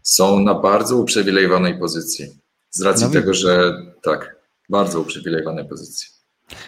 są 0.01 0.39
na 0.39 0.53
bardzo 0.53 0.97
uprzywilejowanej 0.97 1.79
pozycji. 1.79 2.27
Z 2.69 2.81
racji 2.81 3.05
no, 3.07 3.13
tego, 3.13 3.33
że 3.33 3.73
tak, 4.03 4.35
bardzo 4.69 5.01
uprzywilejowanej 5.01 5.65
pozycji. 5.65 6.07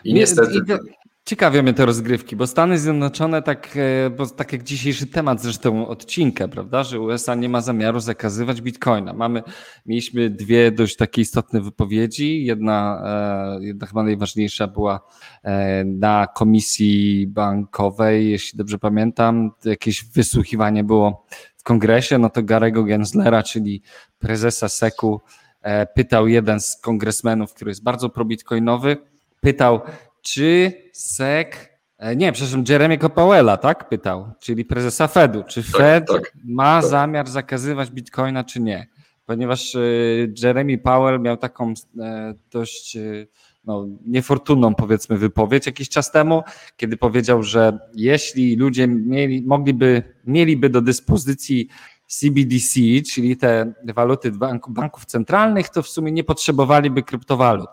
I 0.03 0.13
niestety. 0.13 0.61
Ciekawie 1.27 1.63
mnie 1.63 1.73
te 1.73 1.85
rozgrywki, 1.85 2.35
bo 2.35 2.47
Stany 2.47 2.79
Zjednoczone, 2.79 3.41
tak, 3.41 3.77
e, 4.05 4.09
bo 4.09 4.25
tak 4.27 4.53
jak 4.53 4.63
dzisiejszy 4.63 5.07
temat 5.07 5.41
zresztą 5.41 5.87
odcinka, 5.87 6.47
prawda, 6.47 6.83
że 6.83 6.99
USA 6.99 7.35
nie 7.35 7.49
ma 7.49 7.61
zamiaru 7.61 7.99
zakazywać 7.99 8.61
bitcoina. 8.61 9.13
Mamy, 9.13 9.43
mieliśmy 9.85 10.29
dwie 10.29 10.71
dość 10.71 10.95
takie 10.95 11.21
istotne 11.21 11.61
wypowiedzi. 11.61 12.45
Jedna, 12.45 13.01
e, 13.59 13.65
jedna 13.65 13.87
chyba 13.87 14.03
najważniejsza 14.03 14.67
była 14.67 14.99
e, 15.43 15.83
na 15.85 16.27
komisji 16.35 17.27
bankowej, 17.27 18.31
jeśli 18.31 18.57
dobrze 18.57 18.79
pamiętam, 18.79 19.51
jakieś 19.65 20.05
wysłuchiwanie 20.05 20.83
było 20.83 21.25
w 21.57 21.63
kongresie, 21.63 22.17
no 22.17 22.29
to 22.29 22.43
Garego 22.43 22.83
Genslera, 22.83 23.43
czyli 23.43 23.81
prezesa 24.19 24.69
SEC-u, 24.69 25.21
pytał 25.95 26.27
jeden 26.27 26.59
z 26.59 26.77
kongresmenów, 26.81 27.53
który 27.53 27.71
jest 27.71 27.83
bardzo 27.83 28.09
probitcoinowy, 28.09 28.97
pytał, 29.41 29.81
czy 30.33 30.73
SEC, 30.93 31.47
e, 31.97 32.15
nie, 32.15 32.31
przepraszam, 32.31 32.63
Jeremy 32.69 32.97
Powella, 32.97 33.57
tak? 33.57 33.89
Pytał, 33.89 34.31
czyli 34.39 34.65
prezesa 34.65 35.07
Fedu. 35.07 35.43
Czy 35.43 35.63
tak, 35.63 35.71
Fed 35.71 36.07
tak, 36.07 36.33
ma 36.45 36.81
tak. 36.81 36.89
zamiar 36.89 37.27
zakazywać 37.27 37.91
bitcoina, 37.91 38.43
czy 38.43 38.59
nie? 38.59 38.87
Ponieważ 39.25 39.75
e, 39.75 39.79
Jeremy 40.43 40.77
Powell 40.77 41.19
miał 41.19 41.37
taką 41.37 41.73
e, 41.99 42.33
dość 42.51 42.97
no, 43.65 43.87
niefortunną, 44.05 44.75
powiedzmy, 44.75 45.17
wypowiedź 45.17 45.65
jakiś 45.65 45.89
czas 45.89 46.11
temu, 46.11 46.43
kiedy 46.77 46.97
powiedział, 46.97 47.43
że 47.43 47.79
jeśli 47.95 48.55
ludzie 48.55 48.87
mieli, 48.87 49.41
mogliby, 49.41 50.03
mieliby 50.25 50.69
do 50.69 50.81
dyspozycji 50.81 51.67
CBDC, 52.07 52.79
czyli 53.13 53.37
te 53.37 53.73
waluty 53.83 54.31
banków 54.69 55.05
centralnych, 55.05 55.69
to 55.69 55.83
w 55.83 55.89
sumie 55.89 56.11
nie 56.11 56.23
potrzebowaliby 56.23 57.03
kryptowalut. 57.03 57.69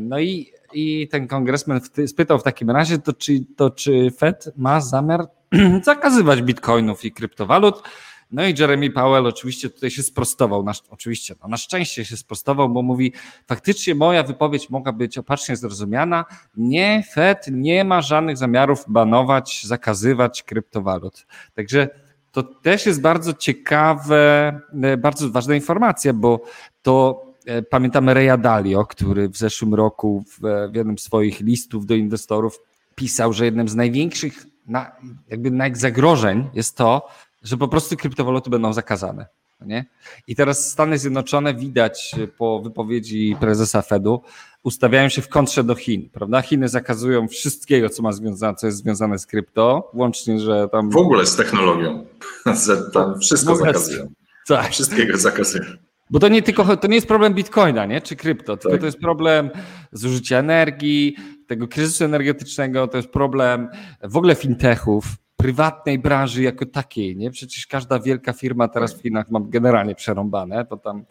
No 0.00 0.20
i 0.20 0.52
i 0.76 1.08
ten 1.08 1.26
kongresmen 1.28 1.80
spytał 2.06 2.38
w 2.38 2.42
takim 2.42 2.70
razie, 2.70 2.98
to 2.98 3.12
czy, 3.12 3.32
to 3.56 3.70
czy 3.70 4.10
Fed 4.18 4.52
ma 4.56 4.80
zamiar 4.80 5.26
zakazywać 5.82 6.42
bitcoinów 6.42 7.04
i 7.04 7.12
kryptowalut. 7.12 7.82
No 8.30 8.46
i 8.46 8.54
Jeremy 8.58 8.90
Powell 8.90 9.26
oczywiście 9.26 9.70
tutaj 9.70 9.90
się 9.90 10.02
sprostował, 10.02 10.62
na, 10.62 10.72
oczywiście, 10.90 11.34
no 11.42 11.48
na 11.48 11.56
szczęście 11.56 12.04
się 12.04 12.16
sprostował, 12.16 12.68
bo 12.68 12.82
mówi, 12.82 13.12
faktycznie 13.46 13.94
moja 13.94 14.22
wypowiedź 14.22 14.70
mogła 14.70 14.92
być 14.92 15.18
opacznie 15.18 15.56
zrozumiana. 15.56 16.24
Nie, 16.56 17.02
Fed 17.12 17.46
nie 17.52 17.84
ma 17.84 18.02
żadnych 18.02 18.36
zamiarów 18.36 18.84
banować, 18.88 19.62
zakazywać 19.64 20.42
kryptowalut. 20.42 21.26
Także 21.54 21.88
to 22.32 22.42
też 22.42 22.86
jest 22.86 23.00
bardzo 23.00 23.32
ciekawe, 23.32 24.60
e, 24.82 24.96
bardzo 24.96 25.30
ważna 25.30 25.54
informacja, 25.54 26.12
bo 26.12 26.40
to 26.82 27.25
pamiętamy 27.70 28.14
Reya 28.14 28.38
Dalio, 28.38 28.86
który 28.86 29.28
w 29.28 29.36
zeszłym 29.36 29.74
roku 29.74 30.24
w, 30.28 30.40
w 30.72 30.74
jednym 30.74 30.98
z 30.98 31.02
swoich 31.02 31.40
listów 31.40 31.86
do 31.86 31.94
inwestorów 31.94 32.60
pisał, 32.94 33.32
że 33.32 33.44
jednym 33.44 33.68
z 33.68 33.74
największych 33.74 34.46
na, 34.66 34.92
jakby 35.28 35.50
zagrożeń 35.72 36.50
jest 36.54 36.76
to, 36.76 37.08
że 37.42 37.56
po 37.56 37.68
prostu 37.68 37.96
kryptowaluty 37.96 38.50
będą 38.50 38.72
zakazane. 38.72 39.26
Nie? 39.60 39.84
I 40.26 40.36
teraz 40.36 40.70
Stany 40.70 40.98
Zjednoczone 40.98 41.54
widać 41.54 42.14
po 42.38 42.60
wypowiedzi 42.62 43.36
prezesa 43.40 43.82
Fedu, 43.82 44.22
ustawiają 44.62 45.08
się 45.08 45.22
w 45.22 45.28
kontrze 45.28 45.64
do 45.64 45.74
Chin, 45.74 46.10
prawda? 46.12 46.42
Chiny 46.42 46.68
zakazują 46.68 47.28
wszystkiego, 47.28 47.88
co 47.88 48.02
ma 48.02 48.12
związane, 48.12 48.56
co 48.56 48.66
jest 48.66 48.78
związane 48.78 49.18
z 49.18 49.26
krypto, 49.26 49.90
łącznie, 49.94 50.40
że 50.40 50.68
tam. 50.68 50.90
W 50.90 50.96
ogóle 50.96 51.26
z 51.26 51.36
technologią. 51.36 52.06
Tam 52.92 53.20
wszystko 53.20 53.56
zakazują. 53.56 54.06
Tak. 54.46 54.70
Wszystkiego 54.70 55.18
zakazują. 55.18 55.64
Bo 56.10 56.18
to 56.18 56.28
nie 56.28 56.42
tylko 56.42 56.76
to 56.76 56.86
nie 56.86 56.94
jest 56.94 57.06
problem 57.06 57.34
bitcoina, 57.34 57.86
nie? 57.86 58.00
czy 58.00 58.16
krypto, 58.16 58.56
tylko 58.56 58.70
tak. 58.70 58.80
to 58.80 58.86
jest 58.86 58.98
problem 58.98 59.50
zużycia 59.92 60.38
energii, 60.38 61.16
tego 61.46 61.68
kryzysu 61.68 62.04
energetycznego, 62.04 62.88
to 62.88 62.96
jest 62.96 63.08
problem 63.08 63.68
w 64.02 64.16
ogóle 64.16 64.34
fintechów, 64.34 65.04
prywatnej 65.36 65.98
branży 65.98 66.42
jako 66.42 66.66
takiej. 66.66 67.16
Nie? 67.16 67.30
Przecież 67.30 67.66
każda 67.66 67.98
wielka 67.98 68.32
firma 68.32 68.68
teraz 68.68 68.94
w 68.94 69.02
Chinach 69.02 69.30
ma 69.30 69.40
generalnie 69.42 69.94
przerąbane, 69.94 70.64
bo 70.70 70.76
tam 70.76 71.04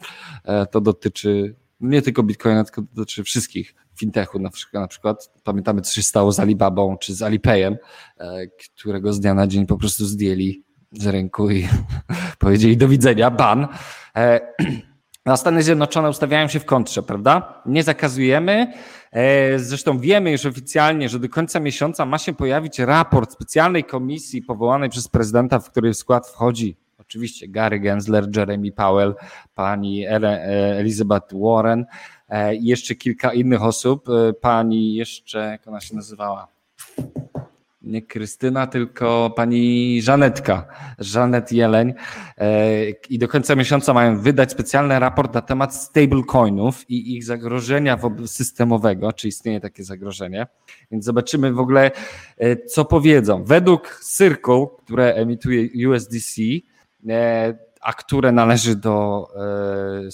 e, 0.43 0.65
to 0.65 0.81
dotyczy 0.81 1.55
nie 1.79 2.01
tylko 2.01 2.23
bitcoina, 2.23 2.63
tylko 2.63 2.81
dotyczy 2.81 3.23
wszystkich 3.23 3.75
fintechów. 3.99 4.41
Na 4.41 4.49
przykład, 4.49 4.81
na 4.81 4.87
przykład 4.87 5.31
pamiętamy, 5.43 5.81
co 5.81 5.93
się 5.93 6.03
stało 6.03 6.31
z 6.31 6.39
Alibabą 6.39 6.97
czy 6.97 7.15
z 7.15 7.21
Alipayem, 7.21 7.77
e, 8.17 8.47
którego 8.47 9.13
z 9.13 9.19
dnia 9.19 9.33
na 9.33 9.47
dzień 9.47 9.65
po 9.65 9.77
prostu 9.77 10.05
zdjęli 10.05 10.64
z 10.97 11.07
rynku 11.07 11.49
i 11.49 11.67
powiedzieli 12.39 12.77
do 12.77 12.87
widzenia, 12.87 13.31
ban. 13.31 13.67
E, 14.15 14.39
a 15.25 15.37
Stany 15.37 15.63
Zjednoczone 15.63 16.09
ustawiają 16.09 16.47
się 16.47 16.59
w 16.59 16.65
kontrze, 16.65 17.03
prawda? 17.03 17.61
Nie 17.65 17.83
zakazujemy. 17.83 18.73
E, 19.11 19.59
zresztą 19.59 19.99
wiemy 19.99 20.31
już 20.31 20.45
oficjalnie, 20.45 21.09
że 21.09 21.19
do 21.19 21.29
końca 21.29 21.59
miesiąca 21.59 22.05
ma 22.05 22.17
się 22.17 22.33
pojawić 22.33 22.79
raport 22.79 23.31
specjalnej 23.31 23.83
komisji 23.83 24.41
powołanej 24.41 24.89
przez 24.89 25.07
prezydenta, 25.07 25.59
w 25.59 25.71
której 25.71 25.93
w 25.93 25.97
skład 25.97 26.27
wchodzi 26.27 26.77
oczywiście 26.97 27.47
Gary 27.47 27.79
Gensler, 27.79 28.37
Jeremy 28.37 28.71
Powell, 28.71 29.15
pani 29.55 30.05
e, 30.05 30.09
Elizabeth 30.77 31.33
Warren 31.33 31.85
i 32.59 32.65
jeszcze 32.65 32.95
kilka 32.95 33.33
innych 33.33 33.63
osób. 33.63 34.07
Pani 34.41 34.95
jeszcze, 34.95 35.39
jak 35.39 35.67
ona 35.67 35.79
się 35.81 35.95
nazywała? 35.95 36.47
Nie 37.85 38.01
Krystyna, 38.01 38.67
tylko 38.67 39.33
pani 39.35 40.01
Żanetka, 40.01 40.67
Żanet 40.99 41.51
Jeleń. 41.51 41.93
E, 42.37 42.89
I 42.89 43.19
do 43.19 43.27
końca 43.27 43.55
miesiąca 43.55 43.93
mają 43.93 44.19
wydać 44.19 44.51
specjalny 44.51 44.99
raport 44.99 45.33
na 45.33 45.41
temat 45.41 45.75
stablecoinów 45.75 46.89
i 46.89 47.15
ich 47.15 47.23
zagrożenia 47.23 47.99
systemowego, 48.25 49.13
czy 49.13 49.27
istnieje 49.27 49.59
takie 49.59 49.83
zagrożenie. 49.83 50.47
Więc 50.91 51.05
zobaczymy 51.05 51.53
w 51.53 51.59
ogóle, 51.59 51.91
e, 52.37 52.55
co 52.55 52.85
powiedzą. 52.85 53.43
Według 53.43 53.99
Circle, 54.17 54.65
które 54.83 55.13
emituje 55.13 55.89
USDC, 55.89 56.41
e, 57.09 57.65
a 57.81 57.93
które 57.93 58.31
należy 58.31 58.75
do 58.75 59.27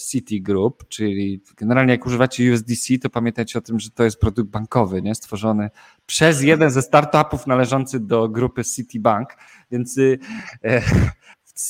Citigroup, 0.09 0.88
czyli 0.88 1.41
generalnie 1.57 1.91
jak 1.91 2.05
używacie 2.05 2.53
USDC, 2.53 2.99
to 2.99 3.09
pamiętajcie 3.09 3.59
o 3.59 3.61
tym, 3.61 3.80
że 3.80 3.89
to 3.89 4.03
jest 4.03 4.19
produkt 4.19 4.49
bankowy, 4.49 5.01
nie? 5.01 5.15
stworzony 5.15 5.69
przez 6.12 6.41
jeden 6.41 6.72
ze 6.72 6.82
startupów 6.82 7.47
należący 7.47 7.99
do 7.99 8.30
grupy 8.30 8.64
Citibank, 8.64 9.30
więc 9.72 9.97
y, 9.97 10.20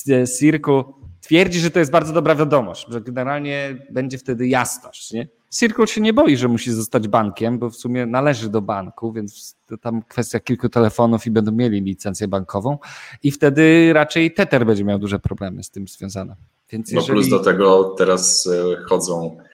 e, 0.08 0.26
Cirku 0.38 0.94
twierdzi, 1.20 1.60
że 1.60 1.70
to 1.70 1.78
jest 1.78 1.90
bardzo 1.90 2.12
dobra 2.12 2.34
wiadomość, 2.34 2.86
że 2.88 3.00
generalnie 3.00 3.86
będzie 3.90 4.18
wtedy 4.18 4.48
jasność. 4.48 5.12
Nie? 5.12 5.28
Circle 5.50 5.86
się 5.86 6.00
nie 6.00 6.12
boi, 6.12 6.36
że 6.36 6.48
musi 6.48 6.72
zostać 6.72 7.08
bankiem, 7.08 7.58
bo 7.58 7.70
w 7.70 7.76
sumie 7.76 8.06
należy 8.06 8.48
do 8.48 8.62
banku, 8.62 9.12
więc 9.12 9.56
to 9.66 9.78
tam 9.78 10.02
kwestia 10.02 10.40
kilku 10.40 10.68
telefonów 10.68 11.26
i 11.26 11.30
będą 11.30 11.52
mieli 11.52 11.80
licencję 11.80 12.28
bankową 12.28 12.78
i 13.22 13.30
wtedy 13.30 13.92
raczej 13.92 14.34
Tether 14.34 14.66
będzie 14.66 14.84
miał 14.84 14.98
duże 14.98 15.18
problemy 15.18 15.62
z 15.62 15.70
tym 15.70 15.88
związane. 15.88 16.36
Więc 16.70 16.90
jeżeli... 16.92 17.08
No 17.08 17.14
plus 17.14 17.30
do 17.30 17.38
tego 17.38 17.94
teraz 17.98 18.46
e, 18.46 18.76
chodzą 18.88 19.36
E, 19.36 19.51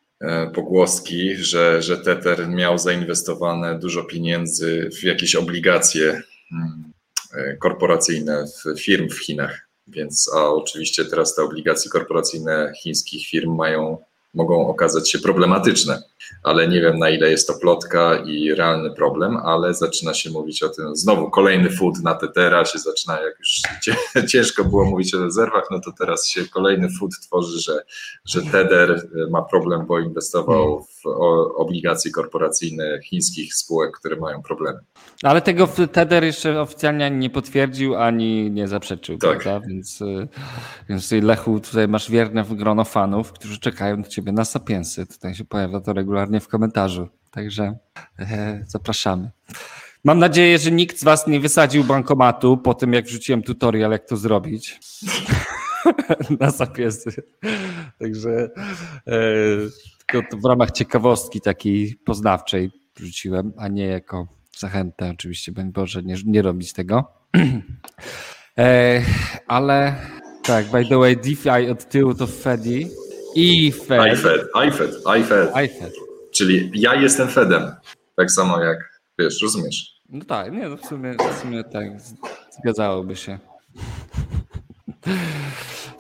pogłoski, 0.55 1.37
że, 1.37 1.83
że 1.83 1.99
Tether 1.99 2.49
miał 2.49 2.79
zainwestowane 2.79 3.79
dużo 3.79 4.05
pieniędzy 4.05 4.91
w 5.01 5.03
jakieś 5.03 5.35
obligacje 5.35 6.23
mm, 6.53 6.93
e, 7.35 7.57
korporacyjne 7.57 8.45
w 8.47 8.81
firm 8.81 9.09
w 9.09 9.19
Chinach. 9.19 9.69
Więc 9.87 10.31
a 10.35 10.49
oczywiście 10.49 11.05
teraz 11.05 11.35
te 11.35 11.43
obligacje 11.43 11.91
korporacyjne 11.91 12.73
chińskich 12.83 13.27
firm 13.27 13.55
mają 13.57 13.99
mogą 14.39 14.69
okazać 14.69 15.11
się 15.11 15.19
problematyczne, 15.19 16.03
ale 16.43 16.69
nie 16.69 16.81
wiem 16.81 16.99
na 16.99 17.11
ile 17.11 17.31
jest 17.31 17.47
to 17.49 17.55
plotka 17.55 18.17
i 18.17 18.55
realny 18.55 18.91
problem, 18.91 19.37
ale 19.37 19.75
zaczyna 19.75 20.15
się 20.15 20.31
mówić 20.31 20.63
o 20.63 20.69
tym, 20.69 20.97
znowu 20.97 21.31
kolejny 21.31 21.71
food 21.71 22.03
na 22.03 22.15
Tetera 22.15 22.65
się 22.65 22.79
zaczyna, 22.79 23.21
jak 23.21 23.39
już 23.39 23.63
ciężko 24.33 24.65
było 24.65 24.85
mówić 24.85 25.15
o 25.15 25.21
rezerwach, 25.21 25.65
no 25.71 25.81
to 25.81 25.93
teraz 25.99 26.27
się 26.27 26.45
kolejny 26.47 26.89
food 27.01 27.11
tworzy, 27.27 27.61
że, 27.61 27.83
że 28.25 28.43
Tether 28.43 29.09
ma 29.31 29.43
problem, 29.43 29.87
bo 29.87 30.01
inwestował 30.01 30.83
w 30.83 31.07
obligacje 31.57 32.11
korporacyjne 32.11 33.01
chińskich 33.03 33.55
spółek, 33.55 33.99
które 33.99 34.17
mają 34.17 34.43
problemy. 34.43 34.79
Ale 35.23 35.43
tego 35.43 35.69
Tether 35.93 36.25
jeszcze 36.25 36.61
oficjalnie 36.61 37.11
nie 37.11 37.31
potwierdził, 37.31 37.97
ani 37.97 38.51
nie 38.51 38.69
zaprzeczył, 38.69 39.19
tak. 39.19 39.39
prawda? 39.39 39.67
Więc, 39.69 40.01
y, 40.01 40.29
więc 40.89 41.13
Lechu, 41.13 41.61
tutaj 41.61 41.89
masz 41.89 42.11
wierne 42.11 42.45
grono 42.51 42.85
fanów, 42.85 43.33
którzy 43.33 43.61
czekają 43.61 43.97
na 43.97 44.09
ciebie 44.09 44.28
na 44.33 44.45
sapiensy. 44.45 45.07
Tutaj 45.07 45.35
się 45.35 45.45
pojawia 45.45 45.81
to 45.81 45.93
regularnie 45.93 46.41
w 46.41 46.49
komentarzu. 46.49 47.09
Także 47.31 47.79
e, 48.19 48.65
zapraszamy. 48.67 49.31
Mam 50.05 50.19
nadzieję, 50.19 50.59
że 50.59 50.71
nikt 50.71 50.99
z 50.99 51.05
Was 51.05 51.27
nie 51.27 51.41
wysadził 51.41 51.85
bankomatu 51.85 52.57
po 52.57 52.75
tym, 52.75 52.93
jak 52.93 53.05
wrzuciłem 53.05 53.43
tutorial, 53.43 53.91
jak 53.91 54.05
to 54.05 54.17
zrobić. 54.17 54.81
na 56.41 56.51
sapiensy. 56.51 57.23
Także 57.99 58.51
e, 59.07 59.21
tylko 60.07 60.37
w 60.37 60.45
ramach 60.45 60.71
ciekawostki 60.71 61.41
takiej 61.41 61.95
poznawczej 62.05 62.71
wrzuciłem, 62.97 63.53
a 63.57 63.69
nie 63.69 63.87
jako 63.87 64.27
zachętę. 64.59 65.11
Oczywiście, 65.11 65.53
bądź 65.53 65.73
Boże, 65.73 66.03
nie, 66.03 66.17
nie 66.25 66.43
robić 66.43 66.73
tego. 66.73 67.13
e, 68.59 69.03
ale 69.47 69.97
Tak, 70.49 70.71
by 70.71 70.85
the 70.85 70.99
way, 70.99 71.17
DeFi 71.17 71.71
od 71.71 71.89
tyłu 71.89 72.15
to 72.15 72.27
Fedi 72.27 72.87
i 73.39 73.73
Fed. 73.73 74.13
iFed, 74.13 74.49
iFed. 74.69 75.53
iFed. 75.65 75.93
Czyli 76.33 76.71
ja 76.75 76.95
jestem 76.95 77.29
Fedem. 77.29 77.71
Tak 78.17 78.31
samo 78.31 78.63
jak, 78.65 79.01
wiesz, 79.19 79.43
rozumiesz? 79.43 80.01
No 80.09 80.25
tak, 80.25 80.53
nie, 80.53 80.69
no 80.69 80.77
w 80.77 80.87
sumie, 80.87 81.15
w 81.35 81.39
sumie 81.43 81.65
tak, 81.65 81.87
zgadzałoby 82.63 83.17
się. 83.17 83.39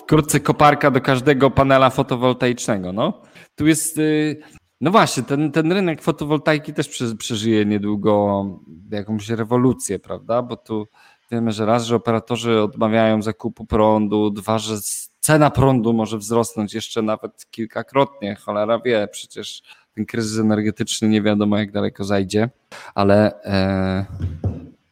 Wkrótce 0.01 0.41
koparka 0.41 0.91
do 0.91 1.01
każdego 1.01 1.51
panela 1.51 1.91
fotowoltaicznego, 1.91 2.93
no. 2.93 3.22
Tu 3.57 3.66
jest, 3.66 3.99
y, 3.99 4.41
no 4.80 4.91
właśnie, 4.91 5.22
ten, 5.22 5.53
ten 5.53 5.72
rynek 5.72 6.03
fotowoltaiki 6.03 6.72
też 6.72 6.89
prze- 6.89 7.16
przeżyje 7.16 7.64
niedługo 7.66 8.45
jakąś 8.91 9.28
rewolucję, 9.28 9.99
prawda? 9.99 10.43
Bo 10.43 10.57
tu 10.57 10.86
wiemy, 11.30 11.53
że 11.53 11.66
raz, 11.66 11.84
że 11.84 11.97
operatorzy 11.97 12.62
odmawiają 12.62 13.22
zakupu 13.22 13.66
prądu, 13.66 14.30
dwa, 14.30 14.59
że 14.59 14.76
cena 15.20 15.50
prądu 15.50 15.92
może 15.92 16.18
wzrosnąć 16.18 16.74
jeszcze 16.74 17.02
nawet 17.02 17.46
kilkakrotnie, 17.50 18.34
cholera 18.34 18.78
wie, 18.78 19.08
przecież 19.12 19.62
ten 19.94 20.06
kryzys 20.06 20.40
energetyczny 20.40 21.08
nie 21.08 21.22
wiadomo 21.22 21.58
jak 21.58 21.72
daleko 21.72 22.04
zajdzie 22.04 22.48
ale 22.94 23.42
e, 23.42 24.06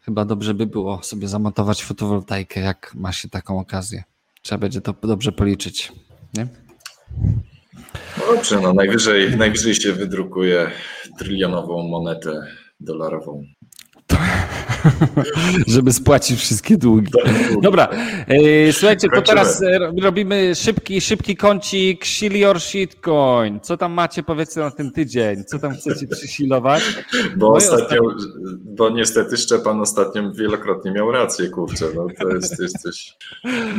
chyba 0.01 0.25
dobrze 0.25 0.55
by 0.55 0.67
było 0.67 1.03
sobie 1.03 1.29
zamontować 1.29 1.85
fotowoltaikę, 1.85 2.61
jak 2.61 2.93
ma 2.95 3.13
się 3.13 3.29
taką 3.29 3.59
okazję. 3.59 4.05
Trzeba 4.43 4.59
będzie 4.59 4.81
to 4.81 4.95
dobrze 5.03 5.33
policzyć. 5.33 5.93
Nie? 6.35 6.47
Dobrze, 8.35 8.61
no 8.61 8.73
najwyżej, 8.73 9.37
najwyżej 9.37 9.75
się 9.75 9.93
wydrukuje 9.93 10.71
trylionową 11.19 11.89
monetę 11.89 12.47
dolarową. 12.81 13.45
Żeby 15.67 15.93
spłacić 15.93 16.41
wszystkie 16.41 16.77
długi. 16.77 17.13
Dobra, 17.63 17.89
e, 18.27 18.73
słuchajcie, 18.73 19.09
to 19.15 19.23
teraz 19.23 19.63
e, 19.63 19.79
robimy 20.03 20.55
szybki, 20.55 21.01
szybki 21.01 21.37
kącik 21.37 22.05
Shill 22.07 22.37
Your 22.37 22.61
Shitcoin. 22.61 23.61
Co 23.61 23.77
tam 23.77 23.93
macie, 23.93 24.23
powiedzcie 24.23 24.61
na 24.61 24.71
ten 24.71 24.93
tydzień? 24.93 25.45
Co 25.45 25.59
tam 25.59 25.75
chcecie 25.75 26.07
przysilować? 26.07 26.83
Bo 27.37 27.47
No 27.47 27.53
ostatnio, 27.53 28.01
bo 28.65 28.91
niestety 28.91 29.37
Szczepan 29.37 29.81
ostatnio 29.81 30.33
wielokrotnie 30.33 30.91
miał 30.91 31.13
rację, 31.13 31.49
kurczę, 31.49 31.85
no 31.95 32.07
to 32.21 32.29
jest, 32.29 32.61
jesteś 32.61 33.15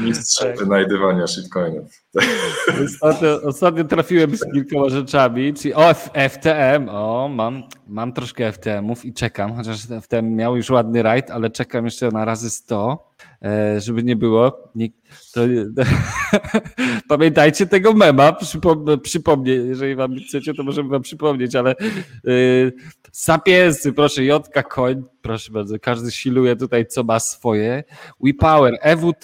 mistrzem 0.03 0.47
Tak. 0.47 0.59
wynajdywania 0.59 1.27
shitcoinów. 1.27 1.91
Ostatnio, 3.01 3.41
ostatnio 3.41 3.83
trafiłem 3.83 4.37
z 4.37 4.45
kilkoma 4.53 4.89
rzeczami, 4.89 5.53
czyli 5.53 5.73
o, 5.73 5.93
FTM, 6.29 6.89
o, 6.89 7.29
mam, 7.33 7.63
mam 7.87 8.13
troszkę 8.13 8.51
FTM-ów 8.51 9.05
i 9.05 9.13
czekam, 9.13 9.55
chociaż 9.55 9.77
FTM 10.01 10.35
miał 10.35 10.57
już 10.57 10.69
ładny 10.87 11.03
rajd, 11.03 11.31
ale 11.31 11.49
czekam 11.49 11.85
jeszcze 11.85 12.09
na 12.09 12.25
razy 12.25 12.49
100, 12.49 13.11
e, 13.41 13.81
żeby 13.81 14.03
nie 14.03 14.15
było. 14.15 14.71
To, 15.33 15.41
pamiętajcie 17.09 17.67
tego 17.67 17.93
mema, 17.93 18.33
przypom, 18.33 18.85
przypomnę, 19.03 19.51
jeżeli 19.51 19.95
wam 19.95 20.15
chcecie, 20.27 20.53
to 20.53 20.63
możemy 20.63 20.89
wam 20.89 21.01
przypomnieć, 21.01 21.55
ale 21.55 21.75
y, 22.27 22.73
sapiensy, 23.11 23.93
proszę, 23.93 24.23
Jotka 24.23 24.63
Coin, 24.63 25.03
proszę 25.21 25.51
bardzo, 25.51 25.79
każdy 25.79 26.11
siluje 26.11 26.55
tutaj, 26.55 26.85
co 26.85 27.03
ma 27.03 27.19
swoje. 27.19 27.83
WePower, 28.23 28.77
EWT, 28.81 29.23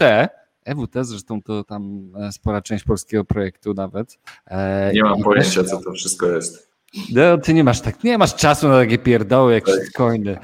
EWT 0.66 0.94
zresztą 1.02 1.42
to 1.42 1.64
tam 1.64 2.12
e, 2.16 2.32
spora 2.32 2.62
część 2.62 2.84
polskiego 2.84 3.26
projektu 3.26 3.74
nawet. 3.74 4.20
E, 4.48 4.94
Nie 4.94 5.04
mam 5.04 5.22
pojęcia, 5.22 5.64
co 5.64 5.82
to 5.82 5.92
wszystko 5.92 6.28
jest. 6.28 6.73
No, 7.14 7.38
ty 7.38 7.54
nie 7.54 7.64
masz 7.64 7.82
tak, 7.82 8.04
nie 8.04 8.18
masz 8.18 8.36
czasu 8.36 8.68
na 8.70 8.80
takie 8.80 8.98
pierdoły 8.98 9.54
jak 9.54 9.66
Tak. 9.66 9.76
shitcoiny. 9.76 10.38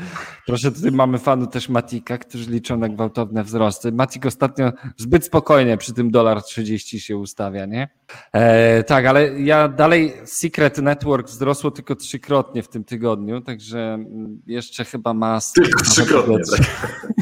Proszę, 0.45 0.71
tutaj 0.71 0.91
mamy 0.91 1.17
fanu 1.19 1.47
też 1.47 1.69
Matika, 1.69 2.17
którzy 2.17 2.51
liczą 2.51 2.77
na 2.77 2.89
gwałtowne 2.89 3.43
wzrosty. 3.43 3.91
Matik 3.91 4.25
ostatnio 4.25 4.71
zbyt 4.97 5.25
spokojnie 5.25 5.77
przy 5.77 5.93
tym 5.93 6.11
dolar 6.11 6.43
30 6.43 6.99
się 6.99 7.17
ustawia, 7.17 7.65
nie? 7.65 7.89
E, 8.33 8.83
tak, 8.83 9.05
ale 9.05 9.39
ja 9.41 9.67
dalej 9.67 10.13
Secret 10.25 10.77
Network 10.77 11.27
wzrosło 11.27 11.71
tylko 11.71 11.95
trzykrotnie 11.95 12.63
w 12.63 12.67
tym 12.67 12.83
tygodniu, 12.83 13.41
także 13.41 13.99
jeszcze 14.47 14.85
chyba 14.85 15.13
ma... 15.13 15.39
Tylko 15.55 15.83
trzykrotnie, 15.83 16.37
tak. 16.51 16.65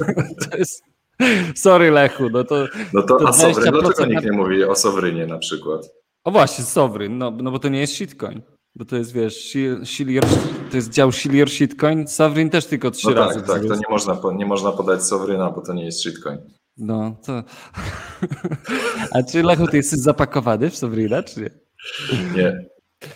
To 0.52 0.58
jest... 0.58 0.84
Sorry 1.56 1.92
Lechu, 1.92 2.30
no 2.30 2.44
to... 2.44 2.68
No 2.94 3.02
to, 3.02 3.18
To 3.18 3.28
a 3.28 3.32
20% 3.32 3.54
dlaczego 3.82 4.06
nikt 4.06 4.24
nie 4.24 4.32
mówi 4.32 4.64
o 4.64 4.76
Sovereignie 4.76 5.28
na 5.28 5.38
przykład? 5.38 5.82
O 6.24 6.32
właśnie, 6.32 6.64
Sovereign, 6.64 7.18
no, 7.18 7.32
no 7.32 7.52
bo 7.52 7.60
to 7.60 7.70
nie 7.70 7.80
jest 7.80 7.94
shitcoin. 7.94 8.42
Bo 8.78 8.86
to 8.86 8.98
jest, 8.98 9.14
wiesz, 9.14 9.58
Shilier, 9.84 10.24
to 10.72 10.78
jest 10.78 10.90
dział 10.90 11.12
Shilier 11.12 11.50
shitcoin, 11.50 12.08
Sovereign 12.08 12.50
też 12.50 12.66
tylko 12.66 12.92
trzy 12.92 13.08
No 13.08 13.14
razy. 13.14 13.40
tak, 13.40 13.48
tak, 13.48 13.68
to 13.68 13.76
nie 13.76 13.90
można, 13.90 14.18
nie 14.36 14.46
można 14.46 14.72
podać 14.72 15.04
Sovereigna, 15.04 15.52
bo 15.52 15.62
to 15.62 15.74
nie 15.74 15.86
jest 15.86 16.02
shitcoin. 16.02 16.38
No, 16.78 17.16
to... 17.26 17.44
A 19.14 19.24
czy 19.24 19.44
Lechu, 19.44 19.68
ty 19.68 19.78
jesteś 19.78 20.00
zapakowany 20.00 20.70
w 20.70 20.78
Sovereigna, 20.78 21.24
czy 21.24 21.42
nie? 21.42 21.50
Nie. 22.36 22.66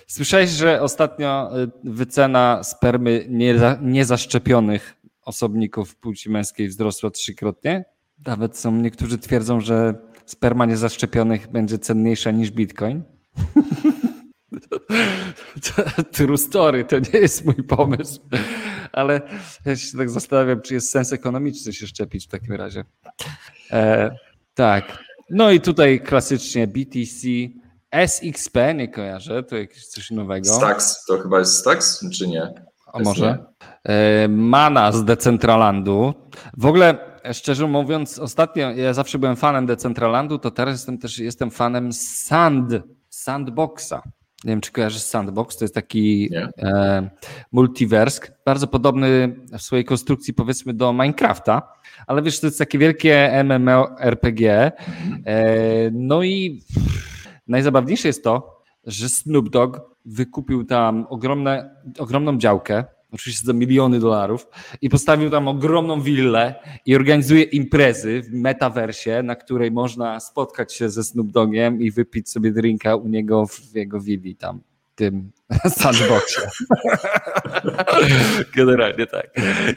Słyszałeś, 0.07 0.49
że 0.49 0.81
ostatnio 0.81 1.59
y, 1.59 1.71
wycena 1.83 2.63
spermy 2.63 3.25
nieza, 3.29 3.77
niezaszczepionych 3.81 4.95
osobników 5.25 5.95
płci 5.95 6.29
męskiej 6.29 6.67
wzrosła 6.67 7.09
trzykrotnie? 7.09 7.85
Nawet 8.25 8.57
są 8.57 8.71
niektórzy 8.71 9.17
twierdzą, 9.17 9.61
że 9.61 9.93
sperma 10.25 10.65
niezaszczepionych 10.65 11.51
będzie 11.51 11.79
cenniejsza 11.79 12.31
niż 12.31 12.51
bitcoin. 12.51 13.03
True 16.11 16.37
story, 16.37 16.85
to 16.85 16.99
nie 16.99 17.19
jest 17.19 17.45
mój 17.45 17.63
pomysł, 17.63 18.21
ale 18.91 19.21
ja 19.65 19.75
się 19.75 19.97
tak 19.97 20.09
zastanawiam, 20.09 20.61
czy 20.61 20.73
jest 20.73 20.89
sens 20.89 21.13
ekonomiczny 21.13 21.73
się 21.73 21.87
szczepić 21.87 22.25
w 22.25 22.29
takim 22.29 22.55
razie. 22.55 22.85
E, 23.71 24.11
tak. 24.53 25.03
No 25.29 25.51
i 25.51 25.61
tutaj 25.61 26.01
klasycznie 26.01 26.67
BTC, 26.67 27.27
SXP, 27.91 28.73
nie 28.75 28.87
kojarzę, 28.87 29.43
to 29.43 29.57
jakieś 29.57 29.87
coś 29.87 30.11
nowego. 30.11 30.53
Stax, 30.53 31.05
to 31.05 31.17
chyba 31.19 31.39
jest 31.39 31.57
Stax, 31.57 32.09
czy 32.09 32.27
nie? 32.27 32.53
A 32.93 32.99
może? 32.99 33.45
E, 33.83 34.27
Mana 34.27 34.91
z 34.91 35.05
Decentralandu. 35.05 36.13
W 36.57 36.65
ogóle, 36.65 36.97
szczerze 37.33 37.67
mówiąc, 37.67 38.19
ostatnio 38.19 38.71
ja 38.71 38.93
zawsze 38.93 39.19
byłem 39.19 39.35
fanem 39.35 39.65
Decentralandu, 39.65 40.39
to 40.39 40.51
teraz 40.51 40.73
jestem 40.73 40.97
też 40.97 41.19
jestem 41.19 41.51
fanem 41.51 41.93
Sand, 41.93 42.73
Sandboxa. 43.09 44.01
Nie 44.43 44.49
wiem, 44.49 44.61
czy 44.61 44.71
kojarzysz 44.71 45.01
Sandbox, 45.01 45.57
to 45.57 45.63
jest 45.63 45.75
taki 45.75 46.29
e, 46.57 47.09
multiverse, 47.51 48.21
bardzo 48.45 48.67
podobny 48.67 49.35
w 49.57 49.61
swojej 49.61 49.85
konstrukcji 49.85 50.33
powiedzmy 50.33 50.73
do 50.73 50.93
Minecrafta, 50.93 51.73
ale 52.07 52.21
wiesz, 52.21 52.39
to 52.39 52.47
jest 52.47 52.59
takie 52.59 52.77
wielkie 52.77 53.43
MMORPG. 53.43 54.41
E, 54.45 54.71
no 55.91 56.23
i 56.23 56.63
najzabawniejsze 57.47 58.07
jest 58.07 58.23
to, 58.23 58.61
że 58.85 59.09
Snoop 59.09 59.49
Dogg 59.49 59.77
wykupił 60.05 60.63
tam 60.63 61.07
ogromne, 61.09 61.75
ogromną 61.99 62.37
działkę, 62.37 62.83
oczywiście 63.11 63.45
za 63.45 63.53
miliony 63.53 63.99
dolarów, 63.99 64.47
i 64.81 64.89
postawił 64.89 65.29
tam 65.29 65.47
ogromną 65.47 66.01
willę 66.01 66.55
i 66.85 66.95
organizuje 66.95 67.43
imprezy 67.43 68.21
w 68.21 68.33
metaversie, 68.33 69.23
na 69.23 69.35
której 69.35 69.71
można 69.71 70.19
spotkać 70.19 70.73
się 70.73 70.89
ze 70.89 71.03
Snoop 71.03 71.31
Doggiem 71.31 71.81
i 71.81 71.91
wypić 71.91 72.29
sobie 72.29 72.51
drinka 72.51 72.95
u 72.95 73.07
niego 73.07 73.45
w 73.45 73.75
jego 73.75 73.99
willi 73.99 74.35
tam, 74.35 74.61
tym 75.01 75.31
sandboxie. 75.79 76.41
Generalnie 78.55 79.07
tak. 79.07 79.29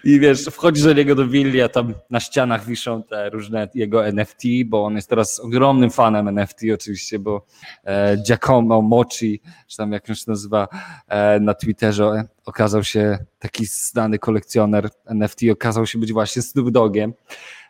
I 0.04 0.20
wiesz, 0.20 0.44
wchodzisz 0.44 0.84
do 0.84 0.92
niego 0.92 1.14
do 1.14 1.26
willi, 1.26 1.62
a 1.62 1.68
tam 1.68 1.94
na 2.10 2.20
ścianach 2.20 2.64
wiszą 2.64 3.02
te 3.02 3.30
różne 3.30 3.68
jego 3.74 4.06
NFT, 4.06 4.42
bo 4.66 4.84
on 4.84 4.96
jest 4.96 5.08
teraz 5.08 5.40
ogromnym 5.40 5.90
fanem 5.90 6.28
NFT 6.28 6.60
oczywiście, 6.74 7.18
bo 7.18 7.46
e, 7.84 8.16
Giacomo 8.16 8.82
Mochi, 8.82 9.40
czy 9.66 9.76
tam 9.76 9.92
jak 9.92 10.08
on 10.08 10.14
się 10.14 10.24
nazywa 10.26 10.68
e, 11.08 11.40
na 11.40 11.54
Twitterze, 11.54 12.24
okazał 12.44 12.84
się 12.84 13.18
taki 13.38 13.66
znany 13.66 14.18
kolekcjoner 14.18 14.88
NFT, 15.06 15.40
okazał 15.52 15.86
się 15.86 15.98
być 15.98 16.12
właśnie 16.12 16.42
Snoop 16.42 16.70
Dogiem. 16.70 17.14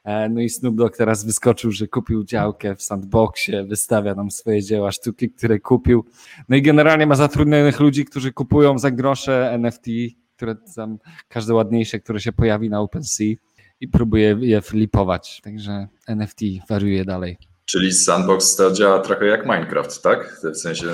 E, 0.04 0.28
No 0.28 0.40
i 0.40 0.48
Snoop 0.48 0.76
Dogg 0.76 0.96
teraz 0.96 1.24
wyskoczył, 1.24 1.70
że 1.72 1.86
kupił 1.88 2.24
działkę 2.24 2.76
w 2.76 2.82
sandboxie, 2.82 3.64
wystawia 3.64 4.14
nam 4.14 4.30
swoje 4.30 4.62
dzieła 4.62 4.92
sztuki, 4.92 5.30
które 5.30 5.60
kupił. 5.60 6.04
No 6.48 6.56
i 6.56 6.62
generalnie 6.62 7.06
ma 7.06 7.14
zatrudnionych 7.14 7.80
ludzi, 7.80 8.04
którzy 8.04 8.32
kupują 8.32 8.78
za 8.78 8.90
grosze 8.90 9.50
NFT, 9.52 9.86
które 10.36 10.56
tam, 10.76 10.98
każde 11.28 11.54
ładniejsze, 11.54 12.00
które 12.00 12.20
się 12.20 12.32
pojawi 12.32 12.70
na 12.70 12.80
OpenSea 12.80 13.34
i 13.80 13.88
próbuje 13.88 14.36
je 14.40 14.60
flipować. 14.62 15.40
Także 15.44 15.88
NFT 16.06 16.40
wariuje 16.68 17.04
dalej. 17.04 17.36
Czyli 17.64 17.92
Sandbox 17.92 18.56
to 18.56 18.72
działa 18.72 18.98
trochę 19.00 19.26
jak 19.26 19.46
Minecraft, 19.46 20.02
tak? 20.02 20.40
W 20.52 20.56
sensie 20.56 20.86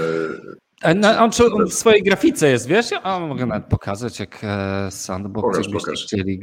E, 0.83 0.95
No, 0.95 1.09
on, 1.19 1.31
on 1.53 1.67
w 1.69 1.75
swojej 1.75 2.03
grafice 2.03 2.51
jest, 2.51 2.67
wiesz? 2.67 2.91
Ja 2.91 3.03
a, 3.03 3.21
mogę 3.21 3.47
nawet 3.47 3.65
pokazać, 3.65 4.21
jak 4.21 4.39
e, 4.43 4.91
Sandbox 4.91 5.59
Pokaż, 5.59 5.73
pokaż. 5.73 6.05
chcieli. 6.05 6.41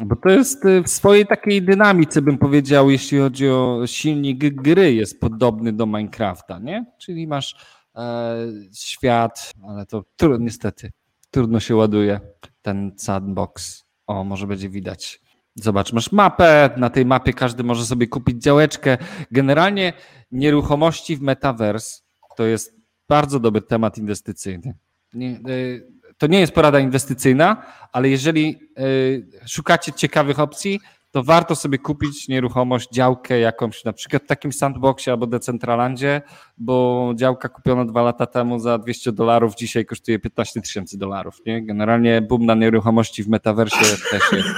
Bo 0.00 0.16
to 0.16 0.28
jest 0.28 0.64
e, 0.64 0.82
w 0.82 0.88
swojej 0.88 1.26
takiej 1.26 1.62
dynamice, 1.62 2.22
bym 2.22 2.38
powiedział, 2.38 2.90
jeśli 2.90 3.18
chodzi 3.18 3.48
o 3.48 3.82
silnik 3.86 4.54
gry, 4.54 4.94
jest 4.94 5.20
podobny 5.20 5.72
do 5.72 5.86
Minecrafta, 5.86 6.58
nie? 6.58 6.84
Czyli 6.98 7.26
masz 7.26 7.56
e, 7.96 8.36
świat, 8.74 9.52
ale 9.68 9.86
to 9.86 10.04
niestety, 10.38 10.92
trudno 11.30 11.60
się 11.60 11.76
ładuje 11.76 12.20
ten 12.62 12.92
Sandbox. 12.96 13.84
O, 14.06 14.24
może 14.24 14.46
będzie 14.46 14.68
widać. 14.68 15.20
Zobacz, 15.54 15.92
masz 15.92 16.12
mapę, 16.12 16.70
na 16.76 16.90
tej 16.90 17.06
mapie 17.06 17.32
każdy 17.32 17.64
może 17.64 17.84
sobie 17.84 18.06
kupić 18.06 18.42
działeczkę. 18.42 18.98
Generalnie 19.30 19.92
nieruchomości 20.32 21.16
w 21.16 21.20
Metaverse 21.20 22.02
to 22.36 22.44
jest 22.44 22.76
bardzo 23.08 23.40
dobry 23.40 23.62
temat 23.62 23.98
inwestycyjny. 23.98 24.74
Nie, 25.14 25.40
y, 25.48 25.86
to 26.18 26.26
nie 26.26 26.40
jest 26.40 26.52
porada 26.52 26.80
inwestycyjna, 26.80 27.62
ale 27.92 28.08
jeżeli 28.08 28.58
y, 28.78 29.26
szukacie 29.46 29.92
ciekawych 29.92 30.40
opcji, 30.40 30.80
to 31.16 31.22
warto 31.22 31.56
sobie 31.56 31.78
kupić 31.78 32.28
nieruchomość, 32.28 32.90
działkę 32.90 33.38
jakąś, 33.38 33.84
na 33.84 33.92
przykład 33.92 34.22
w 34.22 34.26
takim 34.26 34.52
sandboxie 34.52 35.12
albo 35.12 35.26
Decentralandzie, 35.26 36.22
bo 36.58 37.12
działka 37.14 37.48
kupiona 37.48 37.84
dwa 37.84 38.02
lata 38.02 38.26
temu 38.26 38.58
za 38.58 38.78
200 38.78 39.12
dolarów 39.12 39.54
dzisiaj 39.54 39.86
kosztuje 39.86 40.18
15 40.18 40.60
tysięcy 40.60 40.98
dolarów. 40.98 41.40
Nie? 41.46 41.66
Generalnie 41.66 42.22
boom 42.22 42.46
na 42.46 42.54
nieruchomości 42.54 43.22
w 43.22 43.28
metaversie 43.28 43.96
też 44.10 44.22
jest. 44.32 44.48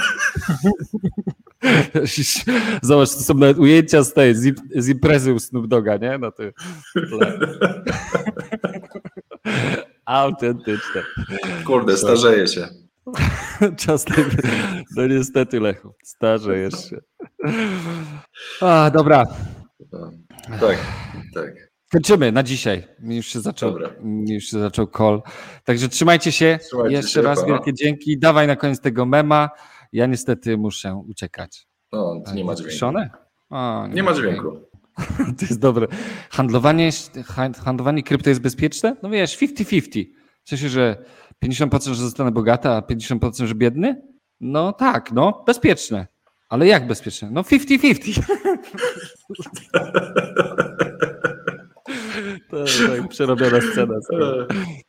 Zobacz, 2.81 3.09
to 3.09 3.19
są 3.19 3.33
nawet 3.33 3.57
ujęcia 3.57 4.03
z 4.03 4.13
tej, 4.13 4.35
z, 4.75 4.89
imprezy 4.89 5.33
u 5.33 5.39
Snoop 5.39 5.67
Doga, 5.67 5.97
nie? 5.97 6.17
No 6.17 6.31
to 6.31 6.43
Autentyczne. 10.09 11.03
Kurde, 11.65 11.97
starzeje 11.97 12.47
się. 12.47 12.67
Czas 13.85 14.05
ten, 14.05 14.25
no 14.95 15.07
niestety 15.07 15.59
Lechu, 15.59 15.93
starzejesz 16.03 16.89
się. 16.89 16.97
A, 18.61 18.91
dobra. 18.93 19.25
Tak, 20.59 20.77
tak. 21.33 21.69
Kończymy 21.91 22.31
na 22.31 22.43
dzisiaj. 22.43 22.87
Mi 22.99 23.15
już 23.15 23.25
się 23.25 23.41
zaczął, 23.41 23.75
mi 24.01 24.33
już 24.33 24.43
się 24.43 24.59
zaczął 24.59 24.87
call. 24.97 25.21
Także 25.63 25.89
trzymajcie 25.89 26.31
się. 26.31 26.59
Trzymajcie 26.61 26.95
Jeszcze 26.95 27.11
się, 27.11 27.21
raz 27.21 27.45
wielkie 27.45 27.73
dzięki. 27.73 28.19
Dawaj 28.19 28.47
na 28.47 28.55
koniec 28.55 28.79
tego 28.81 29.05
mema. 29.05 29.49
Ja 29.93 30.05
niestety 30.05 30.57
muszę 30.57 31.03
uciekać. 31.07 31.67
No, 31.91 32.23
nie 32.33 32.43
ma 32.45 32.55
dźwięku. 32.55 32.85
O, 33.49 33.87
nie, 33.87 33.93
nie 33.93 34.03
ma 34.03 34.13
dźwięku. 34.13 34.68
To 35.39 35.45
jest 35.45 35.59
dobre. 35.59 35.87
Handlowanie, 36.29 36.89
handlowanie 37.63 38.03
krypto 38.03 38.29
jest 38.29 38.41
bezpieczne? 38.41 38.95
No 39.03 39.09
wiesz, 39.09 39.37
50-50. 39.37 40.05
W 40.43 40.49
sensie, 40.49 40.69
że 40.69 41.03
50% 41.45 41.87
że 41.87 41.95
zostanę 41.95 42.31
bogata, 42.31 42.75
a 42.75 42.81
50% 42.81 43.45
że 43.45 43.55
biedny? 43.55 44.01
No 44.41 44.73
tak, 44.73 45.11
no, 45.11 45.43
bezpieczne. 45.47 46.07
Ale 46.49 46.67
jak 46.67 46.87
bezpieczne? 46.87 47.29
No 47.31 47.41
50-50. 47.41 48.21
To 52.49 52.65
tak 52.87 53.07
przerobiona 53.09 53.61
scena 53.61 53.93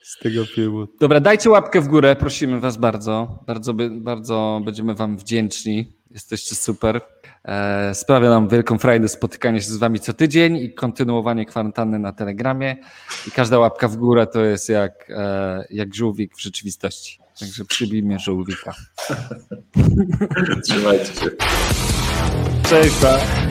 z 0.03 0.19
tego, 0.19 0.45
filmu. 0.45 0.87
Dobra, 1.01 1.21
dajcie 1.21 1.51
łapkę 1.51 1.81
w 1.81 1.89
górę, 1.89 2.17
prosimy 2.17 2.61
was 2.61 2.77
bardzo. 2.77 3.39
Bardzo, 3.47 3.75
bardzo 3.91 4.61
będziemy 4.65 4.95
wam 4.95 5.17
wdzięczni. 5.17 5.93
Jesteście 6.11 6.55
super. 6.55 7.01
E, 7.45 7.95
sprawia 7.95 8.30
nam 8.30 8.49
wielką 8.49 8.78
frajdę 8.78 9.09
spotykanie 9.09 9.61
się 9.61 9.70
z 9.70 9.76
wami 9.76 10.01
co 10.01 10.12
tydzień 10.12 10.57
i 10.57 10.74
kontynuowanie 10.74 11.47
kwarantanny 11.47 11.99
na 11.99 12.12
Telegramie. 12.12 12.76
I 13.28 13.30
każda 13.30 13.59
łapka 13.59 13.88
w 13.88 13.97
górę 13.97 14.26
to 14.26 14.45
jest 14.45 14.68
jak, 14.68 15.11
e, 15.11 15.64
jak 15.70 15.95
żółwik 15.95 16.36
w 16.36 16.41
rzeczywistości. 16.41 17.20
Także 17.41 17.64
przybijmy 17.64 18.18
żółwika. 18.18 18.74
Trzymajcie 20.64 21.14
się. 21.14 21.30
Cześć. 22.68 22.97
Pa. 22.97 23.50